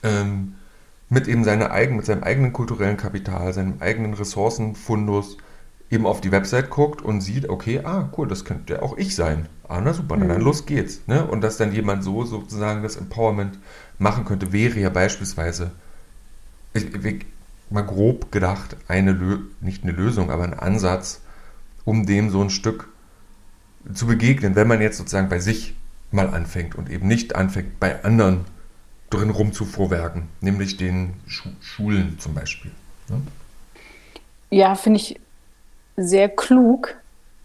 ähm, 0.02 0.56
mit 1.10 1.28
eben 1.28 1.44
seine 1.44 1.72
eigen, 1.72 1.98
mit 1.98 2.06
seinem 2.06 2.24
eigenen 2.24 2.54
kulturellen 2.54 2.98
Kapital, 2.98 3.54
seinem 3.54 3.76
eigenen 3.82 4.14
Ressourcenfundus 4.14 5.38
eben 5.92 6.06
auf 6.08 6.22
die 6.22 6.32
Website 6.32 6.70
guckt 6.70 7.02
und 7.02 7.22
sieht, 7.22 7.50
okay, 7.50 7.82
ah, 7.84 8.10
cool, 8.18 8.28
das 8.28 8.46
könnte 8.46 8.82
auch 8.82 8.98
ich 8.98 9.14
sein. 9.16 9.48
Ah, 9.68 9.82
na 9.82 9.94
super, 9.94 10.16
mhm. 10.16 10.30
dann 10.30 10.42
los 10.42 10.66
geht's. 10.66 11.02
Ne? 11.08 11.24
Und 11.26 11.42
dass 11.42 11.58
dann 11.58 11.74
jemand 11.74 12.04
so 12.04 12.24
sozusagen 12.24 12.82
das 12.82 12.96
Empowerment 12.96 13.60
machen 14.00 14.26
könnte, 14.26 14.54
wäre 14.54 14.80
ja 14.80 14.90
beispielsweise, 14.90 15.72
ich, 16.74 16.96
ich, 16.96 17.26
mal 17.72 17.82
grob 17.82 18.32
gedacht, 18.32 18.76
eine 18.88 19.12
Lö 19.12 19.40
nicht 19.62 19.84
eine 19.84 19.92
Lösung, 19.92 20.30
aber 20.32 20.44
ein 20.44 20.54
Ansatz, 20.54 21.22
um 21.86 22.06
dem 22.06 22.30
so 22.30 22.42
ein 22.42 22.50
Stück 22.50 22.90
zu 23.94 24.06
begegnen, 24.06 24.56
wenn 24.56 24.68
man 24.68 24.82
jetzt 24.82 24.98
sozusagen 24.98 25.30
bei 25.30 25.40
sich 25.40 25.76
mal 26.12 26.30
anfängt 26.30 26.76
und 26.76 26.90
eben 26.90 27.08
nicht 27.08 27.36
anfängt, 27.36 27.80
bei 27.80 28.04
anderen 28.04 28.46
drin 29.10 29.30
rumzuvorwerken, 29.30 30.24
nämlich 30.42 30.78
den 30.78 31.14
Schu 31.28 31.50
Schulen 31.60 32.18
zum 32.20 32.34
Beispiel. 32.34 32.72
Ne? 33.10 33.22
Ja, 34.50 34.76
finde 34.76 35.00
ich 35.00 35.20
sehr 35.98 36.30
klug. 36.30 36.96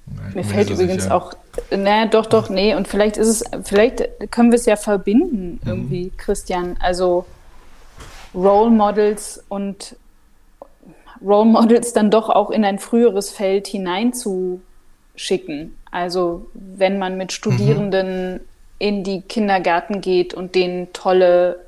Na, 0.07 0.23
Mir 0.35 0.45
fällt 0.45 0.71
übrigens 0.71 1.05
sicher. 1.05 1.15
auch, 1.15 1.35
naja, 1.71 2.07
doch, 2.07 2.27
doch, 2.27 2.49
nee, 2.49 2.75
und 2.75 2.87
vielleicht 2.87 3.17
ist 3.17 3.29
es, 3.29 3.45
vielleicht 3.65 4.31
können 4.31 4.53
wir 4.53 4.59
es 4.59 4.67
ja 4.67 4.77
verbinden 4.77 5.61
mhm. 5.63 5.69
irgendwie, 5.69 6.05
mhm. 6.05 6.17
Christian. 6.17 6.77
Also 6.81 7.27
Role 8.35 8.71
Models 8.71 9.43
und 9.49 9.97
Role 11.25 11.47
Models 11.47 11.93
dann 11.93 12.11
doch 12.11 12.29
auch 12.29 12.51
in 12.51 12.65
ein 12.65 12.79
früheres 12.79 13.31
Feld 13.31 13.67
hineinzuschicken. 13.67 15.77
Also 15.91 16.47
wenn 16.55 16.99
man 16.99 17.17
mit 17.17 17.33
Studierenden 17.33 18.35
mhm 18.35 18.41
in 18.79 19.05
die 19.05 19.23
Kindergärten 19.23 20.01
geht 20.01 20.35
und 20.35 20.55
denen 20.55 20.93
tolle 20.93 21.65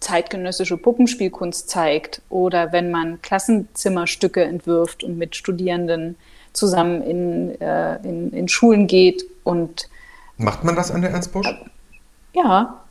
zeitgenössische 0.00 0.76
Puppenspielkunst 0.76 1.68
zeigt 1.68 2.20
oder 2.28 2.72
wenn 2.72 2.90
man 2.90 3.22
Klassenzimmerstücke 3.22 4.44
entwirft 4.44 5.02
und 5.02 5.16
mit 5.16 5.34
Studierenden 5.34 6.16
zusammen 6.52 7.02
in, 7.02 7.60
äh, 7.60 7.96
in, 8.06 8.30
in, 8.32 8.48
Schulen 8.48 8.86
geht 8.86 9.24
und 9.44 9.88
Macht 10.36 10.62
man 10.62 10.76
das 10.76 10.90
an 10.90 11.00
der 11.00 11.10
Ernst 11.10 11.32
Busch? 11.32 11.48
Ja, 12.34 12.83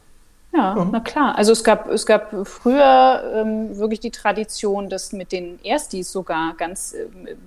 ja, 0.53 0.75
ja, 0.75 0.87
na 0.91 0.99
klar. 0.99 1.37
Also 1.37 1.51
es 1.51 1.63
gab, 1.63 1.89
es 1.89 2.05
gab 2.05 2.47
früher 2.47 3.33
ähm, 3.35 3.77
wirklich 3.77 3.99
die 3.99 4.11
Tradition, 4.11 4.89
dass 4.89 5.11
mit 5.11 5.31
den 5.31 5.59
Erstis 5.63 6.11
sogar 6.11 6.53
ganz 6.55 6.93
äh, 6.93 7.03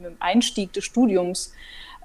im 0.06 0.16
Einstieg 0.18 0.72
des 0.72 0.84
Studiums 0.84 1.52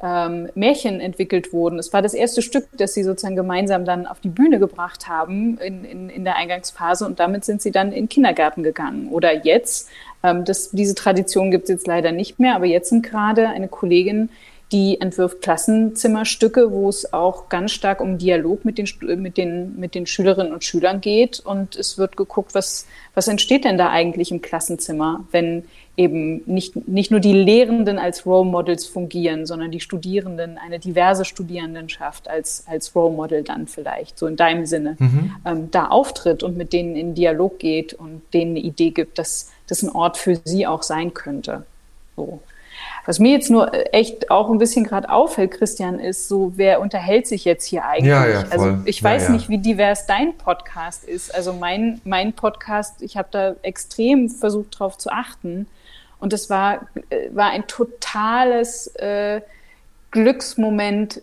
ähm, 0.04 0.50
Märchen 0.56 1.00
entwickelt 1.00 1.54
wurden. 1.54 1.80
Es 1.80 1.94
war 1.94 2.02
das 2.02 2.14
erste 2.14 2.42
Stück, 2.42 2.68
das 2.74 2.94
sie 2.94 3.04
sozusagen 3.04 3.36
gemeinsam 3.36 3.86
dann 3.86 4.08
auf 4.08 4.20
die 4.20 4.30
Bühne 4.30 4.60
gebracht 4.60 5.08
haben 5.08 5.58
in, 5.60 5.86
in, 5.86 6.10
in 6.10 6.24
der 6.24 6.36
Eingangsphase 6.36 7.06
und 7.06 7.20
damit 7.20 7.46
sind 7.46 7.62
sie 7.62 7.72
dann 7.72 7.90
in 7.90 8.04
den 8.04 8.10
Kindergarten 8.10 8.64
gegangen. 8.64 9.10
Oder 9.10 9.46
jetzt, 9.46 9.90
ähm, 10.24 10.46
das, 10.46 10.72
diese 10.72 10.96
Tradition 10.96 11.52
gibt 11.52 11.64
es 11.64 11.70
jetzt 11.70 11.88
leider 11.88 12.12
nicht 12.12 12.40
mehr, 12.40 12.56
aber 12.56 12.66
jetzt 12.66 12.90
sind 12.90 13.04
gerade 13.04 13.48
eine 13.50 13.68
Kollegin, 13.68 14.30
die 14.72 15.02
entwirft 15.02 15.42
Klassenzimmerstücke, 15.42 16.72
wo 16.72 16.88
es 16.88 17.12
auch 17.12 17.50
ganz 17.50 17.72
stark 17.72 18.00
um 18.00 18.18
Dialog 18.18 18.64
mit 18.64 18.78
den, 18.78 18.88
mit 19.22 19.38
den, 19.38 19.78
mit 19.78 19.96
den 19.96 20.06
Schülerinnen 20.06 20.54
und 20.54 20.64
Schülern 20.64 21.02
geht. 21.02 21.40
Und 21.42 21.76
es 21.76 21.98
wird 21.98 22.16
geguckt, 22.16 22.56
was, 22.56 22.88
was 23.14 23.28
entsteht 23.28 23.66
denn 23.66 23.78
da 23.78 23.90
eigentlich 23.90 24.32
im 24.32 24.42
Klassenzimmer, 24.42 25.26
wenn 25.32 25.64
eben 25.98 26.42
nicht, 26.46 26.88
nicht 26.88 27.12
nur 27.12 27.20
die 27.20 27.34
Lehrenden 27.34 28.00
als 28.00 28.26
Role 28.26 28.50
Models 28.50 28.86
fungieren, 28.86 29.46
sondern 29.46 29.72
die 29.72 29.82
Studierenden, 29.82 30.58
eine 30.58 30.80
diverse 30.80 31.26
Studierendenschaft 31.26 32.30
als, 32.30 32.64
als 32.66 32.96
Role 32.96 33.14
Model 33.14 33.44
dann 33.44 33.68
vielleicht, 33.68 34.18
so 34.18 34.28
in 34.28 34.38
deinem 34.38 34.66
Sinne, 34.66 34.96
mhm. 35.00 35.36
ähm, 35.46 35.72
da 35.72 35.88
auftritt 35.88 36.44
und 36.44 36.56
mit 36.56 36.72
denen 36.72 36.96
in 36.96 37.14
Dialog 37.14 37.60
geht 37.60 37.94
und 37.94 38.22
denen 38.34 38.52
eine 38.52 38.62
Idee 38.62 38.92
gibt, 38.92 39.20
dass 39.20 39.52
das 39.68 39.84
ein 39.84 39.90
Ort 39.90 40.18
für 40.18 40.40
sie 40.46 40.66
auch 40.66 40.84
sein 40.84 41.14
könnte. 41.14 41.66
So. 42.16 42.40
Was 43.06 43.20
mir 43.20 43.32
jetzt 43.32 43.50
nur 43.50 43.74
äh, 43.74 43.84
echt 43.92 44.30
auch 44.30 44.50
ein 44.50 44.58
bisschen 44.58 44.84
gerade 44.84 45.10
auffällt, 45.10 45.52
Christian, 45.52 46.00
ist 46.00 46.28
so, 46.28 46.54
wer 46.56 46.82
unterhält 46.82 47.28
sich 47.28 47.46
jetzt 47.46 47.66
hier 47.66 47.86
eigentlich? 47.86 48.10
Ja, 48.10 48.28
ja, 48.28 48.40
also 48.40 48.50
voll. 48.58 48.70
Also 48.72 48.82
ich 48.86 49.04
weiß 49.04 49.24
ja, 49.24 49.32
nicht, 49.32 49.50
wie 49.50 49.58
divers 49.58 50.06
dein 50.06 50.38
Podcast 50.38 51.04
ist. 51.04 51.34
Also 51.34 51.54
mein, 51.54 52.02
mein 52.04 52.34
Podcast, 52.34 53.02
ich 53.02 53.18
habe 53.18 53.30
da 53.32 53.56
extrem 53.64 54.30
versucht 54.30 54.80
drauf 54.80 54.98
zu 54.98 55.10
achten. 55.10 55.68
Und 56.20 56.34
es 56.34 56.50
war, 56.50 56.88
äh, 57.10 57.30
war 57.32 57.50
ein 57.50 57.66
totales 57.66 58.88
äh, 58.96 59.42
Glücksmoment, 60.12 61.22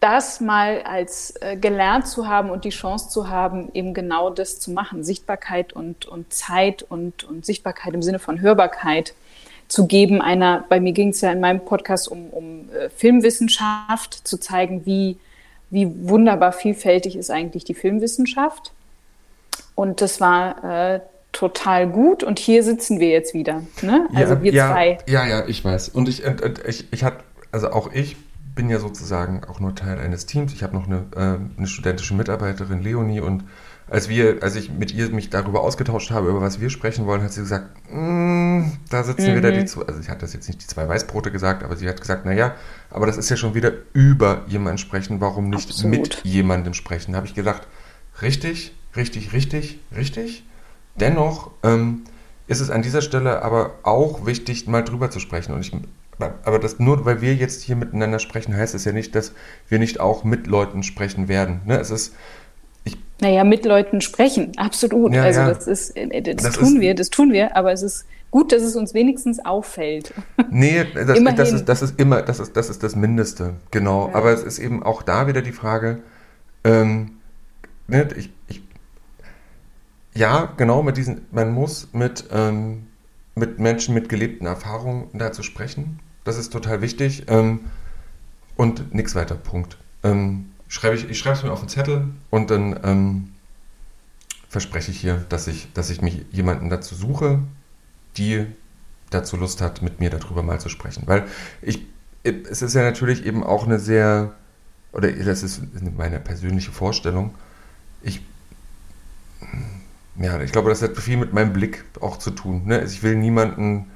das 0.00 0.40
mal 0.40 0.82
als 0.82 1.34
äh, 1.40 1.56
gelernt 1.56 2.06
zu 2.06 2.28
haben 2.28 2.50
und 2.50 2.64
die 2.64 2.70
Chance 2.70 3.10
zu 3.10 3.28
haben, 3.28 3.68
eben 3.74 3.94
genau 3.94 4.30
das 4.30 4.60
zu 4.60 4.70
machen. 4.70 5.04
Sichtbarkeit 5.04 5.72
und, 5.72 6.06
und 6.06 6.32
Zeit 6.32 6.84
und, 6.88 7.24
und 7.24 7.44
Sichtbarkeit 7.44 7.92
im 7.94 8.02
Sinne 8.02 8.20
von 8.20 8.40
Hörbarkeit 8.40 9.12
zu 9.68 9.86
geben. 9.86 10.20
Einer, 10.20 10.64
bei 10.68 10.80
mir 10.80 10.92
ging 10.92 11.10
es 11.10 11.20
ja 11.20 11.30
in 11.30 11.40
meinem 11.40 11.64
Podcast 11.64 12.08
um, 12.08 12.30
um 12.30 12.70
äh, 12.70 12.88
Filmwissenschaft, 12.90 14.26
zu 14.26 14.38
zeigen, 14.38 14.86
wie, 14.86 15.18
wie 15.70 16.08
wunderbar 16.08 16.52
vielfältig 16.52 17.16
ist 17.16 17.30
eigentlich 17.30 17.64
die 17.64 17.74
Filmwissenschaft. 17.74 18.72
Und 19.74 20.00
das 20.00 20.20
war 20.20 20.64
äh, 20.94 21.00
total 21.32 21.88
gut 21.88 22.24
und 22.24 22.38
hier 22.38 22.64
sitzen 22.64 22.98
wir 22.98 23.10
jetzt 23.10 23.34
wieder. 23.34 23.62
Ne? 23.82 24.08
Also 24.14 24.34
ja, 24.34 24.42
wir 24.42 24.52
ja, 24.52 24.72
zwei. 24.72 24.98
Ja, 25.06 25.26
ja, 25.26 25.46
ich 25.46 25.64
weiß. 25.64 25.90
Und 25.90 26.08
ich, 26.08 26.24
ich, 26.66 26.92
ich 26.92 27.04
hatte, 27.04 27.18
also 27.52 27.70
auch 27.70 27.92
ich 27.92 28.16
bin 28.54 28.70
ja 28.70 28.80
sozusagen 28.80 29.44
auch 29.44 29.60
nur 29.60 29.76
Teil 29.76 30.00
eines 30.00 30.26
Teams. 30.26 30.52
Ich 30.52 30.64
habe 30.64 30.74
noch 30.74 30.86
eine, 30.86 31.04
äh, 31.14 31.58
eine 31.58 31.66
studentische 31.66 32.14
Mitarbeiterin, 32.14 32.82
Leonie, 32.82 33.20
und 33.20 33.44
als 33.90 34.08
wir, 34.08 34.42
als 34.42 34.54
ich 34.56 34.70
mit 34.70 34.92
ihr 34.92 35.08
mich 35.10 35.30
darüber 35.30 35.62
ausgetauscht 35.62 36.10
habe, 36.10 36.28
über 36.28 36.40
was 36.40 36.60
wir 36.60 36.70
sprechen 36.70 37.06
wollen, 37.06 37.22
hat 37.22 37.32
sie 37.32 37.40
gesagt, 37.40 37.68
mm, 37.90 38.64
da 38.90 39.02
sitzen 39.02 39.32
mhm. 39.32 39.36
wieder 39.36 39.52
die 39.52 39.64
zwei, 39.64 39.82
also 39.82 40.00
ich 40.00 40.08
hatte 40.08 40.20
das 40.20 40.34
jetzt 40.34 40.48
nicht 40.48 40.62
die 40.62 40.66
zwei 40.66 40.88
Weißbrote 40.88 41.30
gesagt, 41.30 41.62
aber 41.62 41.76
sie 41.76 41.88
hat 41.88 42.00
gesagt, 42.00 42.26
naja, 42.26 42.54
aber 42.90 43.06
das 43.06 43.16
ist 43.16 43.30
ja 43.30 43.36
schon 43.36 43.54
wieder 43.54 43.72
über 43.94 44.42
jemanden 44.46 44.78
sprechen, 44.78 45.20
warum 45.20 45.48
nicht 45.48 45.70
Absolut. 45.70 45.98
mit 45.98 46.20
jemandem 46.24 46.74
sprechen? 46.74 47.12
Da 47.12 47.16
habe 47.16 47.26
ich 47.26 47.34
gedacht, 47.34 47.66
richtig, 48.20 48.74
richtig, 48.94 49.32
richtig, 49.32 49.80
richtig. 49.96 50.44
Dennoch 50.96 51.50
ähm, 51.62 52.02
ist 52.46 52.60
es 52.60 52.70
an 52.70 52.82
dieser 52.82 53.02
Stelle 53.02 53.42
aber 53.42 53.74
auch 53.82 54.26
wichtig, 54.26 54.66
mal 54.66 54.82
drüber 54.82 55.10
zu 55.10 55.20
sprechen. 55.20 55.54
Und 55.54 55.60
ich, 55.60 55.72
aber 56.18 56.58
das 56.58 56.78
nur, 56.78 57.04
weil 57.04 57.20
wir 57.20 57.34
jetzt 57.34 57.62
hier 57.62 57.76
miteinander 57.76 58.18
sprechen, 58.18 58.56
heißt 58.56 58.74
es 58.74 58.84
ja 58.84 58.92
nicht, 58.92 59.14
dass 59.14 59.32
wir 59.68 59.78
nicht 59.78 60.00
auch 60.00 60.24
mit 60.24 60.46
Leuten 60.46 60.82
sprechen 60.82 61.28
werden. 61.28 61.60
Ne? 61.64 61.78
Es 61.78 61.90
ist 61.90 62.14
naja, 63.20 63.44
mit 63.44 63.64
Leuten 63.64 64.00
sprechen, 64.00 64.52
absolut. 64.56 65.12
Ja, 65.12 65.22
also 65.22 65.40
ja. 65.40 65.48
das 65.48 65.66
ist, 65.66 65.96
äh, 65.96 66.22
das, 66.22 66.44
das 66.44 66.54
tun 66.54 66.76
ist, 66.76 66.80
wir, 66.80 66.94
das 66.94 67.10
tun 67.10 67.32
wir, 67.32 67.56
aber 67.56 67.72
es 67.72 67.82
ist 67.82 68.06
gut, 68.30 68.52
dass 68.52 68.62
es 68.62 68.76
uns 68.76 68.94
wenigstens 68.94 69.44
auffällt. 69.44 70.14
Nee, 70.50 70.86
das, 70.94 71.18
das, 71.36 71.52
ist, 71.52 71.64
das 71.64 71.82
ist 71.82 71.98
immer, 71.98 72.22
das 72.22 72.40
ist, 72.40 72.56
das 72.56 72.70
ist 72.70 72.82
das 72.82 72.94
Mindeste, 72.94 73.54
genau. 73.70 74.08
Ja. 74.08 74.14
Aber 74.14 74.32
es 74.32 74.42
ist 74.42 74.58
eben 74.58 74.82
auch 74.82 75.02
da 75.02 75.26
wieder 75.26 75.42
die 75.42 75.52
Frage, 75.52 76.00
ähm, 76.64 77.12
ne, 77.86 78.08
ich, 78.16 78.30
ich 78.48 78.62
ja, 80.14 80.52
genau, 80.56 80.82
mit 80.82 80.96
diesen, 80.96 81.26
man 81.30 81.52
muss 81.52 81.88
mit, 81.92 82.24
ähm, 82.32 82.88
mit 83.36 83.60
Menschen 83.60 83.94
mit 83.94 84.08
gelebten 84.08 84.46
Erfahrungen 84.46 85.08
dazu 85.12 85.42
sprechen. 85.42 86.00
Das 86.24 86.36
ist 86.36 86.52
total 86.52 86.82
wichtig. 86.82 87.26
Ähm, 87.28 87.60
und 88.56 88.92
nichts 88.92 89.14
weiter, 89.14 89.36
Punkt. 89.36 89.78
Ähm, 90.02 90.46
schreibe 90.68 90.96
ich 90.96 91.08
ich 91.08 91.18
schreibe 91.18 91.36
es 91.36 91.42
mir 91.42 91.52
auf 91.52 91.60
den 91.60 91.68
Zettel 91.68 92.08
und 92.30 92.50
dann 92.50 92.78
ähm, 92.84 93.32
verspreche 94.48 94.90
ich 94.90 95.00
hier, 95.00 95.24
dass 95.28 95.46
ich, 95.46 95.72
dass 95.74 95.90
ich 95.90 96.00
mich 96.00 96.24
jemanden 96.30 96.70
dazu 96.70 96.94
suche, 96.94 97.40
die 98.16 98.46
dazu 99.10 99.36
Lust 99.36 99.60
hat, 99.60 99.82
mit 99.82 100.00
mir 100.00 100.10
darüber 100.10 100.42
mal 100.42 100.60
zu 100.60 100.68
sprechen. 100.68 101.04
Weil 101.06 101.26
ich, 101.62 101.86
es 102.22 102.62
ist 102.62 102.74
ja 102.74 102.82
natürlich 102.82 103.24
eben 103.24 103.44
auch 103.44 103.64
eine 103.64 103.78
sehr, 103.78 104.34
oder 104.92 105.10
das 105.10 105.42
ist 105.42 105.62
meine 105.96 106.18
persönliche 106.20 106.72
Vorstellung, 106.72 107.34
ich 108.02 108.22
ja, 110.20 110.40
ich 110.40 110.50
glaube, 110.50 110.68
das 110.68 110.82
hat 110.82 110.96
viel 110.96 111.16
mit 111.16 111.32
meinem 111.32 111.52
Blick 111.52 111.84
auch 112.00 112.18
zu 112.18 112.32
tun. 112.32 112.62
Ne? 112.66 112.80
Also 112.80 112.92
ich 112.92 113.02
will 113.04 113.14
niemanden 113.14 113.86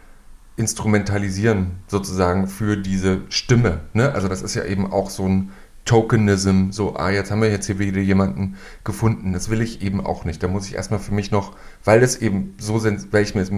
instrumentalisieren, 0.57 1.73
sozusagen, 1.89 2.47
für 2.47 2.77
diese 2.77 3.23
Stimme. 3.29 3.81
Ne? 3.93 4.13
Also 4.13 4.29
das 4.29 4.43
ist 4.43 4.55
ja 4.55 4.65
eben 4.65 4.93
auch 4.93 5.11
so 5.11 5.27
ein 5.27 5.51
Tokenism, 5.85 6.71
so, 6.71 6.97
ah, 6.97 7.11
jetzt 7.11 7.31
haben 7.31 7.43
wir 7.43 7.51
jetzt 7.51 7.67
hier 7.67 7.79
wieder 7.79 8.01
jemanden 8.01 8.57
gefunden. 8.85 9.33
Das 9.33 9.51
will 9.51 9.61
ich 9.61 9.83
eben 9.83 10.05
auch 10.05 10.25
nicht. 10.25 10.43
Da 10.43 10.49
muss 10.49 10.67
ich 10.67 10.75
erstmal 10.75 11.01
für 11.01 11.13
mich 11.13 11.31
noch, 11.31 11.57
weil 11.85 12.03
es 12.03 12.17
eben 12.17 12.55
so, 12.59 12.85
weil 12.85 13.23
ich 13.23 13.35
mir 13.35 13.43
jetzt 13.43 13.53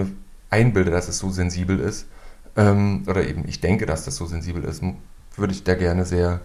einbilde, 0.50 0.90
dass 0.90 1.08
es 1.08 1.18
so 1.18 1.30
sensibel 1.30 1.78
ist, 1.78 2.06
ähm, 2.56 3.02
oder 3.06 3.26
eben 3.26 3.44
ich 3.46 3.60
denke, 3.60 3.86
dass 3.86 4.04
das 4.04 4.16
so 4.16 4.26
sensibel 4.26 4.64
ist, 4.64 4.82
würde 5.36 5.52
ich 5.52 5.64
da 5.64 5.74
gerne 5.74 6.04
sehr 6.04 6.40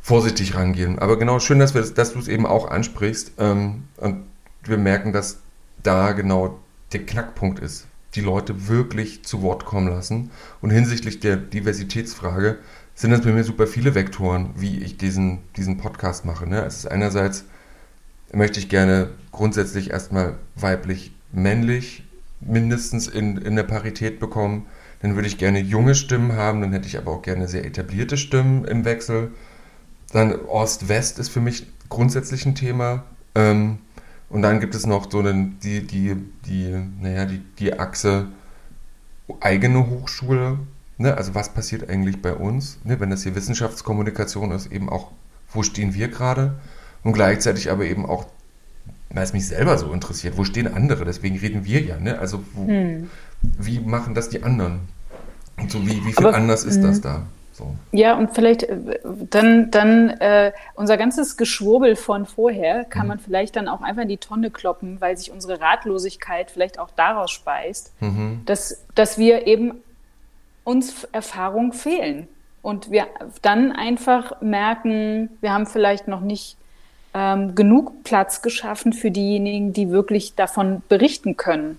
vorsichtig 0.00 0.54
rangehen. 0.54 0.98
Aber 0.98 1.18
genau, 1.18 1.40
schön, 1.40 1.58
dass, 1.58 1.72
das, 1.72 1.94
dass 1.94 2.12
du 2.12 2.18
es 2.18 2.28
eben 2.28 2.46
auch 2.46 2.70
ansprichst 2.70 3.32
ähm, 3.38 3.84
und 3.96 4.24
wir 4.64 4.76
merken, 4.76 5.12
dass 5.12 5.38
da 5.82 6.12
genau 6.12 6.58
der 6.92 7.04
Knackpunkt 7.04 7.58
ist, 7.58 7.86
die 8.14 8.20
Leute 8.20 8.68
wirklich 8.68 9.24
zu 9.24 9.42
Wort 9.42 9.64
kommen 9.64 9.88
lassen. 9.88 10.30
Und 10.60 10.70
hinsichtlich 10.70 11.20
der 11.20 11.36
Diversitätsfrage 11.36 12.58
sind 12.94 13.10
das 13.10 13.22
bei 13.22 13.32
mir 13.32 13.44
super 13.44 13.66
viele 13.66 13.94
Vektoren, 13.94 14.50
wie 14.56 14.78
ich 14.78 14.96
diesen, 14.96 15.40
diesen 15.56 15.78
Podcast 15.78 16.24
mache. 16.24 16.48
Ne? 16.48 16.64
Es 16.64 16.78
ist 16.78 16.86
einerseits, 16.86 17.44
möchte 18.32 18.60
ich 18.60 18.68
gerne 18.68 19.10
grundsätzlich 19.32 19.90
erstmal 19.90 20.38
weiblich, 20.54 21.12
männlich 21.32 22.04
mindestens 22.40 23.08
in, 23.08 23.36
in 23.38 23.56
der 23.56 23.64
Parität 23.64 24.20
bekommen. 24.20 24.66
Dann 25.00 25.16
würde 25.16 25.28
ich 25.28 25.38
gerne 25.38 25.58
junge 25.58 25.94
Stimmen 25.94 26.32
haben, 26.32 26.60
dann 26.60 26.72
hätte 26.72 26.86
ich 26.86 26.96
aber 26.96 27.12
auch 27.12 27.22
gerne 27.22 27.48
sehr 27.48 27.64
etablierte 27.64 28.16
Stimmen 28.16 28.64
im 28.64 28.84
Wechsel. 28.84 29.32
Dann 30.12 30.34
Ost-West 30.46 31.18
ist 31.18 31.30
für 31.30 31.40
mich 31.40 31.66
grundsätzlich 31.88 32.46
ein 32.46 32.54
Thema. 32.54 33.04
Ähm, 33.34 33.78
und 34.30 34.42
dann 34.42 34.60
gibt 34.60 34.74
es 34.74 34.86
noch 34.86 35.10
so 35.10 35.18
einen, 35.18 35.58
die, 35.60 35.86
die, 35.86 36.16
die, 36.46 36.74
naja, 37.00 37.24
die, 37.24 37.40
die 37.58 37.78
Achse 37.78 38.28
eigene 39.40 39.88
Hochschule. 39.88 40.58
Ne? 40.96 41.16
Also 41.16 41.34
was 41.34 41.48
passiert 41.48 41.88
eigentlich 41.88 42.22
bei 42.22 42.34
uns, 42.34 42.78
ne? 42.84 43.00
wenn 43.00 43.10
das 43.10 43.22
hier 43.22 43.34
Wissenschaftskommunikation 43.34 44.52
ist, 44.52 44.70
eben 44.70 44.88
auch, 44.88 45.10
wo 45.52 45.62
stehen 45.62 45.94
wir 45.94 46.08
gerade? 46.08 46.54
Und 47.02 47.12
gleichzeitig 47.12 47.70
aber 47.70 47.84
eben 47.84 48.06
auch, 48.06 48.26
weil 49.10 49.24
es 49.24 49.32
mich 49.32 49.46
selber 49.46 49.76
so 49.78 49.92
interessiert, 49.92 50.36
wo 50.36 50.44
stehen 50.44 50.72
andere? 50.72 51.04
Deswegen 51.04 51.38
reden 51.38 51.64
wir 51.64 51.80
ja. 51.80 51.98
Ne? 51.98 52.18
Also 52.18 52.42
wo, 52.54 52.66
hm. 52.66 53.10
wie 53.40 53.80
machen 53.80 54.14
das 54.14 54.28
die 54.28 54.42
anderen? 54.42 54.80
Und 55.56 55.70
so 55.70 55.84
wie, 55.86 56.04
wie 56.04 56.12
viel 56.12 56.26
aber, 56.26 56.36
anders 56.36 56.64
ist 56.64 56.82
das 56.82 56.96
hm. 56.96 57.02
da? 57.02 57.26
So. 57.54 57.72
Ja, 57.92 58.18
und 58.18 58.34
vielleicht 58.34 58.64
äh, 58.64 58.98
dann, 59.30 59.70
dann 59.70 60.10
äh, 60.10 60.52
unser 60.74 60.96
ganzes 60.96 61.36
Geschwurbel 61.36 61.94
von 61.94 62.26
vorher 62.26 62.84
kann 62.84 63.02
mhm. 63.02 63.08
man 63.08 63.18
vielleicht 63.20 63.54
dann 63.54 63.68
auch 63.68 63.80
einfach 63.80 64.02
in 64.02 64.08
die 64.08 64.16
Tonne 64.16 64.50
kloppen, 64.50 65.00
weil 65.00 65.16
sich 65.16 65.30
unsere 65.30 65.60
Ratlosigkeit 65.60 66.50
vielleicht 66.50 66.80
auch 66.80 66.90
daraus 66.96 67.30
speist, 67.30 67.92
mhm. 68.00 68.42
dass, 68.44 68.84
dass 68.96 69.18
wir 69.18 69.46
eben 69.46 69.74
uns 70.64 71.04
Erfahrung 71.12 71.72
fehlen. 71.72 72.26
Und 72.62 72.90
wir 72.90 73.06
dann 73.42 73.72
einfach 73.72 74.40
merken, 74.40 75.28
wir 75.40 75.52
haben 75.52 75.66
vielleicht 75.66 76.08
noch 76.08 76.20
nicht 76.20 76.56
ähm, 77.12 77.54
genug 77.54 78.02
Platz 78.04 78.40
geschaffen 78.42 78.92
für 78.92 79.10
diejenigen, 79.10 79.72
die 79.72 79.90
wirklich 79.90 80.34
davon 80.34 80.82
berichten 80.88 81.36
können 81.36 81.78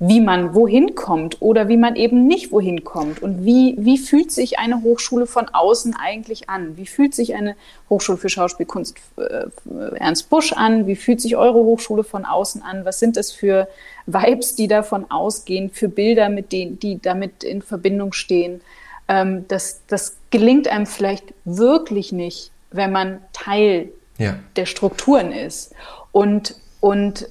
wie 0.00 0.20
man 0.20 0.54
wohin 0.54 0.94
kommt 0.94 1.40
oder 1.40 1.68
wie 1.68 1.76
man 1.76 1.94
eben 1.94 2.26
nicht 2.26 2.50
wohin 2.50 2.82
kommt 2.82 3.22
und 3.22 3.44
wie, 3.44 3.76
wie 3.78 3.96
fühlt 3.96 4.32
sich 4.32 4.58
eine 4.58 4.82
Hochschule 4.82 5.26
von 5.26 5.48
außen 5.48 5.94
eigentlich 5.94 6.50
an? 6.50 6.76
Wie 6.76 6.86
fühlt 6.86 7.14
sich 7.14 7.34
eine 7.34 7.54
Hochschule 7.88 8.18
für 8.18 8.28
Schauspielkunst 8.28 8.96
äh, 9.16 9.46
Ernst 9.94 10.30
Busch 10.30 10.52
an? 10.52 10.86
Wie 10.86 10.96
fühlt 10.96 11.20
sich 11.20 11.36
eure 11.36 11.58
Hochschule 11.58 12.02
von 12.02 12.24
außen 12.24 12.62
an? 12.62 12.84
Was 12.84 12.98
sind 12.98 13.16
es 13.16 13.30
für 13.30 13.68
Vibes, 14.06 14.54
die 14.54 14.68
davon 14.68 15.10
ausgehen, 15.10 15.70
für 15.70 15.88
Bilder, 15.88 16.28
mit 16.28 16.52
denen, 16.52 16.78
die 16.78 17.00
damit 17.00 17.44
in 17.44 17.62
Verbindung 17.62 18.12
stehen? 18.12 18.60
Ähm, 19.08 19.46
das, 19.48 19.82
das 19.86 20.16
gelingt 20.30 20.68
einem 20.68 20.86
vielleicht 20.86 21.34
wirklich 21.44 22.12
nicht, 22.12 22.50
wenn 22.70 22.92
man 22.92 23.20
Teil 23.32 23.90
ja. 24.18 24.36
der 24.56 24.66
Strukturen 24.66 25.32
ist. 25.32 25.74
Und, 26.12 26.56
und, 26.80 27.28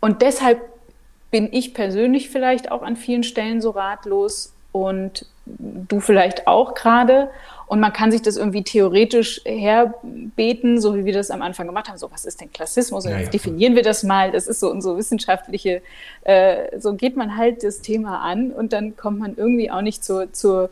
und 0.00 0.22
deshalb 0.22 0.60
bin 1.30 1.48
ich 1.52 1.74
persönlich 1.74 2.30
vielleicht 2.30 2.70
auch 2.70 2.82
an 2.82 2.96
vielen 2.96 3.22
Stellen 3.22 3.60
so 3.60 3.70
ratlos 3.70 4.52
und 4.72 5.26
du 5.58 6.00
vielleicht 6.00 6.46
auch 6.46 6.74
gerade. 6.74 7.30
Und 7.66 7.78
man 7.78 7.92
kann 7.92 8.10
sich 8.10 8.20
das 8.20 8.36
irgendwie 8.36 8.64
theoretisch 8.64 9.42
herbeten, 9.44 10.80
so 10.80 10.96
wie 10.96 11.04
wir 11.04 11.12
das 11.12 11.30
am 11.30 11.40
Anfang 11.40 11.68
gemacht 11.68 11.88
haben. 11.88 11.98
So, 11.98 12.10
was 12.10 12.24
ist 12.24 12.40
denn 12.40 12.52
Klassismus? 12.52 13.04
Und 13.04 13.12
ja, 13.12 13.18
jetzt 13.18 13.26
ja. 13.26 13.32
definieren 13.32 13.76
wir 13.76 13.84
das 13.84 14.02
mal. 14.02 14.32
Das 14.32 14.48
ist 14.48 14.58
so 14.58 14.70
unsere 14.70 14.96
wissenschaftliche, 14.96 15.80
äh, 16.24 16.78
so 16.80 16.94
geht 16.94 17.16
man 17.16 17.36
halt 17.36 17.62
das 17.62 17.80
Thema 17.80 18.22
an 18.22 18.50
und 18.50 18.72
dann 18.72 18.96
kommt 18.96 19.20
man 19.20 19.36
irgendwie 19.36 19.70
auch 19.70 19.82
nicht 19.82 20.02
zur, 20.02 20.32
zur 20.32 20.70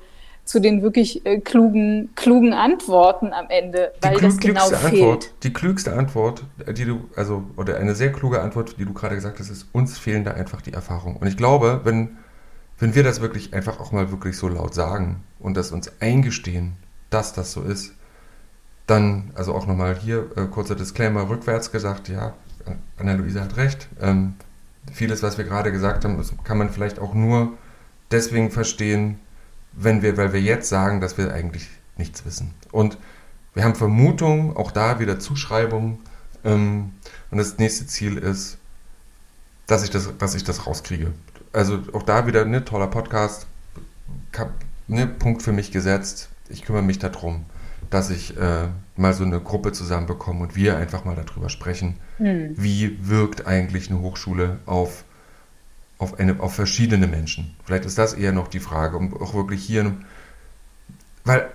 zu 0.49 0.61
den 0.61 0.83
wirklich 0.83 1.26
äh, 1.26 1.41
klugen, 1.41 2.09
klugen 2.16 2.55
Antworten 2.55 3.35
am 3.35 3.51
Ende, 3.51 3.93
weil 4.01 4.16
die 4.16 4.22
das 4.22 4.39
genau 4.39 4.64
fehlt. 4.64 4.83
Antwort, 4.83 5.31
die 5.43 5.53
klügste 5.53 5.93
Antwort, 5.93 6.43
die 6.72 6.87
du, 6.87 7.05
also, 7.14 7.45
oder 7.57 7.76
eine 7.76 7.95
sehr 7.95 8.11
kluge 8.11 8.41
Antwort, 8.41 8.76
die 8.79 8.87
du 8.87 8.95
gerade 8.95 9.14
gesagt 9.14 9.39
hast, 9.39 9.51
ist, 9.51 9.66
uns 9.72 9.99
fehlen 9.99 10.24
da 10.24 10.33
einfach 10.33 10.62
die 10.62 10.72
Erfahrung. 10.72 11.16
Und 11.16 11.26
ich 11.26 11.37
glaube, 11.37 11.83
wenn, 11.85 12.16
wenn 12.79 12.95
wir 12.95 13.03
das 13.03 13.20
wirklich 13.20 13.55
einfach 13.55 13.81
auch 13.81 13.93
mal 13.93 14.11
wirklich 14.11 14.37
so 14.37 14.49
laut 14.49 14.74
sagen 14.74 15.24
und 15.39 15.57
das 15.57 15.72
uns 15.72 15.91
eingestehen, 16.01 16.76
dass 17.11 17.33
das 17.33 17.53
so 17.53 17.62
ist, 17.62 17.93
dann, 18.87 19.31
also 19.35 19.55
auch 19.55 19.66
nochmal 19.66 19.97
hier, 19.97 20.31
äh, 20.37 20.47
kurzer 20.47 20.74
Disclaimer, 20.74 21.29
rückwärts 21.29 21.72
gesagt, 21.72 22.09
ja, 22.09 22.35
Anna-Luisa 22.97 23.43
hat 23.43 23.57
recht. 23.57 23.89
Ähm, 24.01 24.35
vieles, 24.93 25.22
was 25.22 25.39
wir 25.39 25.45
gerade 25.45 25.72
gesagt 25.72 26.05
haben, 26.05 26.22
kann 26.45 26.59
man 26.59 26.70
vielleicht 26.70 26.99
auch 26.99 27.14
nur 27.14 27.53
deswegen 28.11 28.51
verstehen, 28.51 29.18
wenn 29.72 30.03
wir, 30.03 30.16
weil 30.16 30.33
wir 30.33 30.41
jetzt 30.41 30.68
sagen, 30.68 31.01
dass 31.01 31.18
wir 31.18 31.33
eigentlich 31.33 31.68
nichts 31.97 32.24
wissen. 32.24 32.55
Und 32.72 32.99
wir 33.55 33.64
haben 33.64 33.74
Vermutungen, 33.74 34.57
auch 34.57 34.70
da 34.70 35.01
wieder 35.01 35.18
Zuschreibungen. 35.18 35.99
Ähm, 36.45 36.93
und 37.31 37.39
das 37.39 37.59
nächste 37.59 37.87
Ziel 37.87 38.16
ist, 38.16 38.59
dass 39.66 39.85
ich 39.85 39.91
das, 39.91 40.16
dass 40.16 40.35
ich 40.35 40.45
das 40.45 40.66
rauskriege. 40.66 41.12
Also 41.53 41.81
auch 41.93 42.03
da 42.03 42.27
wieder 42.27 42.43
ein 42.43 42.51
ne, 42.51 42.65
toller 42.65 42.89
Podcast, 42.89 43.47
ne, 44.87 45.07
Punkt 45.07 45.43
für 45.43 45.53
mich 45.53 45.71
gesetzt. 45.71 46.29
Ich 46.49 46.65
kümmere 46.65 46.83
mich 46.83 46.99
darum, 46.99 47.45
dass 47.91 48.11
ich 48.11 48.37
äh, 48.37 48.69
mal 48.97 49.15
so 49.15 49.25
eine 49.25 49.41
Gruppe 49.41 49.73
zusammenbekomme 49.73 50.41
und 50.41 50.57
wir 50.57 50.77
einfach 50.77 51.05
mal 51.05 51.17
darüber 51.17 51.49
sprechen, 51.49 51.97
hm. 52.19 52.55
wie 52.57 52.99
wirkt 53.09 53.47
eigentlich 53.47 53.91
eine 53.91 54.01
Hochschule 54.01 54.59
auf 54.67 55.05
auf, 55.99 56.19
eine, 56.19 56.41
auf 56.41 56.55
verschiedene 56.55 57.07
Menschen. 57.07 57.57
Vielleicht 57.65 57.85
ist 57.85 57.99
das 57.99 58.15
eher 58.15 58.33
noch 58.33 58.49
die 58.49 58.61
Frage, 58.61 58.97
um 58.97 59.13
auch 59.21 59.35
wirklich 59.35 59.65
hier, 59.65 59.97
weil 61.25 61.51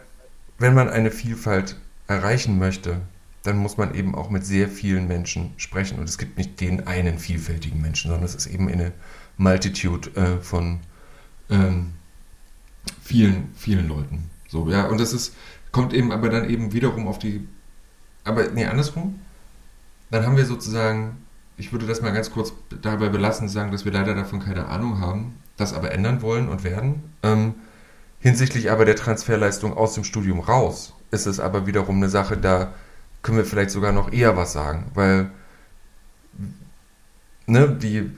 wenn 0.59 0.73
man 0.73 0.89
eine 0.89 1.11
Vielfalt 1.11 1.77
erreichen 2.07 2.59
möchte, 2.59 3.01
dann 3.43 3.57
muss 3.57 3.77
man 3.77 3.95
eben 3.95 4.15
auch 4.15 4.29
mit 4.29 4.45
sehr 4.45 4.69
vielen 4.69 5.07
Menschen 5.07 5.53
sprechen. 5.57 5.99
Und 5.99 6.07
es 6.07 6.17
gibt 6.17 6.37
nicht 6.37 6.61
den 6.61 6.87
einen 6.87 7.19
vielfältigen 7.19 7.81
Menschen, 7.81 8.09
sondern 8.09 8.25
es 8.25 8.35
ist 8.35 8.47
eben 8.47 8.69
eine 8.69 8.93
Multitude 9.37 10.09
äh, 10.15 10.41
von 10.41 10.79
ähm, 11.49 11.93
vielen, 13.01 13.51
vielen 13.55 13.87
Leuten. 13.87 14.29
So, 14.47 14.69
ja, 14.69 14.85
und 14.85 14.99
das 14.99 15.13
ist, 15.13 15.35
kommt 15.71 15.93
eben 15.93 16.11
aber 16.11 16.29
dann 16.29 16.49
eben 16.49 16.73
wiederum 16.73 17.07
auf 17.07 17.19
die, 17.19 17.47
aber 18.23 18.49
nee, 18.49 18.65
andersrum. 18.65 19.19
Dann 20.11 20.25
haben 20.25 20.37
wir 20.37 20.45
sozusagen 20.45 21.17
ich 21.57 21.71
würde 21.71 21.85
das 21.85 22.01
mal 22.01 22.13
ganz 22.13 22.31
kurz 22.31 22.53
dabei 22.81 23.09
belassen, 23.09 23.47
sagen, 23.47 23.71
dass 23.71 23.85
wir 23.85 23.91
leider 23.91 24.15
davon 24.15 24.39
keine 24.39 24.67
Ahnung 24.67 24.99
haben, 24.99 25.35
das 25.57 25.73
aber 25.73 25.91
ändern 25.91 26.21
wollen 26.21 26.49
und 26.49 26.63
werden. 26.63 27.03
Ähm, 27.21 27.55
hinsichtlich 28.19 28.71
aber 28.71 28.85
der 28.85 28.95
Transferleistung 28.95 29.75
aus 29.75 29.93
dem 29.93 30.03
Studium 30.03 30.39
raus 30.39 30.93
ist 31.11 31.27
es 31.27 31.39
aber 31.39 31.67
wiederum 31.67 31.97
eine 31.97 32.09
Sache, 32.09 32.37
da 32.37 32.73
können 33.21 33.37
wir 33.37 33.45
vielleicht 33.45 33.69
sogar 33.69 33.91
noch 33.91 34.11
eher 34.11 34.35
was 34.35 34.51
sagen, 34.51 34.91
weil 34.95 35.29
ne, 37.45 37.69
die, 37.69 38.09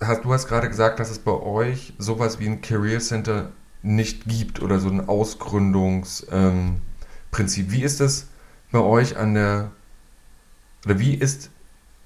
hast, 0.00 0.24
du 0.24 0.32
hast 0.32 0.48
gerade 0.48 0.68
gesagt, 0.68 1.00
dass 1.00 1.10
es 1.10 1.18
bei 1.18 1.32
euch 1.32 1.92
sowas 1.98 2.38
wie 2.38 2.46
ein 2.46 2.60
Career 2.60 3.00
Center 3.00 3.52
nicht 3.82 4.24
gibt 4.26 4.60
oder 4.60 4.80
so 4.80 4.88
ein 4.88 5.08
Ausgründungsprinzip. 5.08 6.32
Ähm, 6.32 7.72
wie 7.72 7.82
ist 7.82 8.00
das 8.00 8.28
bei 8.70 8.80
euch 8.80 9.16
an 9.16 9.34
der, 9.34 9.70
oder 10.84 10.98
wie 10.98 11.14
ist 11.14 11.50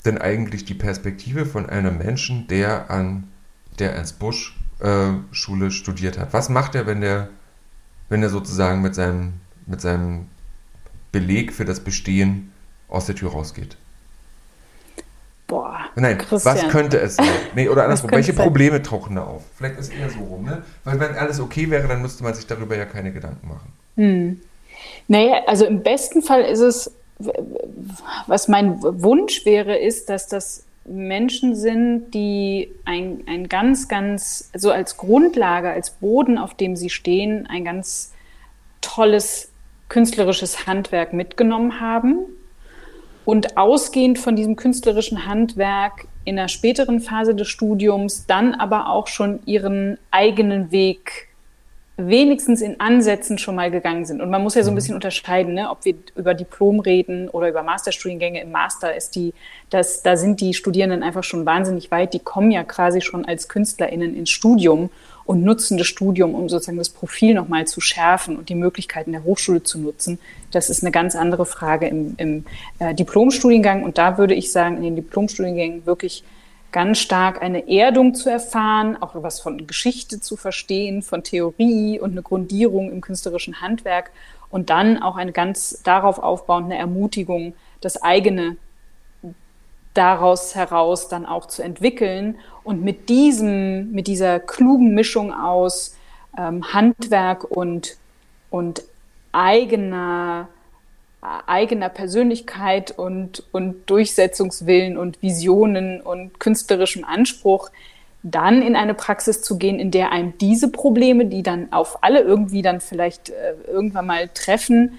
denn 0.05 0.19
eigentlich 0.19 0.65
die 0.65 0.75
Perspektive 0.75 1.47
von 1.47 1.69
einem 1.69 1.99
Menschen, 1.99 2.47
der 2.49 2.91
an 2.91 3.29
der 3.79 3.95
Ernst 3.95 4.19
Busch 4.19 4.59
äh, 4.81 5.13
Schule 5.31 5.71
studiert 5.71 6.19
hat? 6.19 6.33
Was 6.33 6.49
macht 6.49 6.75
er, 6.75 6.87
wenn 6.87 7.01
der, 7.01 7.29
wenn 8.09 8.23
er 8.23 8.31
sozusagen 8.31 8.83
mit 8.83 8.95
seinem, 8.95 9.35
mit 9.67 9.81
seinem 9.81 10.27
Beleg 11.13 11.53
für 11.53 11.65
das 11.65 11.81
Bestehen 11.81 12.53
aus 12.89 13.07
der 13.07 13.15
Tür 13.15 13.33
rausgeht? 13.33 13.77
Nein, 15.95 16.19
Christian. 16.19 16.57
was 16.57 16.69
könnte 16.69 16.99
es 16.99 17.17
sein? 17.17 17.27
Nee, 17.55 17.69
oder 17.69 17.85
andersrum, 17.85 18.11
welche 18.11 18.33
Probleme 18.33 18.83
tauchen 18.83 19.17
da 19.17 19.25
auf? 19.25 19.43
Vielleicht 19.57 19.79
ist 19.79 19.93
es 19.93 19.99
eher 19.99 20.09
so 20.11 20.21
rum, 20.21 20.45
ne? 20.45 20.63
Weil 20.85 20.99
wenn 21.01 21.15
alles 21.15 21.41
okay 21.41 21.71
wäre, 21.71 21.87
dann 21.89 22.03
müsste 22.03 22.23
man 22.23 22.35
sich 22.35 22.47
darüber 22.47 22.77
ja 22.77 22.87
keine 22.87 23.13
Gedanken 23.13 23.49
machen. 23.49 23.73
Hm. 23.97 24.41
Naja, 25.09 25.43
also 25.47 25.67
im 25.67 25.83
besten 25.83 26.23
Fall 26.23 26.43
ist 26.43 26.61
es 26.61 26.93
was 28.27 28.49
mein 28.49 28.83
Wunsch 28.83 29.45
wäre, 29.45 29.77
ist, 29.77 30.09
dass 30.09 30.27
das 30.29 30.65
Menschen 30.85 31.55
sind, 31.55 32.13
die 32.13 32.73
ein, 32.85 33.23
ein 33.27 33.49
ganz, 33.49 33.89
ganz, 33.89 34.51
so 34.55 34.71
als 34.71 34.97
Grundlage, 34.97 35.71
als 35.71 35.91
Boden, 35.91 36.39
auf 36.39 36.55
dem 36.55 36.75
sie 36.75 36.91
stehen, 36.91 37.47
ein 37.47 37.65
ganz 37.65 38.13
tolles 38.81 39.51
künstlerisches 39.89 40.67
Handwerk 40.67 41.13
mitgenommen 41.13 41.81
haben 41.81 42.27
und 43.25 43.57
ausgehend 43.57 44.19
von 44.19 44.37
diesem 44.37 44.57
künstlerischen 44.57 45.27
Handwerk 45.27 46.07
in 46.25 46.37
der 46.37 46.49
späteren 46.49 47.01
Phase 47.01 47.35
des 47.35 47.49
Studiums 47.49 48.27
dann 48.27 48.55
aber 48.55 48.89
auch 48.89 49.07
schon 49.07 49.41
ihren 49.47 49.99
eigenen 50.11 50.71
Weg 50.71 51.29
wenigstens 51.97 52.63
in 52.63 52.81
Ansätzen 52.81 53.39
schon 53.39 53.55
mal 53.55 53.71
gegangen 53.71 54.05
sind. 54.05 54.21
Und 54.21 54.31
man 54.31 54.43
muss 54.43 54.55
ja 54.55 54.63
so 54.63 54.71
ein 54.71 54.75
mhm. 54.75 54.77
bisschen 54.77 54.95
unterscheiden, 54.95 55.55
ne, 55.55 55.71
ob 55.71 55.85
wir 55.85 55.95
über 56.17 56.35
Diplom 56.35 56.81
reden 56.81 57.29
oder 57.29 57.49
über 57.49 57.63
Masterstudiengänge. 57.63 58.41
Im 58.41 58.51
Master 58.51 58.95
ist 58.95 59.15
die, 59.15 59.35
das, 59.71 60.03
da 60.03 60.17
sind 60.17 60.41
die 60.41 60.55
Studierenden 60.55 61.03
einfach 61.03 61.25
schon 61.25 61.45
wahnsinnig 61.45 61.91
weit. 61.91 62.15
Die 62.15 62.19
kommen 62.19 62.51
ja 62.51 62.65
quasi 62.65 63.01
schon 63.01 63.25
als 63.25 63.49
KünstlerInnen 63.49 64.17
ins 64.17 64.31
Studium 64.31 64.91
und 65.25 65.43
nutzen 65.43 65.79
das 65.79 65.87
Studium, 65.87 66.35
um 66.35 66.49
sozusagen 66.49 66.79
das 66.79 66.91
Profil 66.91 67.35
nochmal 67.35 67.67
zu 67.67 67.81
schärfen 67.81 68.37
und 68.37 68.49
die 68.49 68.55
Möglichkeiten 68.55 69.13
der 69.13 69.25
Hochschule 69.25 69.63
zu 69.63 69.79
nutzen. 69.79 70.19
Das 70.51 70.71
ist 70.71 70.83
eine 70.83 70.91
ganz 70.91 71.15
andere 71.17 71.47
Frage 71.47 71.87
im, 71.87 72.15
im 72.17 72.45
äh, 72.79 72.95
Diplomstudiengang. 72.95 73.85
Und 73.85 73.99
da 73.99 74.19
würde 74.19 74.35
ich 74.35 74.53
sagen, 74.53 74.77
in 74.77 74.83
den 74.83 74.97
Diplomstudiengängen 74.97 75.87
wirklich 75.87 76.25
ganz 76.73 76.99
stark 76.99 77.43
eine 77.43 77.69
Erdung 77.69 78.15
zu 78.15 78.31
erfahren, 78.31 78.97
auch 79.01 79.15
was 79.15 79.41
von 79.41 79.67
Geschichte 79.67 80.21
zu 80.21 80.37
verstehen, 80.37 81.03
von 81.03 81.23
Theorie 81.23 82.01
und 82.01 82.13
eine 82.13 82.23
Grundierung 82.23 82.91
im 82.91 83.01
künstlerischen 83.03 83.61
Handwerk 83.61 84.11
und 84.51 84.71
dann 84.71 85.03
auch 85.03 85.17
eine 85.17 85.33
ganz 85.33 85.83
darauf 85.85 86.19
aufbauende 86.19 86.77
Ermutigung, 86.77 87.55
das 87.81 88.03
eigene 88.03 88.57
daraus 89.95 90.55
heraus 90.55 91.09
dann 91.09 91.27
auch 91.27 91.47
zu 91.47 91.63
entwickeln 91.63 92.39
und 92.65 92.83
mit 92.83 93.09
diesem, 93.09 93.93
mit 93.93 94.07
dieser 94.07 94.41
klugen 94.41 94.95
Mischung 94.95 95.33
aus 95.33 95.97
ähm, 96.39 96.73
Handwerk 96.73 97.45
und, 97.45 97.97
und 98.51 98.83
eigener 99.33 100.49
eigener 101.47 101.89
Persönlichkeit 101.89 102.91
und, 102.99 103.45
und 103.53 103.89
Durchsetzungswillen 103.89 104.99
und 104.99 105.23
Visionen 105.23 106.01
und 106.01 106.41
künstlerischem 106.41 107.05
Anspruch, 107.05 107.71
dann 108.25 108.61
in 108.63 108.77
eine 108.77 108.95
Praxis 108.95 109.43
zu 109.43 109.57
gehen, 109.57 109.79
in 109.79 109.91
der 109.91 110.11
einem 110.11 110.37
diese 110.39 110.71
Probleme, 110.71 111.27
die 111.27 111.43
dann 111.43 111.73
auf 111.73 112.03
alle 112.03 112.21
irgendwie 112.21 112.63
dann 112.63 112.81
vielleicht 112.81 113.31
äh, 113.31 113.55
irgendwann 113.69 114.07
mal 114.07 114.29
treffen, 114.29 114.99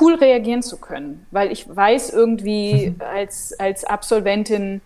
cool 0.00 0.14
reagieren 0.14 0.62
zu 0.62 0.78
können. 0.78 1.26
Weil 1.30 1.52
ich 1.52 1.66
weiß 1.74 2.10
irgendwie 2.10 2.90
mhm. 2.90 3.00
als, 3.00 3.58
als 3.58 3.84
Absolventin, 3.84 4.80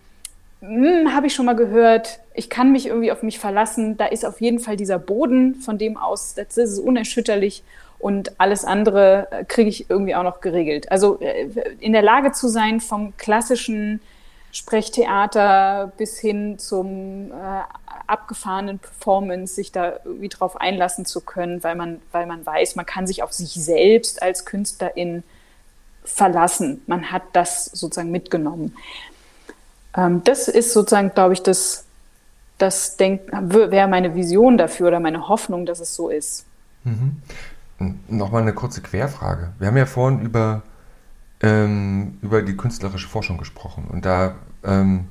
hm, 0.61 1.13
habe 1.13 1.27
ich 1.27 1.33
schon 1.33 1.45
mal 1.45 1.55
gehört, 1.55 2.19
ich 2.33 2.49
kann 2.49 2.71
mich 2.71 2.87
irgendwie 2.87 3.11
auf 3.11 3.23
mich 3.23 3.39
verlassen, 3.39 3.97
da 3.97 4.05
ist 4.05 4.25
auf 4.25 4.41
jeden 4.41 4.59
Fall 4.59 4.75
dieser 4.75 4.99
Boden, 4.99 5.55
von 5.55 5.77
dem 5.77 5.97
aus, 5.97 6.35
das 6.35 6.57
ist 6.57 6.79
unerschütterlich 6.79 7.63
und 7.97 8.39
alles 8.39 8.65
andere 8.65 9.27
äh, 9.31 9.43
kriege 9.45 9.69
ich 9.69 9.89
irgendwie 9.89 10.15
auch 10.15 10.23
noch 10.23 10.41
geregelt. 10.41 10.91
Also 10.91 11.19
äh, 11.19 11.49
in 11.79 11.93
der 11.93 12.01
Lage 12.01 12.31
zu 12.31 12.47
sein, 12.47 12.79
vom 12.79 13.15
klassischen 13.17 14.01
Sprechtheater 14.51 15.91
bis 15.97 16.19
hin 16.19 16.57
zum 16.57 17.31
äh, 17.31 17.61
abgefahrenen 18.09 18.79
Performance, 18.79 19.55
sich 19.55 19.71
da 19.71 19.93
irgendwie 20.03 20.29
drauf 20.29 20.59
einlassen 20.59 21.05
zu 21.05 21.21
können, 21.21 21.63
weil 21.63 21.75
man, 21.75 22.01
weil 22.11 22.25
man 22.25 22.45
weiß, 22.45 22.75
man 22.75 22.85
kann 22.85 23.07
sich 23.07 23.23
auf 23.23 23.31
sich 23.33 23.53
selbst 23.53 24.21
als 24.21 24.45
Künstlerin 24.45 25.23
verlassen. 26.03 26.81
Man 26.87 27.11
hat 27.11 27.23
das 27.33 27.65
sozusagen 27.65 28.11
mitgenommen. 28.11 28.75
Ähm, 29.95 30.23
das 30.23 30.47
ist 30.47 30.73
sozusagen, 30.73 31.11
glaube 31.13 31.33
ich, 31.33 31.43
das, 31.43 31.85
das 32.57 32.97
wäre 32.99 33.87
meine 33.87 34.15
Vision 34.15 34.57
dafür 34.57 34.87
oder 34.87 34.99
meine 34.99 35.27
Hoffnung, 35.27 35.65
dass 35.65 35.79
es 35.79 35.95
so 35.95 36.09
ist. 36.09 36.45
Mhm. 36.83 37.21
Nochmal 38.07 38.41
eine 38.41 38.53
kurze 38.53 38.81
Querfrage. 38.81 39.53
Wir 39.59 39.67
haben 39.67 39.77
ja 39.77 39.85
vorhin 39.85 40.21
über, 40.21 40.63
ähm, 41.41 42.17
über 42.21 42.41
die 42.41 42.57
künstlerische 42.57 43.07
Forschung 43.07 43.37
gesprochen 43.37 43.87
und 43.89 44.05
da 44.05 44.35
ähm, 44.63 45.07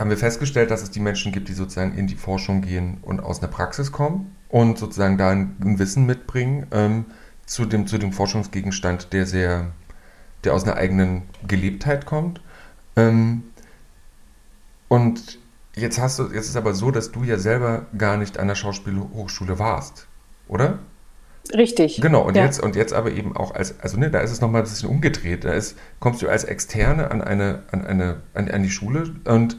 haben 0.00 0.08
wir 0.08 0.16
festgestellt, 0.16 0.70
dass 0.70 0.82
es 0.82 0.90
die 0.90 0.98
Menschen 0.98 1.30
gibt, 1.30 1.50
die 1.50 1.52
sozusagen 1.52 1.94
in 1.94 2.06
die 2.06 2.14
Forschung 2.14 2.62
gehen 2.62 2.98
und 3.02 3.20
aus 3.20 3.40
einer 3.40 3.52
Praxis 3.52 3.92
kommen 3.92 4.34
und 4.48 4.78
sozusagen 4.78 5.18
da 5.18 5.28
ein, 5.28 5.56
ein 5.60 5.78
Wissen 5.78 6.06
mitbringen 6.06 6.66
ähm, 6.72 7.04
zu, 7.44 7.66
dem, 7.66 7.86
zu 7.86 7.98
dem 7.98 8.12
Forschungsgegenstand, 8.12 9.12
der 9.12 9.26
sehr, 9.26 9.72
der 10.42 10.54
aus 10.54 10.64
einer 10.64 10.76
eigenen 10.76 11.24
Gelebtheit 11.46 12.06
kommt. 12.06 12.40
Ähm, 12.96 13.42
und 14.88 15.38
jetzt 15.76 16.00
hast 16.00 16.18
du, 16.18 16.30
jetzt 16.32 16.48
ist 16.48 16.56
aber 16.56 16.72
so, 16.72 16.90
dass 16.90 17.12
du 17.12 17.22
ja 17.22 17.38
selber 17.38 17.84
gar 17.98 18.16
nicht 18.16 18.38
an 18.38 18.48
der 18.48 18.54
Schauspielhochschule 18.54 19.58
warst, 19.58 20.06
oder? 20.48 20.78
Richtig. 21.52 22.00
Genau, 22.00 22.22
und, 22.22 22.36
ja. 22.36 22.44
jetzt, 22.44 22.62
und 22.62 22.74
jetzt 22.74 22.94
aber 22.94 23.10
eben 23.10 23.36
auch 23.36 23.54
als, 23.54 23.78
also 23.80 23.98
ne, 23.98 24.10
da 24.10 24.20
ist 24.20 24.30
es 24.30 24.40
nochmal 24.40 24.62
ein 24.62 24.68
bisschen 24.68 24.88
umgedreht. 24.88 25.44
Da 25.44 25.52
ist, 25.52 25.76
kommst 25.98 26.22
du 26.22 26.28
als 26.28 26.44
Externe 26.44 27.10
an 27.10 27.20
eine, 27.20 27.64
an 27.70 27.84
eine, 27.84 28.22
an, 28.32 28.50
an 28.50 28.62
die 28.62 28.70
Schule 28.70 29.12
und 29.24 29.58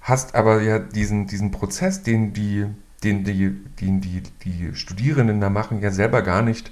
hast 0.00 0.34
aber 0.34 0.62
ja 0.62 0.78
diesen, 0.78 1.26
diesen 1.26 1.50
Prozess, 1.50 2.02
den 2.02 2.32
die, 2.32 2.66
den 3.04 3.24
die, 3.24 3.50
den 3.80 4.00
die, 4.00 4.22
die 4.44 4.74
Studierenden 4.74 5.40
da 5.40 5.50
machen, 5.50 5.80
ja 5.80 5.90
selber 5.90 6.22
gar 6.22 6.42
nicht, 6.42 6.70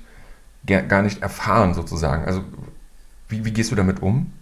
gar 0.66 1.02
nicht 1.02 1.22
erfahren, 1.22 1.74
sozusagen. 1.74 2.24
Also 2.24 2.42
wie, 3.28 3.44
wie 3.44 3.52
gehst 3.52 3.70
du 3.70 3.74
damit 3.74 4.02
um? 4.02 4.32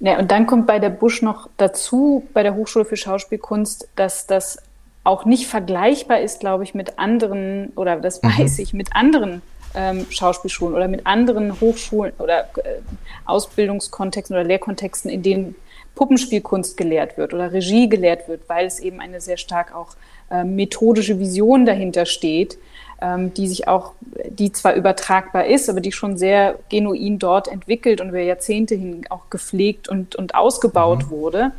Ja, 0.00 0.18
und 0.18 0.30
dann 0.30 0.46
kommt 0.46 0.66
bei 0.66 0.78
der 0.78 0.90
Busch 0.90 1.22
noch 1.22 1.48
dazu, 1.56 2.26
bei 2.32 2.42
der 2.42 2.54
Hochschule 2.54 2.84
für 2.84 2.96
Schauspielkunst, 2.96 3.88
dass 3.96 4.26
das 4.26 4.58
auch 5.02 5.24
nicht 5.24 5.46
vergleichbar 5.46 6.20
ist, 6.20 6.40
glaube 6.40 6.64
ich, 6.64 6.74
mit 6.74 6.98
anderen, 6.98 7.72
oder 7.74 7.96
das 7.96 8.22
mhm. 8.22 8.38
weiß 8.38 8.58
ich, 8.60 8.74
mit 8.74 8.94
anderen 8.94 9.42
ähm, 9.74 10.06
Schauspielschulen 10.10 10.74
oder 10.74 10.88
mit 10.88 11.06
anderen 11.06 11.60
Hochschulen 11.60 12.12
oder 12.18 12.42
äh, 12.58 12.80
Ausbildungskontexten 13.24 14.36
oder 14.36 14.44
Lehrkontexten, 14.44 15.10
in 15.10 15.22
denen 15.22 15.54
Puppenspielkunst 15.98 16.76
gelehrt 16.76 17.18
wird 17.18 17.34
oder 17.34 17.52
Regie 17.52 17.88
gelehrt 17.88 18.28
wird, 18.28 18.48
weil 18.48 18.66
es 18.66 18.78
eben 18.78 19.00
eine 19.00 19.20
sehr 19.20 19.36
stark 19.36 19.74
auch 19.74 19.96
äh, 20.30 20.44
methodische 20.44 21.18
Vision 21.18 21.66
dahinter 21.66 22.06
steht, 22.06 22.56
ähm, 23.02 23.34
die 23.34 23.48
sich 23.48 23.66
auch, 23.66 23.94
die 24.28 24.52
zwar 24.52 24.74
übertragbar 24.74 25.46
ist, 25.46 25.68
aber 25.68 25.80
die 25.80 25.90
schon 25.90 26.16
sehr 26.16 26.56
genuin 26.68 27.18
dort 27.18 27.48
entwickelt 27.48 28.00
und 28.00 28.10
über 28.10 28.20
Jahrzehnte 28.20 28.76
hin 28.76 29.06
auch 29.10 29.28
gepflegt 29.28 29.88
und, 29.88 30.14
und 30.14 30.36
ausgebaut 30.36 31.06
mhm. 31.06 31.10
wurde. 31.10 31.50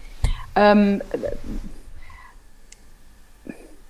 Ähm, 0.55 1.01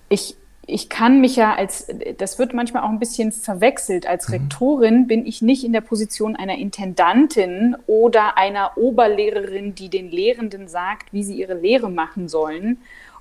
ich, 0.08 0.34
ich 0.70 0.88
kann 0.88 1.20
mich 1.20 1.36
ja 1.36 1.54
als, 1.54 1.86
das 2.18 2.38
wird 2.38 2.54
manchmal 2.54 2.84
auch 2.84 2.88
ein 2.88 2.98
bisschen 2.98 3.32
verwechselt. 3.32 4.06
Als 4.06 4.28
mhm. 4.28 4.34
Rektorin 4.34 5.06
bin 5.06 5.26
ich 5.26 5.42
nicht 5.42 5.64
in 5.64 5.72
der 5.72 5.80
Position 5.80 6.36
einer 6.36 6.56
Intendantin 6.56 7.76
oder 7.86 8.38
einer 8.38 8.76
Oberlehrerin, 8.76 9.74
die 9.74 9.88
den 9.88 10.10
Lehrenden 10.10 10.68
sagt, 10.68 11.12
wie 11.12 11.24
sie 11.24 11.36
ihre 11.36 11.54
Lehre 11.54 11.90
machen 11.90 12.28
sollen, 12.28 12.78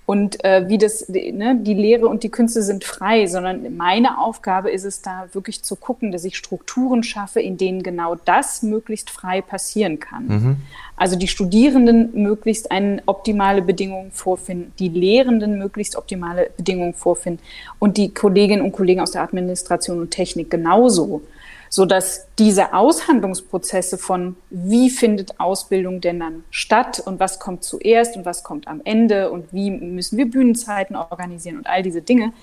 und 0.10 0.44
äh, 0.44 0.68
wie 0.68 0.80
das, 0.80 1.08
ne, 1.08 1.60
die 1.62 1.76
Lehre 1.76 2.08
und 2.08 2.24
die 2.24 2.32
Künste 2.32 2.64
sind 2.64 2.84
frei, 2.84 3.28
sondern 3.28 3.78
meine 3.78 4.18
Aufgabe 4.18 4.72
ist 4.72 4.84
es 4.84 5.04
da 5.04 5.28
wirklich 5.34 5.62
zu 5.62 5.76
gucken, 5.76 6.12
dass 6.12 6.26
ich 6.26 6.36
Strukturen 6.36 7.04
schaffe, 7.04 7.42
in 7.42 7.58
denen 7.58 7.84
genau 7.84 8.16
das 8.16 8.64
möglichst 8.64 9.12
frei 9.12 9.42
passieren 9.42 10.00
kann. 10.00 10.26
Mhm. 10.26 10.58
Also 11.00 11.16
die 11.16 11.28
Studierenden 11.28 12.10
möglichst 12.14 12.72
eine 12.72 13.02
optimale 13.06 13.62
Bedingungen 13.62 14.12
vorfinden, 14.12 14.74
die 14.80 14.90
Lehrenden 14.90 15.58
möglichst 15.58 15.96
optimale 15.96 16.52
Bedingungen 16.58 16.94
vorfinden 16.94 17.42
und 17.80 17.98
die 17.98 18.14
Kolleginnen 18.14 18.62
und 18.62 18.74
Kollegen 18.74 19.00
aus 19.00 19.12
der 19.12 19.24
Administration 19.24 20.00
und 20.00 20.12
Technik 20.12 20.52
genauso 20.52 21.22
so 21.70 21.86
dass 21.86 22.28
diese 22.40 22.74
Aushandlungsprozesse 22.74 23.98
von 23.98 24.36
wie 24.50 24.90
findet 24.90 25.40
Ausbildung 25.40 26.02
denn 26.02 26.20
dann 26.20 26.44
statt 26.50 27.00
und 27.00 27.20
was 27.20 27.40
kommt 27.40 27.64
zuerst 27.64 28.18
und 28.18 28.26
was 28.26 28.44
kommt 28.44 28.68
am 28.68 28.82
Ende 28.84 29.30
und 29.32 29.54
wie 29.54 29.70
müssen 29.70 30.18
wir 30.18 30.30
Bühnenzeiten 30.30 30.96
organisieren 30.96 31.58
und 31.58 31.68
all 31.68 31.84
diese 31.84 32.02
Dinge 32.02 32.34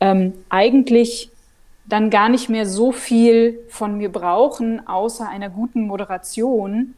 ähm, 0.00 0.32
eigentlich 0.48 1.30
dann 1.84 2.10
gar 2.10 2.28
nicht 2.28 2.48
mehr 2.48 2.66
so 2.66 2.92
viel 2.92 3.58
von 3.68 3.98
mir 3.98 4.10
brauchen, 4.10 4.86
außer 4.86 5.28
einer 5.28 5.50
guten 5.50 5.82
Moderation 5.82 6.94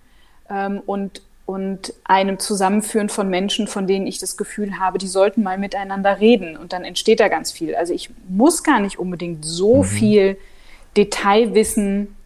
ähm, 0.50 0.80
und, 0.84 1.22
und 1.46 1.94
einem 2.04 2.38
Zusammenführen 2.38 3.08
von 3.08 3.28
Menschen, 3.28 3.68
von 3.68 3.86
denen 3.86 4.06
ich 4.06 4.18
das 4.18 4.36
Gefühl 4.36 4.78
habe, 4.78 4.98
die 4.98 5.08
sollten 5.08 5.42
mal 5.42 5.58
miteinander 5.58 6.20
reden. 6.20 6.56
Und 6.56 6.72
dann 6.72 6.84
entsteht 6.84 7.20
da 7.20 7.28
ganz 7.28 7.52
viel. 7.52 7.74
Also 7.74 7.94
ich 7.94 8.10
muss 8.28 8.62
gar 8.62 8.80
nicht 8.80 8.98
unbedingt 8.98 9.44
so 9.44 9.78
mhm. 9.78 9.84
viel 9.84 10.36
Detailwissen 10.96 12.16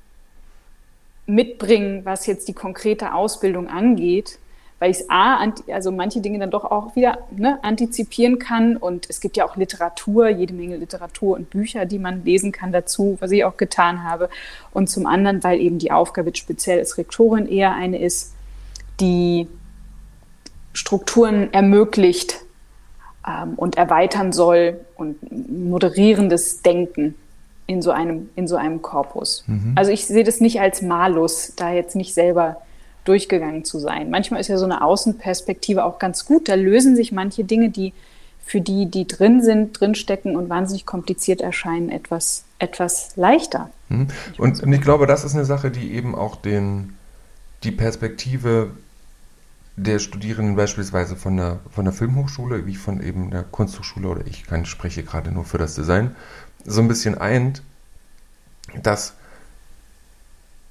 mitbringen, 1.26 2.04
was 2.04 2.26
jetzt 2.26 2.48
die 2.48 2.52
konkrete 2.52 3.14
Ausbildung 3.14 3.68
angeht, 3.68 4.38
weil 4.82 4.90
ich 4.90 4.98
es 4.98 5.10
A, 5.10 5.38
also 5.68 5.92
manche 5.92 6.20
Dinge 6.20 6.40
dann 6.40 6.50
doch 6.50 6.64
auch 6.64 6.96
wieder 6.96 7.18
ne, 7.30 7.60
antizipieren 7.62 8.40
kann. 8.40 8.76
Und 8.76 9.08
es 9.08 9.20
gibt 9.20 9.36
ja 9.36 9.44
auch 9.44 9.54
Literatur, 9.54 10.28
jede 10.28 10.54
Menge 10.54 10.76
Literatur 10.76 11.36
und 11.36 11.50
Bücher, 11.50 11.86
die 11.86 12.00
man 12.00 12.24
lesen 12.24 12.50
kann 12.50 12.72
dazu, 12.72 13.16
was 13.20 13.30
ich 13.30 13.44
auch 13.44 13.56
getan 13.56 14.02
habe. 14.02 14.28
Und 14.72 14.90
zum 14.90 15.06
anderen, 15.06 15.44
weil 15.44 15.60
eben 15.60 15.78
die 15.78 15.92
Aufgabe 15.92 16.34
speziell 16.34 16.80
als 16.80 16.98
Rektorin 16.98 17.46
eher 17.46 17.72
eine 17.76 18.00
ist, 18.00 18.34
die 18.98 19.46
Strukturen 20.72 21.52
ermöglicht 21.52 22.40
ähm, 23.24 23.54
und 23.54 23.76
erweitern 23.76 24.32
soll 24.32 24.80
und 24.96 25.16
moderierendes 25.48 26.62
Denken 26.62 27.14
in 27.68 27.82
so 27.82 27.92
einem, 27.92 28.30
in 28.34 28.48
so 28.48 28.56
einem 28.56 28.82
Korpus. 28.82 29.44
Mhm. 29.46 29.74
Also 29.76 29.92
ich 29.92 30.06
sehe 30.06 30.24
das 30.24 30.40
nicht 30.40 30.60
als 30.60 30.82
Malus, 30.82 31.52
da 31.54 31.72
jetzt 31.72 31.94
nicht 31.94 32.14
selber 32.14 32.56
durchgegangen 33.04 33.64
zu 33.64 33.78
sein. 33.78 34.10
Manchmal 34.10 34.40
ist 34.40 34.48
ja 34.48 34.58
so 34.58 34.64
eine 34.64 34.82
Außenperspektive 34.82 35.84
auch 35.84 35.98
ganz 35.98 36.24
gut. 36.24 36.48
Da 36.48 36.54
lösen 36.54 36.96
sich 36.96 37.12
manche 37.12 37.44
Dinge, 37.44 37.70
die 37.70 37.92
für 38.44 38.60
die, 38.60 38.86
die 38.86 39.06
drin 39.06 39.42
sind, 39.42 39.80
drinstecken 39.80 40.36
und 40.36 40.48
wahnsinnig 40.48 40.84
kompliziert 40.84 41.40
erscheinen, 41.40 41.88
etwas, 41.88 42.44
etwas 42.58 43.16
leichter. 43.16 43.70
Mhm. 43.88 44.08
Und, 44.38 44.62
und 44.62 44.72
ich 44.72 44.80
glaube, 44.80 45.06
das 45.06 45.24
ist 45.24 45.34
eine 45.34 45.44
Sache, 45.44 45.70
die 45.70 45.92
eben 45.92 46.14
auch 46.14 46.36
den, 46.36 46.94
die 47.62 47.70
Perspektive 47.70 48.70
der 49.76 49.98
Studierenden 49.98 50.56
beispielsweise 50.56 51.16
von 51.16 51.36
der, 51.36 51.60
von 51.70 51.84
der 51.84 51.94
Filmhochschule, 51.94 52.66
wie 52.66 52.74
von 52.74 53.02
eben 53.02 53.30
der 53.30 53.42
Kunsthochschule 53.42 54.08
oder 54.08 54.26
ich 54.26 54.44
kann, 54.44 54.66
spreche 54.66 55.02
gerade 55.02 55.32
nur 55.32 55.44
für 55.44 55.58
das 55.58 55.74
Design, 55.74 56.14
so 56.64 56.82
ein 56.82 56.88
bisschen 56.88 57.16
eint, 57.16 57.62
dass, 58.82 59.14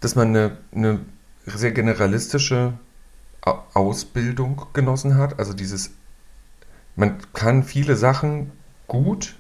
dass 0.02 0.16
man 0.16 0.30
eine, 0.30 0.58
eine 0.74 1.00
sehr 1.58 1.72
generalistische 1.72 2.74
Ausbildung 3.74 4.68
genossen 4.74 5.18
hat. 5.18 5.40
Also 5.40 5.54
dieses, 5.54 5.92
man 6.96 7.18
kann 7.34 7.64
viele 7.64 7.96
Sachen 7.96 8.52
gut, 8.88 9.36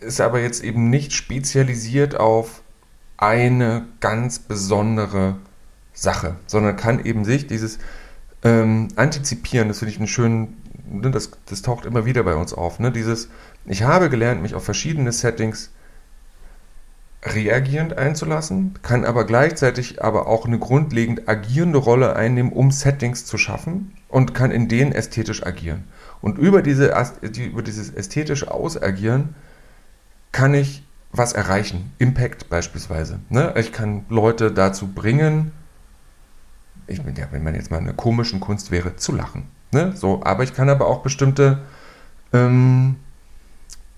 ist 0.00 0.20
aber 0.20 0.40
jetzt 0.40 0.62
eben 0.62 0.90
nicht 0.90 1.12
spezialisiert 1.12 2.18
auf 2.18 2.62
eine 3.16 3.86
ganz 4.00 4.38
besondere 4.38 5.36
Sache, 5.92 6.36
sondern 6.46 6.76
kann 6.76 7.04
eben 7.04 7.24
sich 7.24 7.46
dieses 7.46 7.78
ähm, 8.42 8.88
antizipieren, 8.96 9.68
das 9.68 9.80
finde 9.80 9.92
ich 9.92 9.98
einen 9.98 10.08
schönen, 10.08 10.62
ne, 10.88 11.10
das, 11.10 11.30
das 11.46 11.60
taucht 11.60 11.84
immer 11.84 12.06
wieder 12.06 12.22
bei 12.22 12.34
uns 12.34 12.54
auf, 12.54 12.78
ne? 12.78 12.90
dieses, 12.90 13.28
ich 13.66 13.82
habe 13.82 14.08
gelernt, 14.08 14.40
mich 14.40 14.54
auf 14.54 14.64
verschiedene 14.64 15.12
Settings 15.12 15.70
reagierend 17.22 17.98
einzulassen, 17.98 18.74
kann 18.82 19.04
aber 19.04 19.24
gleichzeitig 19.24 20.02
aber 20.02 20.26
auch 20.26 20.46
eine 20.46 20.58
grundlegend 20.58 21.28
agierende 21.28 21.78
Rolle 21.78 22.16
einnehmen, 22.16 22.52
um 22.52 22.70
Settings 22.70 23.26
zu 23.26 23.36
schaffen 23.36 23.92
und 24.08 24.34
kann 24.34 24.50
in 24.50 24.68
denen 24.68 24.92
ästhetisch 24.92 25.44
agieren. 25.44 25.84
Und 26.22 26.38
über, 26.38 26.62
diese, 26.62 26.94
über 27.36 27.62
dieses 27.62 27.90
ästhetische 27.90 28.50
Ausagieren 28.50 29.34
kann 30.32 30.54
ich 30.54 30.82
was 31.12 31.32
erreichen. 31.32 31.92
Impact 31.98 32.48
beispielsweise. 32.48 33.20
Ne? 33.28 33.52
Ich 33.56 33.72
kann 33.72 34.04
Leute 34.08 34.52
dazu 34.52 34.88
bringen, 34.88 35.52
ich 36.86 36.98
ja, 36.98 37.26
wenn 37.30 37.42
man 37.42 37.54
jetzt 37.54 37.70
mal 37.70 37.78
eine 37.78 37.94
komischen 37.94 38.40
Kunst 38.40 38.70
wäre, 38.70 38.96
zu 38.96 39.12
lachen. 39.14 39.48
Ne? 39.72 39.92
So, 39.94 40.22
aber 40.24 40.42
ich 40.42 40.54
kann 40.54 40.68
aber 40.68 40.86
auch 40.86 41.02
bestimmte 41.02 41.60
ähm, 42.32 42.96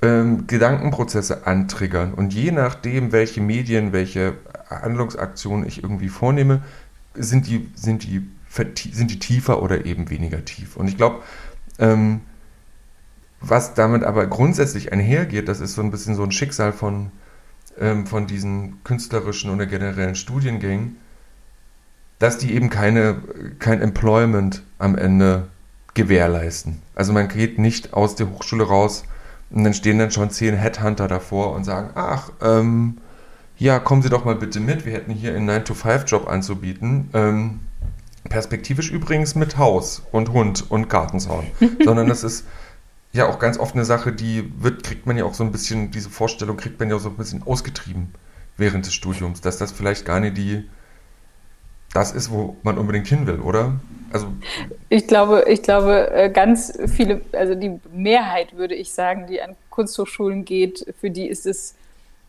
ähm, 0.02 0.46
Gedankenprozesse 0.46 1.46
antriggern. 1.46 2.12
Und 2.12 2.34
je 2.34 2.50
nachdem, 2.50 3.12
welche 3.12 3.40
Medien, 3.40 3.92
welche 3.92 4.34
Handlungsaktionen 4.68 5.66
ich 5.66 5.82
irgendwie 5.82 6.08
vornehme, 6.08 6.62
sind 7.14 7.46
die, 7.46 7.68
sind 7.74 8.02
die, 8.02 8.28
sind 8.92 9.10
die 9.10 9.18
tiefer 9.18 9.62
oder 9.62 9.86
eben 9.86 10.10
weniger 10.10 10.44
tief. 10.44 10.76
Und 10.76 10.88
ich 10.88 10.96
glaube, 10.96 11.22
ähm, 11.78 12.20
was 13.40 13.74
damit 13.74 14.04
aber 14.04 14.26
grundsätzlich 14.26 14.92
einhergeht, 14.92 15.48
das 15.48 15.60
ist 15.60 15.74
so 15.74 15.82
ein 15.82 15.90
bisschen 15.90 16.14
so 16.14 16.22
ein 16.22 16.32
Schicksal 16.32 16.72
von, 16.72 17.10
ähm, 17.78 18.06
von 18.06 18.26
diesen 18.26 18.82
künstlerischen 18.84 19.50
oder 19.50 19.66
generellen 19.66 20.14
Studiengängen, 20.14 20.96
dass 22.18 22.38
die 22.38 22.54
eben 22.54 22.70
keine, 22.70 23.20
kein 23.58 23.80
Employment 23.82 24.62
am 24.78 24.96
Ende 24.96 25.48
gewährleisten. 25.94 26.80
Also 26.94 27.12
man 27.12 27.28
geht 27.28 27.58
nicht 27.58 27.94
aus 27.94 28.14
der 28.14 28.30
Hochschule 28.30 28.64
raus 28.64 29.04
und 29.52 29.64
dann 29.64 29.74
stehen 29.74 29.98
dann 29.98 30.10
schon 30.10 30.30
zehn 30.30 30.56
Headhunter 30.56 31.08
davor 31.08 31.52
und 31.52 31.64
sagen, 31.64 31.90
ach, 31.94 32.30
ähm, 32.40 32.98
ja, 33.58 33.78
kommen 33.78 34.02
Sie 34.02 34.08
doch 34.08 34.24
mal 34.24 34.34
bitte 34.34 34.60
mit, 34.60 34.86
wir 34.86 34.92
hätten 34.92 35.12
hier 35.12 35.34
einen 35.34 35.48
9-to-5-Job 35.48 36.28
anzubieten. 36.28 37.10
Ähm, 37.12 37.60
perspektivisch 38.28 38.90
übrigens 38.90 39.34
mit 39.34 39.58
Haus 39.58 40.02
und 40.10 40.32
Hund 40.32 40.70
und 40.70 40.88
Gartenzaun. 40.88 41.46
Sondern 41.84 42.08
das 42.08 42.24
ist 42.24 42.46
ja 43.12 43.28
auch 43.28 43.38
ganz 43.38 43.58
oft 43.58 43.74
eine 43.74 43.84
Sache, 43.84 44.12
die 44.12 44.52
wird, 44.58 44.82
kriegt 44.82 45.06
man 45.06 45.16
ja 45.16 45.24
auch 45.24 45.34
so 45.34 45.44
ein 45.44 45.52
bisschen, 45.52 45.90
diese 45.90 46.10
Vorstellung 46.10 46.56
kriegt 46.56 46.80
man 46.80 46.88
ja 46.88 46.96
auch 46.96 47.00
so 47.00 47.10
ein 47.10 47.16
bisschen 47.16 47.42
ausgetrieben 47.42 48.14
während 48.56 48.86
des 48.86 48.94
Studiums, 48.94 49.40
dass 49.40 49.58
das 49.58 49.70
vielleicht 49.72 50.04
gar 50.04 50.20
nicht 50.20 50.36
die, 50.36 50.68
das 51.92 52.12
ist, 52.12 52.30
wo 52.30 52.56
man 52.62 52.78
unbedingt 52.78 53.06
hin 53.06 53.26
will, 53.26 53.40
oder? 53.40 53.74
Also 54.12 54.26
ich 54.88 55.06
glaube, 55.06 55.44
ich 55.48 55.62
glaube, 55.62 56.10
äh, 56.10 56.30
ganz 56.30 56.78
viele, 56.94 57.22
also 57.32 57.54
die 57.54 57.80
Mehrheit 57.94 58.56
würde 58.56 58.74
ich 58.74 58.92
sagen, 58.92 59.26
die 59.26 59.40
an 59.40 59.56
Kunsthochschulen 59.70 60.44
geht, 60.44 60.86
für 61.00 61.10
die 61.10 61.28
ist 61.28 61.46
es 61.46 61.74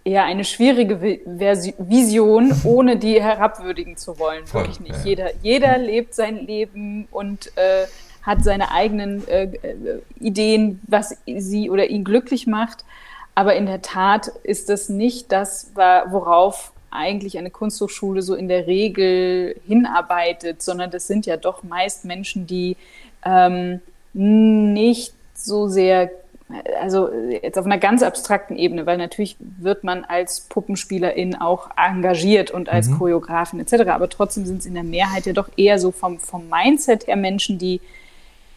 eher 0.05 0.23
eine 0.23 0.43
schwierige 0.43 1.01
Vision, 1.01 2.53
ohne 2.63 2.97
die 2.97 3.21
herabwürdigen 3.21 3.97
zu 3.97 4.17
wollen. 4.19 4.45
Voll, 4.45 4.61
Wirklich 4.61 4.79
nicht. 4.79 4.97
Ja. 4.99 5.03
Jeder, 5.03 5.31
jeder 5.41 5.77
lebt 5.77 6.13
sein 6.13 6.37
Leben 6.37 7.07
und 7.11 7.51
äh, 7.57 7.85
hat 8.21 8.43
seine 8.43 8.71
eigenen 8.71 9.27
äh, 9.27 9.43
äh, 9.43 10.01
Ideen, 10.19 10.81
was 10.87 11.17
sie 11.25 11.69
oder 11.69 11.87
ihn 11.87 12.03
glücklich 12.03 12.47
macht. 12.47 12.85
Aber 13.35 13.55
in 13.55 13.65
der 13.65 13.81
Tat 13.81 14.27
ist 14.43 14.69
das 14.69 14.89
nicht 14.89 15.31
das, 15.31 15.71
worauf 15.75 16.71
eigentlich 16.93 17.37
eine 17.37 17.49
Kunsthochschule 17.49 18.21
so 18.21 18.35
in 18.35 18.47
der 18.47 18.67
Regel 18.67 19.59
hinarbeitet, 19.65 20.61
sondern 20.61 20.91
das 20.91 21.07
sind 21.07 21.25
ja 21.25 21.37
doch 21.37 21.63
meist 21.63 22.05
Menschen, 22.05 22.47
die 22.47 22.77
ähm, 23.25 23.81
nicht 24.13 25.13
so 25.33 25.67
sehr, 25.67 26.11
also 26.79 27.09
jetzt 27.11 27.57
auf 27.57 27.65
einer 27.65 27.77
ganz 27.77 28.03
abstrakten 28.03 28.55
Ebene, 28.55 28.85
weil 28.85 28.97
natürlich 28.97 29.35
wird 29.39 29.83
man 29.83 30.05
als 30.05 30.41
Puppenspielerin 30.41 31.35
auch 31.35 31.69
engagiert 31.75 32.51
und 32.51 32.69
als 32.69 32.89
mhm. 32.89 32.97
Choreografin 32.99 33.59
etc., 33.59 33.89
aber 33.89 34.09
trotzdem 34.09 34.45
sind 34.45 34.59
es 34.59 34.65
in 34.65 34.75
der 34.75 34.83
Mehrheit 34.83 35.25
ja 35.25 35.33
doch 35.33 35.49
eher 35.57 35.79
so 35.79 35.91
vom, 35.91 36.19
vom 36.19 36.47
Mindset 36.49 37.07
her 37.07 37.15
Menschen, 37.15 37.57
die 37.57 37.81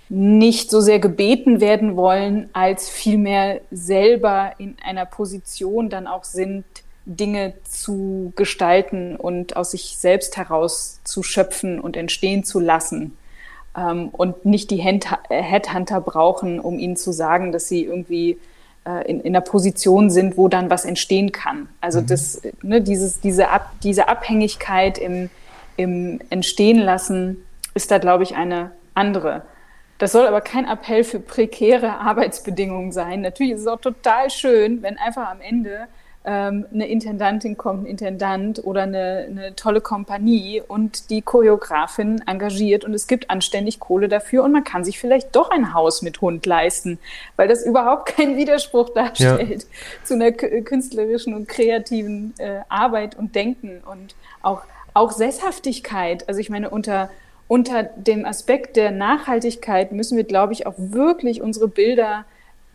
nicht 0.09 0.71
so 0.71 0.81
sehr 0.81 1.01
gebeten 1.01 1.61
werden 1.61 1.97
wollen, 1.97 2.49
als 2.53 2.89
vielmehr 2.89 3.61
selber 3.73 4.53
in 4.59 4.77
einer 4.85 5.05
Position 5.05 5.89
dann 5.89 6.07
auch 6.07 6.23
sind, 6.23 6.65
Dinge 7.07 7.55
zu 7.65 8.33
gestalten 8.37 9.17
und 9.17 9.57
aus 9.57 9.71
sich 9.71 9.97
selbst 9.97 10.37
heraus 10.37 11.01
zu 11.05 11.23
schöpfen 11.23 11.81
und 11.81 11.97
entstehen 11.97 12.45
zu 12.45 12.59
lassen. 12.61 13.17
Ähm, 13.77 14.09
und 14.09 14.45
nicht 14.45 14.71
die 14.71 14.77
Headhunter 14.79 16.01
brauchen, 16.01 16.61
um 16.61 16.79
ihnen 16.79 16.97
zu 16.97 17.13
sagen, 17.13 17.53
dass 17.53 17.69
sie 17.69 17.85
irgendwie 17.85 18.39
äh, 18.87 19.09
in, 19.09 19.21
in 19.21 19.35
einer 19.37 19.41
Position 19.41 20.11
sind, 20.11 20.37
wo 20.37 20.49
dann 20.49 20.69
was 20.69 20.85
entstehen 20.85 21.31
kann. 21.31 21.69
Also 21.81 22.01
mhm. 22.01 22.07
das, 22.07 22.43
ne, 22.63 22.83
dieses, 22.83 23.21
diese, 23.21 23.51
Ab, 23.51 23.71
diese 23.83 24.09
Abhängigkeit 24.09 24.99
im, 24.99 25.31
im 25.77 26.21
Entstehen 26.31 26.79
lassen 26.79 27.45
ist 27.75 27.91
da, 27.91 27.99
glaube 27.99 28.25
ich, 28.25 28.35
eine 28.35 28.73
andere. 28.95 29.43
Das 29.99 30.13
soll 30.13 30.27
aber 30.27 30.41
kein 30.41 30.67
Appell 30.67 31.05
für 31.05 31.21
prekäre 31.21 31.93
Arbeitsbedingungen 32.01 32.91
sein. 32.91 33.21
Natürlich 33.21 33.55
ist 33.55 33.61
es 33.61 33.67
auch 33.69 33.81
total 33.81 34.29
schön, 34.31 34.83
wenn 34.83 34.99
einfach 34.99 35.31
am 35.31 35.41
Ende 35.41 35.87
ähm, 36.27 36.67
eine 36.75 36.89
Intendantin 36.89 37.57
kommt, 37.57 37.85
ein 37.85 37.87
Intendant 37.87 38.63
oder 38.65 38.83
eine, 38.83 39.27
eine 39.31 39.55
tolle 39.55 39.81
Kompanie 39.81 40.61
und 40.67 41.09
die 41.11 41.23
Choreografin 41.23 42.21
engagiert 42.27 42.85
und 42.85 42.95
es 42.95 43.07
gibt 43.07 43.31
anständig 43.31 43.79
Kohle 43.79 44.09
dafür 44.09 44.43
und 44.43 44.51
man 44.53 44.65
kann 44.65 44.85
sich 44.85 44.99
vielleicht 44.99 45.37
doch 45.37 45.51
ein 45.51 45.73
Haus 45.73 46.03
mit 46.03 46.21
Hund 46.21 46.45
leisten, 46.45 46.99
weil 47.37 47.47
das 47.47 47.65
überhaupt 47.65 48.07
keinen 48.17 48.37
Widerspruch 48.37 48.91
darstellt 48.91 49.63
ja. 49.63 50.05
zu 50.05 50.15
einer 50.15 50.33
künstlerischen 50.33 51.33
und 51.33 51.49
kreativen 51.49 52.35
äh, 52.39 52.61
Arbeit 52.69 53.17
und 53.17 53.37
Denken 53.37 53.81
und 53.91 54.17
auch, 54.43 54.63
auch 54.95 55.13
Sesshaftigkeit. 55.13 56.29
Also 56.29 56.41
ich 56.41 56.51
meine, 56.51 56.71
unter 56.71 57.09
unter 57.49 57.85
dem 57.85 58.25
Aspekt 58.25 58.75
der 58.75 58.91
Nachhaltigkeit 58.91 59.93
müssen 59.93 60.17
wir, 60.17 60.25
glaube 60.25 60.53
ich, 60.53 60.67
auch 60.67 60.75
wirklich 60.77 61.43
unsere 61.43 61.69
Bilder 61.69 62.25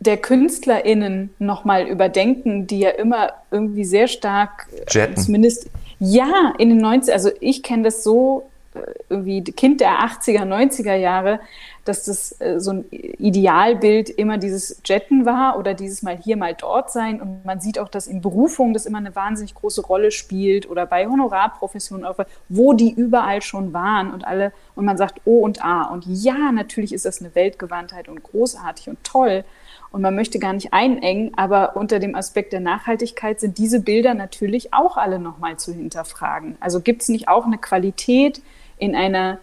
der 0.02 0.16
KünstlerInnen 0.16 1.30
nochmal 1.38 1.86
überdenken, 1.86 2.66
die 2.66 2.80
ja 2.80 2.90
immer 2.90 3.32
irgendwie 3.50 3.84
sehr 3.84 4.08
stark, 4.08 4.66
äh, 4.72 4.84
Jetten. 4.90 5.16
zumindest, 5.16 5.68
ja, 5.98 6.52
in 6.58 6.70
den 6.70 6.78
90 6.78 7.14
also 7.14 7.30
ich 7.40 7.62
kenne 7.62 7.84
das 7.84 8.02
so, 8.02 8.50
äh, 8.74 8.80
irgendwie 9.08 9.44
Kind 9.44 9.80
der 9.80 10.00
80er, 10.00 10.44
90er 10.44 10.94
Jahre, 10.94 11.38
dass 11.84 12.04
das 12.04 12.40
äh, 12.40 12.58
so 12.58 12.72
ein 12.72 12.84
Idealbild 12.90 14.10
immer 14.10 14.38
dieses 14.38 14.80
Jetten 14.84 15.24
war 15.24 15.56
oder 15.58 15.74
dieses 15.74 16.02
mal 16.02 16.16
hier, 16.16 16.36
mal 16.36 16.54
dort 16.54 16.90
sein. 16.90 17.20
Und 17.20 17.44
man 17.44 17.60
sieht 17.60 17.78
auch, 17.78 17.88
dass 17.88 18.08
in 18.08 18.20
Berufungen 18.20 18.74
das 18.74 18.86
immer 18.86 18.98
eine 18.98 19.14
wahnsinnig 19.14 19.54
große 19.54 19.82
Rolle 19.82 20.10
spielt 20.10 20.68
oder 20.68 20.86
bei 20.86 21.06
Honorarprofessionen, 21.06 22.06
wo 22.48 22.72
die 22.72 22.92
überall 22.92 23.42
schon 23.42 23.72
waren 23.72 24.12
und 24.12 24.26
alle, 24.26 24.52
und 24.74 24.84
man 24.84 24.96
sagt 24.96 25.20
O 25.26 25.40
und 25.40 25.64
A. 25.64 25.84
Und 25.84 26.04
ja, 26.06 26.50
natürlich 26.50 26.92
ist 26.92 27.04
das 27.04 27.20
eine 27.20 27.34
Weltgewandtheit 27.34 28.08
und 28.08 28.22
großartig 28.22 28.88
und 28.88 29.04
toll 29.04 29.44
und 29.92 30.00
man 30.00 30.14
möchte 30.14 30.38
gar 30.38 30.54
nicht 30.54 30.72
einengen, 30.72 31.32
aber 31.36 31.76
unter 31.76 31.98
dem 31.98 32.14
Aspekt 32.14 32.54
der 32.54 32.60
Nachhaltigkeit 32.60 33.38
sind 33.38 33.58
diese 33.58 33.80
Bilder 33.80 34.14
natürlich 34.14 34.72
auch 34.72 34.96
alle 34.96 35.18
nochmal 35.18 35.58
zu 35.58 35.72
hinterfragen. 35.72 36.56
Also 36.60 36.80
gibt 36.80 37.02
es 37.02 37.10
nicht 37.10 37.28
auch 37.28 37.44
eine 37.44 37.58
Qualität 37.58 38.42
in 38.78 38.96
einer, 38.96 39.38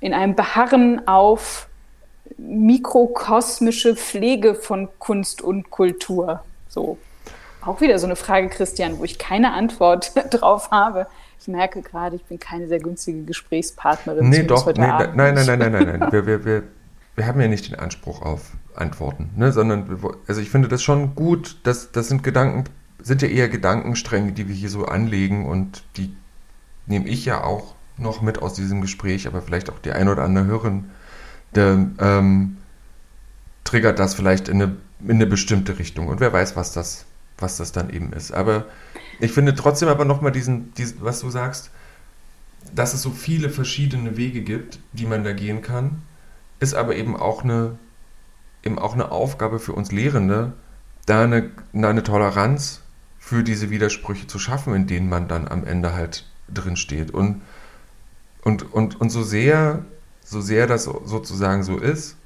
in 0.00 0.14
einem 0.14 0.34
Beharren 0.34 1.06
auf 1.06 1.68
mikrokosmische 2.38 3.94
Pflege 3.94 4.54
von 4.54 4.88
Kunst 4.98 5.42
und 5.42 5.70
Kultur? 5.70 6.42
So. 6.68 6.96
Auch 7.62 7.82
wieder 7.82 7.98
so 7.98 8.06
eine 8.06 8.16
Frage, 8.16 8.48
Christian, 8.48 8.98
wo 8.98 9.04
ich 9.04 9.18
keine 9.18 9.52
Antwort 9.52 10.12
drauf 10.30 10.70
habe. 10.70 11.06
Ich 11.38 11.46
merke 11.46 11.82
gerade, 11.82 12.16
ich 12.16 12.24
bin 12.24 12.38
keine 12.38 12.68
sehr 12.68 12.80
günstige 12.80 13.24
Gesprächspartnerin. 13.24 14.30
Nee, 14.30 14.44
doch, 14.44 14.64
nee, 14.66 14.72
nein, 14.78 15.12
nein, 15.14 15.34
nein, 15.34 15.58
nein, 15.58 15.72
nein, 15.72 15.98
nein. 15.98 16.12
Wir, 16.12 16.24
wir, 16.24 16.44
wir, 16.46 16.62
wir 17.16 17.26
haben 17.26 17.38
ja 17.38 17.48
nicht 17.48 17.70
den 17.70 17.78
Anspruch 17.78 18.22
auf 18.22 18.52
Antworten, 18.80 19.30
ne? 19.36 19.52
sondern, 19.52 19.98
also 20.26 20.40
ich 20.40 20.50
finde 20.50 20.68
das 20.68 20.82
schon 20.82 21.14
gut, 21.14 21.58
dass 21.62 21.92
das 21.92 22.08
sind 22.08 22.22
Gedanken, 22.22 22.64
sind 23.02 23.22
ja 23.22 23.28
eher 23.28 23.48
Gedankenstränge, 23.48 24.32
die 24.32 24.48
wir 24.48 24.54
hier 24.54 24.70
so 24.70 24.84
anlegen 24.84 25.46
und 25.46 25.82
die 25.96 26.14
nehme 26.86 27.08
ich 27.08 27.24
ja 27.24 27.42
auch 27.44 27.74
noch 27.96 28.22
mit 28.22 28.42
aus 28.42 28.54
diesem 28.54 28.80
Gespräch, 28.80 29.26
aber 29.26 29.42
vielleicht 29.42 29.70
auch 29.70 29.78
die 29.78 29.92
ein 29.92 30.08
oder 30.08 30.22
andere 30.24 30.46
Hörerin, 30.46 30.90
der, 31.54 31.86
ähm, 31.98 32.56
triggert 33.64 33.98
das 33.98 34.14
vielleicht 34.14 34.48
in 34.48 34.62
eine, 34.62 34.76
in 35.00 35.12
eine 35.12 35.26
bestimmte 35.26 35.78
Richtung 35.78 36.08
und 36.08 36.20
wer 36.20 36.32
weiß, 36.32 36.56
was 36.56 36.72
das, 36.72 37.04
was 37.38 37.56
das 37.56 37.72
dann 37.72 37.90
eben 37.90 38.12
ist. 38.12 38.32
Aber 38.32 38.66
ich 39.20 39.32
finde 39.32 39.54
trotzdem 39.54 39.88
aber 39.88 40.04
nochmal 40.04 40.32
diesen, 40.32 40.74
diesen, 40.74 41.02
was 41.02 41.20
du 41.20 41.30
sagst, 41.30 41.70
dass 42.74 42.94
es 42.94 43.02
so 43.02 43.10
viele 43.10 43.50
verschiedene 43.50 44.16
Wege 44.16 44.42
gibt, 44.42 44.78
die 44.92 45.06
man 45.06 45.24
da 45.24 45.32
gehen 45.32 45.62
kann, 45.62 46.02
ist 46.58 46.74
aber 46.74 46.96
eben 46.96 47.16
auch 47.16 47.44
eine, 47.44 47.78
eben 48.62 48.78
auch 48.78 48.94
eine 48.94 49.10
Aufgabe 49.10 49.58
für 49.58 49.72
uns 49.72 49.92
Lehrende, 49.92 50.52
da 51.06 51.24
eine, 51.24 51.50
eine 51.72 52.02
Toleranz 52.02 52.82
für 53.18 53.42
diese 53.42 53.70
Widersprüche 53.70 54.26
zu 54.26 54.38
schaffen, 54.38 54.74
in 54.74 54.86
denen 54.86 55.08
man 55.08 55.28
dann 55.28 55.48
am 55.48 55.64
Ende 55.64 55.92
halt 55.94 56.26
drin 56.52 56.76
steht. 56.76 57.10
Und, 57.10 57.42
und, 58.42 58.72
und, 58.72 59.00
und 59.00 59.10
so 59.10 59.22
sehr, 59.22 59.84
so 60.24 60.40
sehr 60.40 60.66
das 60.66 60.84
sozusagen 60.84 61.62
so 61.62 61.78
ist, 61.78 62.16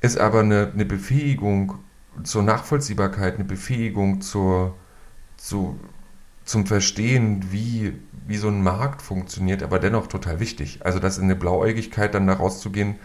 ist 0.00 0.18
aber 0.18 0.40
eine, 0.40 0.70
eine 0.72 0.84
Befähigung 0.84 1.78
zur 2.24 2.42
Nachvollziehbarkeit, 2.42 3.36
eine 3.36 3.44
Befähigung 3.44 4.20
zur, 4.20 4.74
zu, 5.36 5.78
zum 6.44 6.66
Verstehen, 6.66 7.46
wie, 7.50 7.94
wie 8.26 8.36
so 8.36 8.48
ein 8.48 8.62
Markt 8.62 9.00
funktioniert, 9.02 9.62
aber 9.62 9.78
dennoch 9.78 10.08
total 10.08 10.40
wichtig. 10.40 10.84
Also 10.84 10.98
das 10.98 11.18
in 11.18 11.24
eine 11.24 11.36
Blauäugigkeit 11.36 12.14
dann 12.14 12.26
da 12.26 12.34
rauszugehen, 12.34 12.96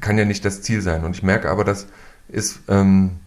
kann 0.00 0.18
ja 0.18 0.24
nicht 0.24 0.44
das 0.44 0.62
Ziel 0.62 0.82
sein. 0.82 1.04
Und 1.04 1.16
ich 1.16 1.22
merke 1.22 1.50
aber, 1.50 1.64
dass 1.64 1.86
ist, 2.32 2.60
ähm, 2.68 3.18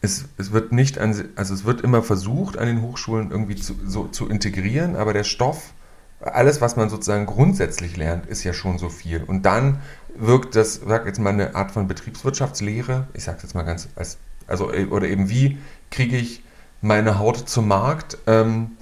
es, 0.00 0.26
es 0.38 0.52
wird 0.52 0.72
nicht 0.72 0.98
an, 0.98 1.28
also 1.36 1.54
es 1.54 1.64
wird 1.64 1.80
immer 1.80 2.02
versucht, 2.02 2.58
an 2.58 2.66
den 2.66 2.82
Hochschulen 2.82 3.30
irgendwie 3.30 3.56
zu, 3.56 3.74
so, 3.86 4.08
zu 4.08 4.28
integrieren, 4.28 4.96
aber 4.96 5.12
der 5.12 5.24
Stoff, 5.24 5.72
alles, 6.20 6.60
was 6.60 6.76
man 6.76 6.88
sozusagen 6.88 7.26
grundsätzlich 7.26 7.96
lernt, 7.96 8.26
ist 8.26 8.44
ja 8.44 8.52
schon 8.52 8.78
so 8.78 8.88
viel. 8.88 9.22
Und 9.22 9.42
dann 9.42 9.80
wirkt 10.16 10.56
das, 10.56 10.80
sag 10.86 11.06
jetzt 11.06 11.20
mal, 11.20 11.30
eine 11.30 11.54
Art 11.54 11.70
von 11.70 11.88
Betriebswirtschaftslehre, 11.88 13.08
ich 13.12 13.24
sage 13.24 13.38
jetzt 13.42 13.54
mal 13.54 13.62
ganz, 13.62 13.88
als, 13.96 14.18
also, 14.46 14.70
oder 14.70 15.08
eben 15.08 15.28
wie 15.28 15.58
kriege 15.90 16.16
ich 16.16 16.42
meine 16.80 17.18
Haut 17.18 17.48
zum 17.48 17.68
Markt, 17.68 18.18
ähm, 18.26 18.75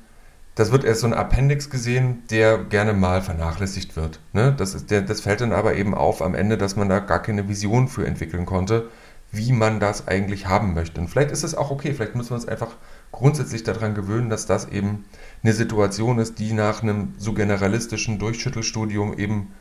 das 0.55 0.71
wird 0.71 0.85
erst 0.85 1.01
so 1.01 1.07
ein 1.07 1.15
Appendix 1.15 1.69
gesehen, 1.69 2.23
der 2.31 2.59
gerne 2.59 2.93
mal 2.93 3.23
vernachlässigt 3.23 3.97
wird. 3.97 4.21
Ne? 4.33 4.55
Das, 4.57 4.75
ist 4.75 4.91
der, 4.91 5.03
das 5.03 5.21
fällt 5.21 5.41
dann 5.41 5.53
aber 5.53 5.75
eben 5.75 5.95
auf 5.95 6.23
am 6.23 6.35
Ende, 6.35 6.57
dass 6.57 6.77
man 6.77 6.89
da 6.89 7.01
gar 7.01 7.21
keine 7.21 7.49
Vision 7.49 7.89
für 7.89 8.07
entwickeln 8.07 8.47
konnte, 8.47 8.89
wie 9.33 9.53
man 9.53 9.81
das 9.81 10.07
eigentlich 10.07 10.47
haben 10.47 10.75
möchte. 10.75 11.01
Und 11.01 11.09
vielleicht 11.09 11.33
ist 11.33 11.43
es 11.43 11.57
auch 11.57 11.73
okay, 11.73 11.93
vielleicht 11.93 12.15
müssen 12.15 12.31
wir 12.31 12.37
uns 12.37 12.47
einfach 12.47 12.77
grundsätzlich 13.11 13.65
daran 13.65 13.95
gewöhnen, 13.95 14.31
dass 14.31 14.47
das 14.47 14.69
eben 14.69 15.07
eine 15.43 15.53
Situation 15.53 16.19
ist, 16.21 16.39
die 16.39 16.53
nach 16.53 16.83
einem 16.83 17.15
so 17.19 17.33
generalistischen 17.33 18.21
Durchschüttelstudium 18.21 19.19
eben 19.19 19.53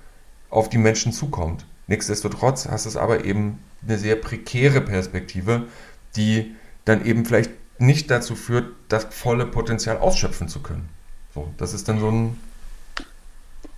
auf 0.52 0.70
die 0.70 0.78
Menschen 0.78 1.12
zukommt. 1.12 1.66
Nichtsdestotrotz 1.88 2.68
hast 2.68 2.86
es 2.86 2.98
aber 2.98 3.26
eben 3.26 3.60
eine 3.86 3.98
sehr 3.98 4.16
prekäre 4.16 4.80
Perspektive, 4.80 5.66
die 6.16 6.56
dann 6.86 7.04
eben 7.04 7.26
vielleicht 7.26 7.52
nicht 7.84 8.10
dazu 8.10 8.36
führt, 8.36 8.66
das 8.90 9.06
volle 9.06 9.46
Potenzial 9.46 9.98
ausschöpfen 9.98 10.48
zu 10.48 10.62
können. 10.62 10.90
So, 11.34 11.48
das 11.58 11.74
ist 11.74 11.88
dann 11.88 12.00
so 12.00 12.10
ein. 12.10 12.40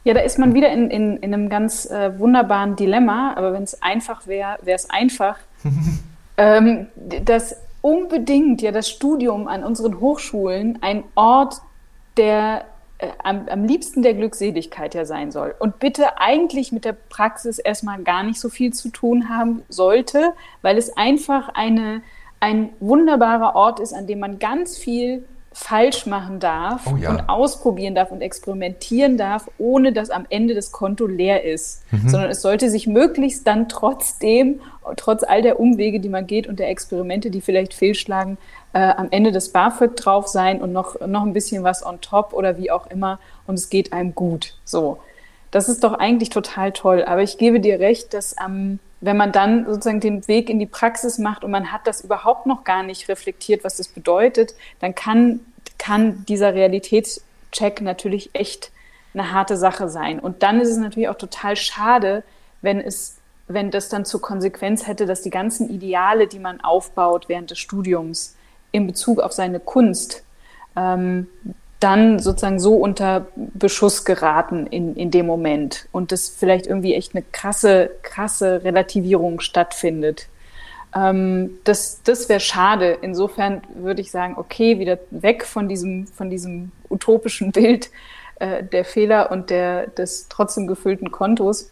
Ja, 0.03 0.13
da 0.13 0.19
ist 0.21 0.37
man 0.37 0.53
wieder 0.53 0.71
in, 0.71 0.91
in, 0.91 1.17
in 1.17 1.33
einem 1.33 1.49
ganz 1.49 1.85
äh, 1.87 2.17
wunderbaren 2.19 2.75
Dilemma, 2.75 3.33
aber 3.35 3.53
wenn 3.53 3.63
es 3.63 3.81
einfach 3.81 4.27
wäre, 4.27 4.57
wäre 4.61 4.75
es 4.75 4.89
einfach. 4.89 5.37
ähm, 6.37 6.87
dass 6.95 7.55
unbedingt 7.81 8.61
ja 8.61 8.71
das 8.71 8.89
Studium 8.89 9.47
an 9.47 9.63
unseren 9.63 9.99
Hochschulen 9.99 10.79
ein 10.81 11.03
Ort 11.15 11.61
der 12.17 12.65
äh, 12.97 13.09
am, 13.23 13.47
am 13.49 13.65
liebsten 13.65 14.03
der 14.03 14.13
Glückseligkeit 14.13 14.95
ja 14.95 15.05
sein 15.05 15.31
soll. 15.31 15.53
Und 15.59 15.79
bitte 15.79 16.17
eigentlich 16.17 16.71
mit 16.71 16.85
der 16.85 16.93
Praxis 16.93 17.59
erstmal 17.59 18.01
gar 18.03 18.23
nicht 18.23 18.39
so 18.39 18.49
viel 18.49 18.73
zu 18.73 18.89
tun 18.89 19.27
haben 19.27 19.63
sollte, 19.69 20.33
weil 20.61 20.77
es 20.77 20.95
einfach 20.95 21.49
eine 21.55 22.01
ein 22.39 22.69
wunderbarer 22.79 23.55
Ort 23.55 23.79
ist, 23.79 23.93
an 23.93 24.07
dem 24.07 24.19
man 24.19 24.39
ganz 24.39 24.77
viel 24.77 25.25
falsch 25.55 26.05
machen 26.05 26.41
darf 26.41 26.85
oh 26.85 26.97
ja. 26.97 27.09
und 27.09 27.29
ausprobieren 27.29 27.95
darf 27.95 28.11
und 28.11 28.21
experimentieren 28.21 29.17
darf, 29.17 29.49
ohne 29.57 29.93
dass 29.93 30.09
am 30.09 30.25
Ende 30.29 30.53
das 30.53 30.73
Konto 30.73 31.07
leer 31.07 31.45
ist. 31.45 31.81
Mhm. 31.91 32.09
Sondern 32.09 32.29
es 32.29 32.41
sollte 32.41 32.69
sich 32.69 32.87
möglichst 32.87 33.47
dann 33.47 33.69
trotzdem, 33.69 34.59
trotz 34.97 35.23
all 35.23 35.41
der 35.41 35.57
Umwege, 35.57 36.01
die 36.01 36.09
man 36.09 36.27
geht 36.27 36.47
und 36.47 36.59
der 36.59 36.69
Experimente, 36.69 37.31
die 37.31 37.39
vielleicht 37.39 37.73
fehlschlagen, 37.73 38.37
äh, 38.73 38.79
am 38.79 39.07
Ende 39.11 39.31
das 39.31 39.47
BAföG 39.49 39.95
drauf 39.95 40.27
sein 40.27 40.61
und 40.61 40.73
noch, 40.73 40.99
noch 41.07 41.23
ein 41.23 41.31
bisschen 41.31 41.63
was 41.63 41.85
on 41.85 42.01
top 42.01 42.33
oder 42.33 42.57
wie 42.57 42.69
auch 42.69 42.87
immer 42.87 43.19
und 43.47 43.55
es 43.55 43.69
geht 43.69 43.93
einem 43.93 44.13
gut. 44.13 44.57
So. 44.65 44.97
Das 45.51 45.69
ist 45.69 45.85
doch 45.85 45.93
eigentlich 45.93 46.31
total 46.31 46.73
toll. 46.73 47.05
Aber 47.05 47.23
ich 47.23 47.37
gebe 47.37 47.61
dir 47.61 47.79
recht, 47.79 48.13
dass 48.13 48.37
am 48.37 48.79
wenn 49.01 49.17
man 49.17 49.31
dann 49.31 49.65
sozusagen 49.65 49.99
den 49.99 50.27
Weg 50.27 50.49
in 50.49 50.59
die 50.59 50.65
Praxis 50.65 51.17
macht 51.17 51.43
und 51.43 51.51
man 51.51 51.71
hat 51.71 51.85
das 51.85 52.01
überhaupt 52.01 52.45
noch 52.45 52.63
gar 52.63 52.83
nicht 52.83 53.07
reflektiert, 53.09 53.63
was 53.63 53.77
das 53.77 53.87
bedeutet, 53.87 54.55
dann 54.79 54.95
kann, 54.95 55.41
kann 55.77 56.25
dieser 56.25 56.53
Realitätscheck 56.53 57.81
natürlich 57.81 58.29
echt 58.33 58.71
eine 59.13 59.31
harte 59.31 59.57
Sache 59.57 59.89
sein. 59.89 60.19
Und 60.19 60.43
dann 60.43 60.59
ist 60.59 60.69
es 60.69 60.77
natürlich 60.77 61.09
auch 61.09 61.17
total 61.17 61.55
schade, 61.55 62.23
wenn 62.61 62.81
es, 62.81 63.17
wenn 63.47 63.71
das 63.71 63.89
dann 63.89 64.05
zur 64.05 64.21
Konsequenz 64.21 64.87
hätte, 64.87 65.05
dass 65.05 65.21
die 65.21 65.29
ganzen 65.29 65.69
Ideale, 65.69 66.27
die 66.27 66.39
man 66.39 66.61
aufbaut 66.61 67.29
während 67.29 67.51
des 67.51 67.59
Studiums 67.59 68.35
in 68.71 68.87
Bezug 68.87 69.19
auf 69.19 69.31
seine 69.31 69.59
Kunst, 69.59 70.23
ähm, 70.75 71.27
dann 71.85 72.17
sozusagen 72.17 72.59
so 72.59 72.73
unter 72.73 73.27
Beschuss 73.35 74.05
geraten 74.05 74.65
in, 74.65 74.95
in 74.95 75.11
dem 75.11 75.27
Moment 75.27 75.87
und 75.91 76.11
das 76.11 76.29
vielleicht 76.29 76.65
irgendwie 76.65 76.95
echt 76.95 77.13
eine 77.13 77.23
krasse, 77.31 77.91
krasse 78.01 78.63
Relativierung 78.63 79.39
stattfindet. 79.39 80.27
Ähm, 80.95 81.59
das 81.63 82.01
das 82.03 82.27
wäre 82.27 82.39
schade. 82.39 82.97
Insofern 83.03 83.61
würde 83.75 84.01
ich 84.01 84.09
sagen, 84.09 84.33
okay, 84.37 84.79
wieder 84.79 84.97
weg 85.11 85.45
von 85.45 85.69
diesem, 85.69 86.07
von 86.07 86.31
diesem 86.31 86.71
utopischen 86.89 87.51
Bild 87.51 87.91
äh, 88.39 88.63
der 88.63 88.83
Fehler 88.83 89.31
und 89.31 89.51
der, 89.51 89.85
des 89.85 90.27
trotzdem 90.27 90.65
gefüllten 90.65 91.11
Kontos 91.11 91.69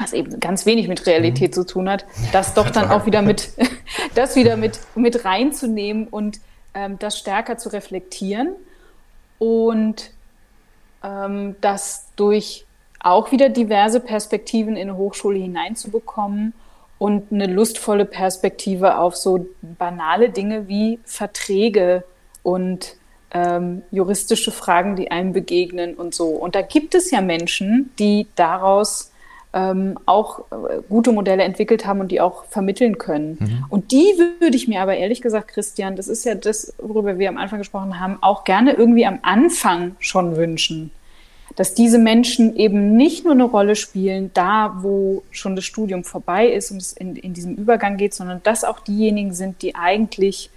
was 0.00 0.12
eben 0.12 0.38
ganz 0.38 0.64
wenig 0.64 0.86
mit 0.86 1.06
Realität 1.06 1.50
mhm. 1.50 1.54
zu 1.54 1.66
tun 1.66 1.90
hat, 1.90 2.06
das 2.30 2.54
doch 2.54 2.70
dann 2.70 2.88
auch 2.88 3.04
wieder 3.04 3.20
mit, 3.20 3.48
das 4.14 4.36
wieder 4.36 4.56
mit, 4.56 4.78
mit 4.94 5.24
reinzunehmen 5.24 6.06
und 6.06 6.38
ähm, 6.72 7.00
das 7.00 7.18
stärker 7.18 7.58
zu 7.58 7.70
reflektieren 7.70 8.54
und 9.38 10.10
ähm, 11.02 11.56
das 11.60 12.08
durch 12.16 12.66
auch 13.00 13.30
wieder 13.30 13.48
diverse 13.48 14.00
Perspektiven 14.00 14.76
in 14.76 14.88
eine 14.88 14.98
Hochschule 14.98 15.38
hineinzubekommen 15.38 16.52
und 16.98 17.32
eine 17.32 17.46
lustvolle 17.46 18.04
Perspektive 18.04 18.98
auf 18.98 19.16
so 19.16 19.46
banale 19.62 20.30
Dinge 20.30 20.66
wie 20.68 20.98
Verträge 21.04 22.04
und 22.42 22.96
ähm, 23.30 23.82
juristische 23.90 24.50
Fragen, 24.50 24.96
die 24.96 25.10
einem 25.10 25.32
begegnen 25.32 25.94
und 25.94 26.14
so. 26.14 26.28
Und 26.28 26.54
da 26.54 26.62
gibt 26.62 26.94
es 26.94 27.10
ja 27.10 27.20
Menschen, 27.20 27.90
die 27.98 28.26
daraus 28.34 29.07
ähm, 29.54 29.98
auch 30.06 30.40
äh, 30.50 30.82
gute 30.88 31.12
Modelle 31.12 31.42
entwickelt 31.42 31.86
haben 31.86 32.00
und 32.00 32.10
die 32.10 32.20
auch 32.20 32.44
vermitteln 32.44 32.98
können. 32.98 33.38
Mhm. 33.40 33.64
Und 33.70 33.92
die 33.92 34.14
würde 34.40 34.56
ich 34.56 34.68
mir 34.68 34.82
aber 34.82 34.96
ehrlich 34.96 35.22
gesagt, 35.22 35.48
Christian, 35.48 35.96
das 35.96 36.08
ist 36.08 36.24
ja 36.24 36.34
das, 36.34 36.74
worüber 36.78 37.18
wir 37.18 37.28
am 37.28 37.38
Anfang 37.38 37.58
gesprochen 37.58 37.98
haben, 37.98 38.18
auch 38.20 38.44
gerne 38.44 38.72
irgendwie 38.72 39.06
am 39.06 39.20
Anfang 39.22 39.96
schon 40.00 40.36
wünschen. 40.36 40.90
Dass 41.56 41.74
diese 41.74 41.98
Menschen 41.98 42.56
eben 42.56 42.94
nicht 42.94 43.24
nur 43.24 43.32
eine 43.32 43.44
Rolle 43.44 43.74
spielen, 43.74 44.30
da 44.34 44.78
wo 44.82 45.22
schon 45.30 45.56
das 45.56 45.64
Studium 45.64 46.04
vorbei 46.04 46.46
ist 46.46 46.70
und 46.70 46.76
es 46.76 46.92
in, 46.92 47.16
in 47.16 47.32
diesem 47.32 47.54
Übergang 47.54 47.96
geht, 47.96 48.14
sondern 48.14 48.42
dass 48.42 48.64
auch 48.64 48.80
diejenigen 48.80 49.32
sind, 49.32 49.62
die 49.62 49.74
eigentlich 49.74 50.50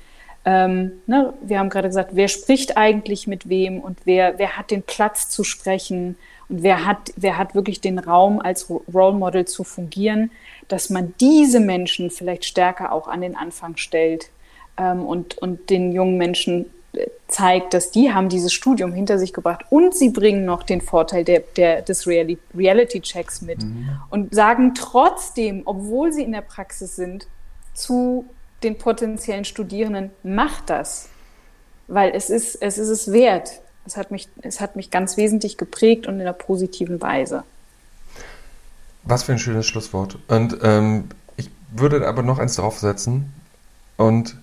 ähm, 0.43 0.93
ne, 1.05 1.33
wir 1.41 1.59
haben 1.59 1.69
gerade 1.69 1.87
gesagt, 1.87 2.11
wer 2.13 2.27
spricht 2.27 2.75
eigentlich 2.75 3.27
mit 3.27 3.47
wem 3.47 3.79
und 3.79 3.99
wer, 4.05 4.39
wer 4.39 4.57
hat 4.57 4.71
den 4.71 4.81
Platz 4.81 5.29
zu 5.29 5.43
sprechen, 5.43 6.17
und 6.51 6.63
wer 6.63 6.85
hat, 6.85 7.13
wer 7.15 7.37
hat 7.37 7.55
wirklich 7.55 7.79
den 7.79 7.97
Raum 7.97 8.41
als 8.41 8.69
Role 8.69 9.17
Model 9.17 9.45
zu 9.45 9.63
fungieren, 9.63 10.31
dass 10.67 10.89
man 10.89 11.13
diese 11.21 11.61
Menschen 11.61 12.11
vielleicht 12.11 12.43
stärker 12.43 12.91
auch 12.91 13.07
an 13.07 13.21
den 13.21 13.37
Anfang 13.37 13.77
stellt 13.77 14.29
ähm, 14.77 15.05
und, 15.05 15.37
und 15.37 15.69
den 15.69 15.93
jungen 15.93 16.17
Menschen 16.17 16.65
äh, 16.91 17.07
zeigt, 17.29 17.73
dass 17.73 17.91
die 17.91 18.13
haben 18.13 18.27
dieses 18.27 18.51
Studium 18.51 18.91
hinter 18.91 19.17
sich 19.17 19.31
gebracht 19.31 19.63
und 19.69 19.95
sie 19.95 20.09
bringen 20.09 20.43
noch 20.43 20.63
den 20.63 20.81
Vorteil 20.81 21.23
der, 21.23 21.39
der, 21.55 21.83
des 21.83 22.05
Reality-Checks 22.05 23.41
mit 23.43 23.63
mhm. 23.63 23.89
und 24.09 24.35
sagen 24.35 24.73
trotzdem, 24.75 25.61
obwohl 25.63 26.11
sie 26.11 26.23
in 26.23 26.33
der 26.33 26.41
Praxis 26.41 26.97
sind, 26.97 27.27
zu 27.73 28.25
den 28.61 28.77
potenziellen 28.77 29.45
Studierenden, 29.45 30.11
macht 30.21 30.69
das, 30.69 31.07
weil 31.87 32.11
es 32.13 32.29
ist, 32.29 32.55
es 32.55 32.77
ist 32.77 32.89
es 32.89 33.11
wert. 33.13 33.61
Es 33.85 33.97
hat 33.97 34.11
mich, 34.11 34.29
es 34.41 34.61
hat 34.61 34.75
mich 34.75 34.91
ganz 34.91 35.17
wesentlich 35.17 35.57
geprägt 35.57 36.07
und 36.07 36.15
in 36.15 36.21
einer 36.21 36.33
positiven 36.33 37.01
Weise. 37.01 37.43
Was 39.03 39.23
für 39.23 39.31
ein 39.31 39.39
schönes 39.39 39.65
Schlusswort. 39.65 40.19
Und 40.27 40.57
ähm, 40.61 41.05
ich 41.35 41.49
würde 41.71 42.07
aber 42.07 42.21
noch 42.21 42.37
eins 42.37 42.55
draufsetzen 42.55 43.33
und 43.97 44.35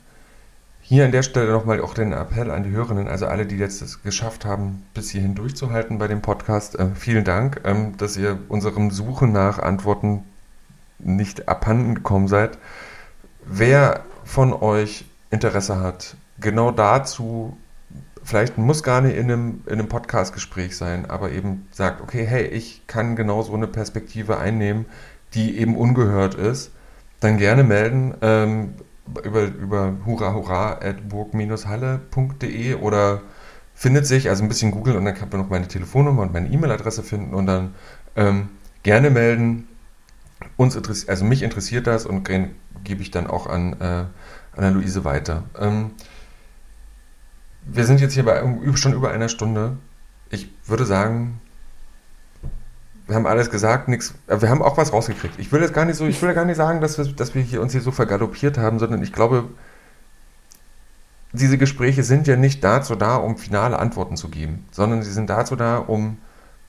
hier 0.80 1.04
an 1.04 1.12
der 1.12 1.22
Stelle 1.22 1.52
nochmal 1.52 1.82
auch 1.82 1.92
den 1.92 2.12
Appell 2.12 2.50
an 2.50 2.62
die 2.62 2.70
Hörerinnen, 2.70 3.08
also 3.08 3.26
alle, 3.26 3.44
die 3.44 3.56
jetzt 3.56 3.82
es 3.82 4.02
geschafft 4.02 4.46
haben, 4.46 4.86
bis 4.94 5.10
hierhin 5.10 5.34
durchzuhalten 5.34 5.98
bei 5.98 6.08
dem 6.08 6.22
Podcast. 6.22 6.78
Äh, 6.78 6.88
vielen 6.94 7.24
Dank, 7.24 7.60
ähm, 7.64 7.96
dass 7.98 8.16
ihr 8.16 8.38
unserem 8.48 8.90
Suchen 8.90 9.30
nach 9.30 9.58
Antworten 9.58 10.24
nicht 10.98 11.48
abhanden 11.48 11.94
gekommen 11.94 12.26
seid. 12.26 12.56
Wer 13.44 14.02
von 14.24 14.52
euch 14.52 15.04
Interesse 15.30 15.78
hat, 15.78 16.16
genau 16.40 16.70
dazu, 16.70 17.56
vielleicht 18.28 18.58
muss 18.58 18.82
gar 18.82 19.00
nicht 19.00 19.16
in 19.16 19.30
einem, 19.30 19.62
in 19.64 19.72
einem 19.72 19.88
Podcast-Gespräch 19.88 20.76
sein, 20.76 21.08
aber 21.08 21.32
eben 21.32 21.66
sagt, 21.70 22.02
okay, 22.02 22.26
hey, 22.26 22.44
ich 22.44 22.86
kann 22.86 23.16
genau 23.16 23.40
so 23.40 23.54
eine 23.54 23.66
Perspektive 23.66 24.36
einnehmen, 24.36 24.84
die 25.32 25.58
eben 25.58 25.74
ungehört 25.74 26.34
ist, 26.34 26.70
dann 27.20 27.38
gerne 27.38 27.64
melden. 27.64 28.14
Ähm, 28.20 28.74
über, 29.24 29.44
über 29.44 29.96
hurra 30.04 30.34
hurra 30.34 30.72
at 30.82 31.08
burg-halle.de 31.08 32.74
oder 32.74 33.22
findet 33.74 34.06
sich, 34.06 34.28
also 34.28 34.42
ein 34.42 34.48
bisschen 34.48 34.72
googeln 34.72 34.98
und 34.98 35.06
dann 35.06 35.14
kann 35.14 35.30
man 35.30 35.40
noch 35.40 35.48
meine 35.48 35.66
Telefonnummer 35.66 36.20
und 36.20 36.34
meine 36.34 36.50
E-Mail-Adresse 36.50 37.02
finden 37.02 37.32
und 37.32 37.46
dann 37.46 37.74
ähm, 38.14 38.50
gerne 38.82 39.08
melden. 39.08 39.66
Uns 40.58 40.76
interessiert, 40.76 41.08
also 41.08 41.24
mich 41.24 41.42
interessiert 41.42 41.86
das 41.86 42.04
und 42.04 42.28
gebe 42.84 43.00
ich 43.00 43.10
dann 43.10 43.26
auch 43.26 43.46
an, 43.46 43.72
äh, 43.80 44.04
an 44.60 44.74
Luise 44.74 45.04
weiter. 45.04 45.44
Ähm, 45.58 45.92
wir 47.70 47.84
sind 47.84 48.00
jetzt 48.00 48.14
hier 48.14 48.24
bei 48.24 48.42
schon 48.74 48.94
über 48.94 49.10
einer 49.10 49.28
Stunde. 49.28 49.76
Ich 50.30 50.50
würde 50.66 50.86
sagen, 50.86 51.40
wir 53.06 53.16
haben 53.16 53.26
alles 53.26 53.50
gesagt, 53.50 53.88
nichts. 53.88 54.14
Äh, 54.26 54.40
wir 54.40 54.50
haben 54.50 54.62
auch 54.62 54.76
was 54.76 54.92
rausgekriegt. 54.92 55.38
Ich 55.38 55.52
will 55.52 55.62
jetzt 55.62 55.74
gar 55.74 55.84
nicht 55.84 55.96
so, 55.96 56.06
ich 56.06 56.20
will 56.20 56.34
gar 56.34 56.44
nicht 56.44 56.56
sagen, 56.56 56.80
dass 56.80 56.98
wir, 56.98 57.06
dass 57.06 57.34
wir 57.34 57.42
hier 57.42 57.62
uns 57.62 57.72
hier 57.72 57.80
so 57.80 57.90
vergaloppiert 57.90 58.58
haben, 58.58 58.78
sondern 58.78 59.02
ich 59.02 59.12
glaube, 59.12 59.48
diese 61.32 61.58
Gespräche 61.58 62.02
sind 62.02 62.26
ja 62.26 62.36
nicht 62.36 62.64
dazu 62.64 62.94
da, 62.94 63.16
um 63.16 63.36
finale 63.36 63.78
Antworten 63.78 64.16
zu 64.16 64.28
geben, 64.28 64.66
sondern 64.70 65.02
sie 65.02 65.12
sind 65.12 65.28
dazu 65.28 65.56
da, 65.56 65.78
um 65.78 66.18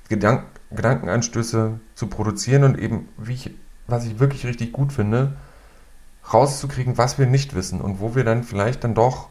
Gedank 0.10 0.44
Gedankenanstöße 0.72 1.80
zu 1.96 2.08
produzieren 2.08 2.64
und 2.64 2.78
eben, 2.78 3.10
wie 3.18 3.34
ich, 3.34 3.52
was 3.88 4.06
ich 4.06 4.20
wirklich 4.20 4.46
richtig 4.46 4.72
gut 4.72 4.94
finde, 4.94 5.36
rauszukriegen, 6.32 7.00
was 7.00 7.18
wir 7.18 7.26
nicht 7.26 7.56
wissen 7.56 7.82
und 7.82 8.00
wo 8.00 8.14
wir 8.14 8.24
dann 8.24 8.44
vielleicht 8.44 8.84
dann 8.84 8.94
doch 8.94 9.30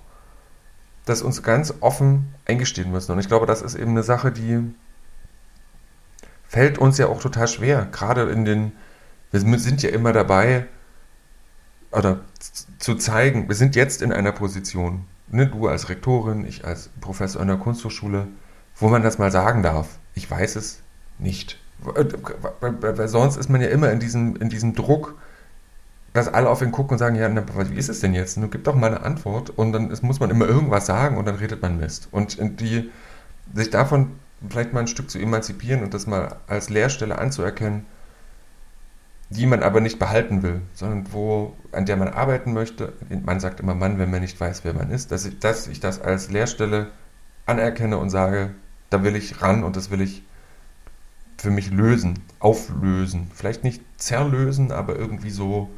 das 1.09 1.23
uns 1.23 1.43
ganz 1.43 1.75
offen 1.81 2.35
eingestehen 2.47 2.91
müssen. 2.91 3.13
Und 3.13 3.19
ich 3.19 3.29
glaube, 3.29 3.47
das 3.47 3.63
ist 3.63 3.75
eben 3.75 3.91
eine 3.91 4.03
Sache, 4.03 4.33
die 4.33 4.61
fällt 6.47 6.79
uns 6.79 6.99
ja 6.99 7.07
auch 7.07 7.21
total 7.21 7.49
schwer. 7.49 7.87
Gerade 7.91 8.23
in 8.31 8.45
den, 8.45 8.73
wir 9.33 9.59
sind 9.59 9.83
ja 9.83 9.91
immer 9.91 10.13
dabei, 10.13 10.67
oder 11.91 12.21
zu 12.79 12.97
zeigen, 12.97 13.49
wir 13.49 13.55
sind 13.55 13.77
jetzt 13.77 14.03
in 14.03 14.13
einer 14.13 14.33
Position, 14.33 15.05
ne, 15.29 15.47
du 15.47 15.69
als 15.69 15.89
Rektorin, 15.89 16.45
ich 16.47 16.65
als 16.65 16.91
Professor 17.01 17.41
an 17.41 17.49
der 17.49 17.57
Kunsthochschule, 17.57 18.29
wo 18.77 18.89
man 18.89 19.03
das 19.03 19.19
mal 19.19 19.31
sagen 19.31 19.63
darf. 19.63 19.99
Ich 20.15 20.31
weiß 20.31 20.57
es 20.57 20.83
nicht. 21.19 21.59
Weil 21.81 23.09
sonst 23.09 23.37
ist 23.37 23.49
man 23.49 23.61
ja 23.61 23.69
immer 23.69 23.91
in 23.91 24.01
diesem, 24.01 24.37
in 24.37 24.49
diesem 24.49 24.75
Druck, 24.75 25.17
dass 26.13 26.29
alle 26.29 26.49
auf 26.49 26.63
ihn 26.63 26.73
gucken 26.73 26.93
und 26.93 26.99
sagen, 26.99 27.17
ja, 27.17 27.29
na, 27.29 27.45
wie 27.71 27.77
ist 27.77 27.89
es 27.89 28.01
denn 28.01 28.15
jetzt? 28.15 28.39
Nun 28.39 28.51
gib 28.51 28.65
doch 28.65 28.75
mal 28.75 28.89
eine 28.89 29.03
Antwort 29.03 29.51
und 29.51 29.73
dann 29.73 29.91
ist, 29.91 30.03
muss 30.03 30.21
man 30.21 30.31
immer 30.31 30.47
irgendwas 30.47 30.87
sagen 30.87 31.17
und 31.17 31.27
dann 31.27 31.37
redet 31.37 31.63
man 31.63 31.79
Mist. 31.79 32.09
Und 32.11 32.39
die, 32.61 32.91
sich 33.55 33.71
davon 33.71 34.13
vielleicht 34.49 34.73
mal 34.73 34.81
ein 34.81 34.89
Stück 34.89 35.11
zu 35.11 35.19
emanzipieren 35.19 35.83
und 35.83 35.95
das 35.95 36.07
mal 36.07 36.37
als 36.47 36.71
Lehrstelle 36.71 37.19
anzuerkennen, 37.19 37.87
die 39.31 39.47
man 39.47 39.63
aber 39.63 39.81
nicht 39.81 39.99
behalten 39.99 40.43
will, 40.43 40.63
sondern 40.73 41.13
wo, 41.13 41.55
an 41.73 41.85
der 41.85 41.97
man 41.97 42.09
arbeiten 42.09 42.53
möchte. 42.53 42.95
Man 43.25 43.41
sagt 43.41 43.61
immer 43.61 43.75
Mann, 43.75 43.99
wenn 43.99 44.11
man 44.11 44.23
nicht 44.23 44.41
weiß, 44.41 44.65
wer 44.65 44.73
man 44.73 44.91
ist, 44.91 45.13
dass 45.13 45.27
ich, 45.27 45.39
dass 45.39 45.67
ich 45.67 45.81
das 45.81 46.01
als 46.01 46.31
Lehrstelle 46.31 46.89
anerkenne 47.45 47.99
und 47.99 48.11
sage, 48.11 48.55
da 48.91 49.03
will 49.03 49.17
ich 49.17 49.43
ran 49.43 49.65
und 49.65 49.77
das 49.77 49.91
will 49.91 50.01
ich 50.01 50.23
für 51.37 51.51
mich 51.51 51.71
lösen, 51.71 52.21
auflösen. 52.41 53.31
Vielleicht 53.35 53.65
nicht 53.65 53.83
zerlösen, 53.99 54.73
aber 54.73 54.97
irgendwie 54.97 55.31
so 55.31 55.69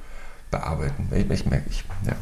bearbeiten. 0.51 1.09
Ich, 1.15 1.31
ich 1.31 1.47
merke, 1.47 1.69
ich, 1.71 1.85
ja. 2.07 2.15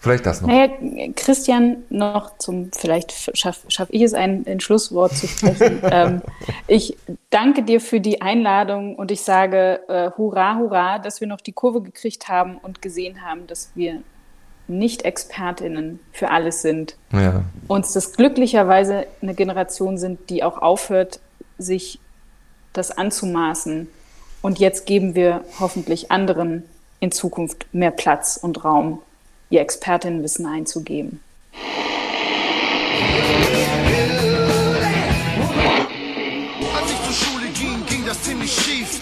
Vielleicht 0.00 0.26
das 0.26 0.40
noch. 0.40 0.48
Naja, 0.48 0.68
Christian, 1.16 1.78
noch 1.88 2.38
zum, 2.38 2.70
vielleicht 2.72 3.36
schaffe 3.36 3.68
schaff 3.68 3.88
ich 3.90 4.02
es, 4.02 4.14
ein, 4.14 4.44
ein 4.46 4.60
Schlusswort 4.60 5.16
zu 5.16 5.26
sprechen. 5.26 5.80
ähm, 5.90 6.22
ich 6.68 6.96
danke 7.30 7.64
dir 7.64 7.80
für 7.80 7.98
die 7.98 8.22
Einladung 8.22 8.94
und 8.94 9.10
ich 9.10 9.22
sage 9.22 9.80
äh, 9.88 10.10
hurra, 10.16 10.56
hurra, 10.58 11.00
dass 11.00 11.20
wir 11.20 11.26
noch 11.26 11.40
die 11.40 11.50
Kurve 11.50 11.82
gekriegt 11.82 12.28
haben 12.28 12.58
und 12.58 12.80
gesehen 12.80 13.24
haben, 13.24 13.48
dass 13.48 13.72
wir 13.74 14.02
nicht 14.68 15.02
Expertinnen 15.02 15.98
für 16.12 16.30
alles 16.30 16.62
sind. 16.62 16.96
Ja. 17.12 17.42
Uns 17.66 17.92
das 17.92 18.12
glücklicherweise 18.12 19.06
eine 19.20 19.34
Generation 19.34 19.98
sind, 19.98 20.30
die 20.30 20.44
auch 20.44 20.58
aufhört, 20.58 21.18
sich 21.56 21.98
das 22.72 22.96
anzumaßen. 22.96 23.88
Und 24.42 24.60
jetzt 24.60 24.86
geben 24.86 25.16
wir 25.16 25.42
hoffentlich 25.58 26.12
anderen 26.12 26.62
in 27.00 27.12
Zukunft 27.12 27.66
mehr 27.72 27.90
Platz 27.90 28.38
und 28.40 28.64
Raum 28.64 29.02
ihr 29.50 29.60
Expertinnenwissen 29.60 30.46
einzugeben. 30.46 31.20
Als 36.74 36.90
ich 36.90 37.02
zur 37.04 37.14
Schule 37.14 37.48
ging, 37.50 37.86
ging 37.86 38.04
das 38.06 38.22
ziemlich 38.22 38.52
schief. 38.52 39.00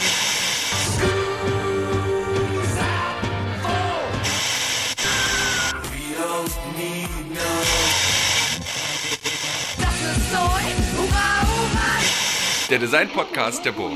Der 12.69 12.81
Design-Podcast 12.81 13.65
der 13.65 13.71
Burg. 13.71 13.93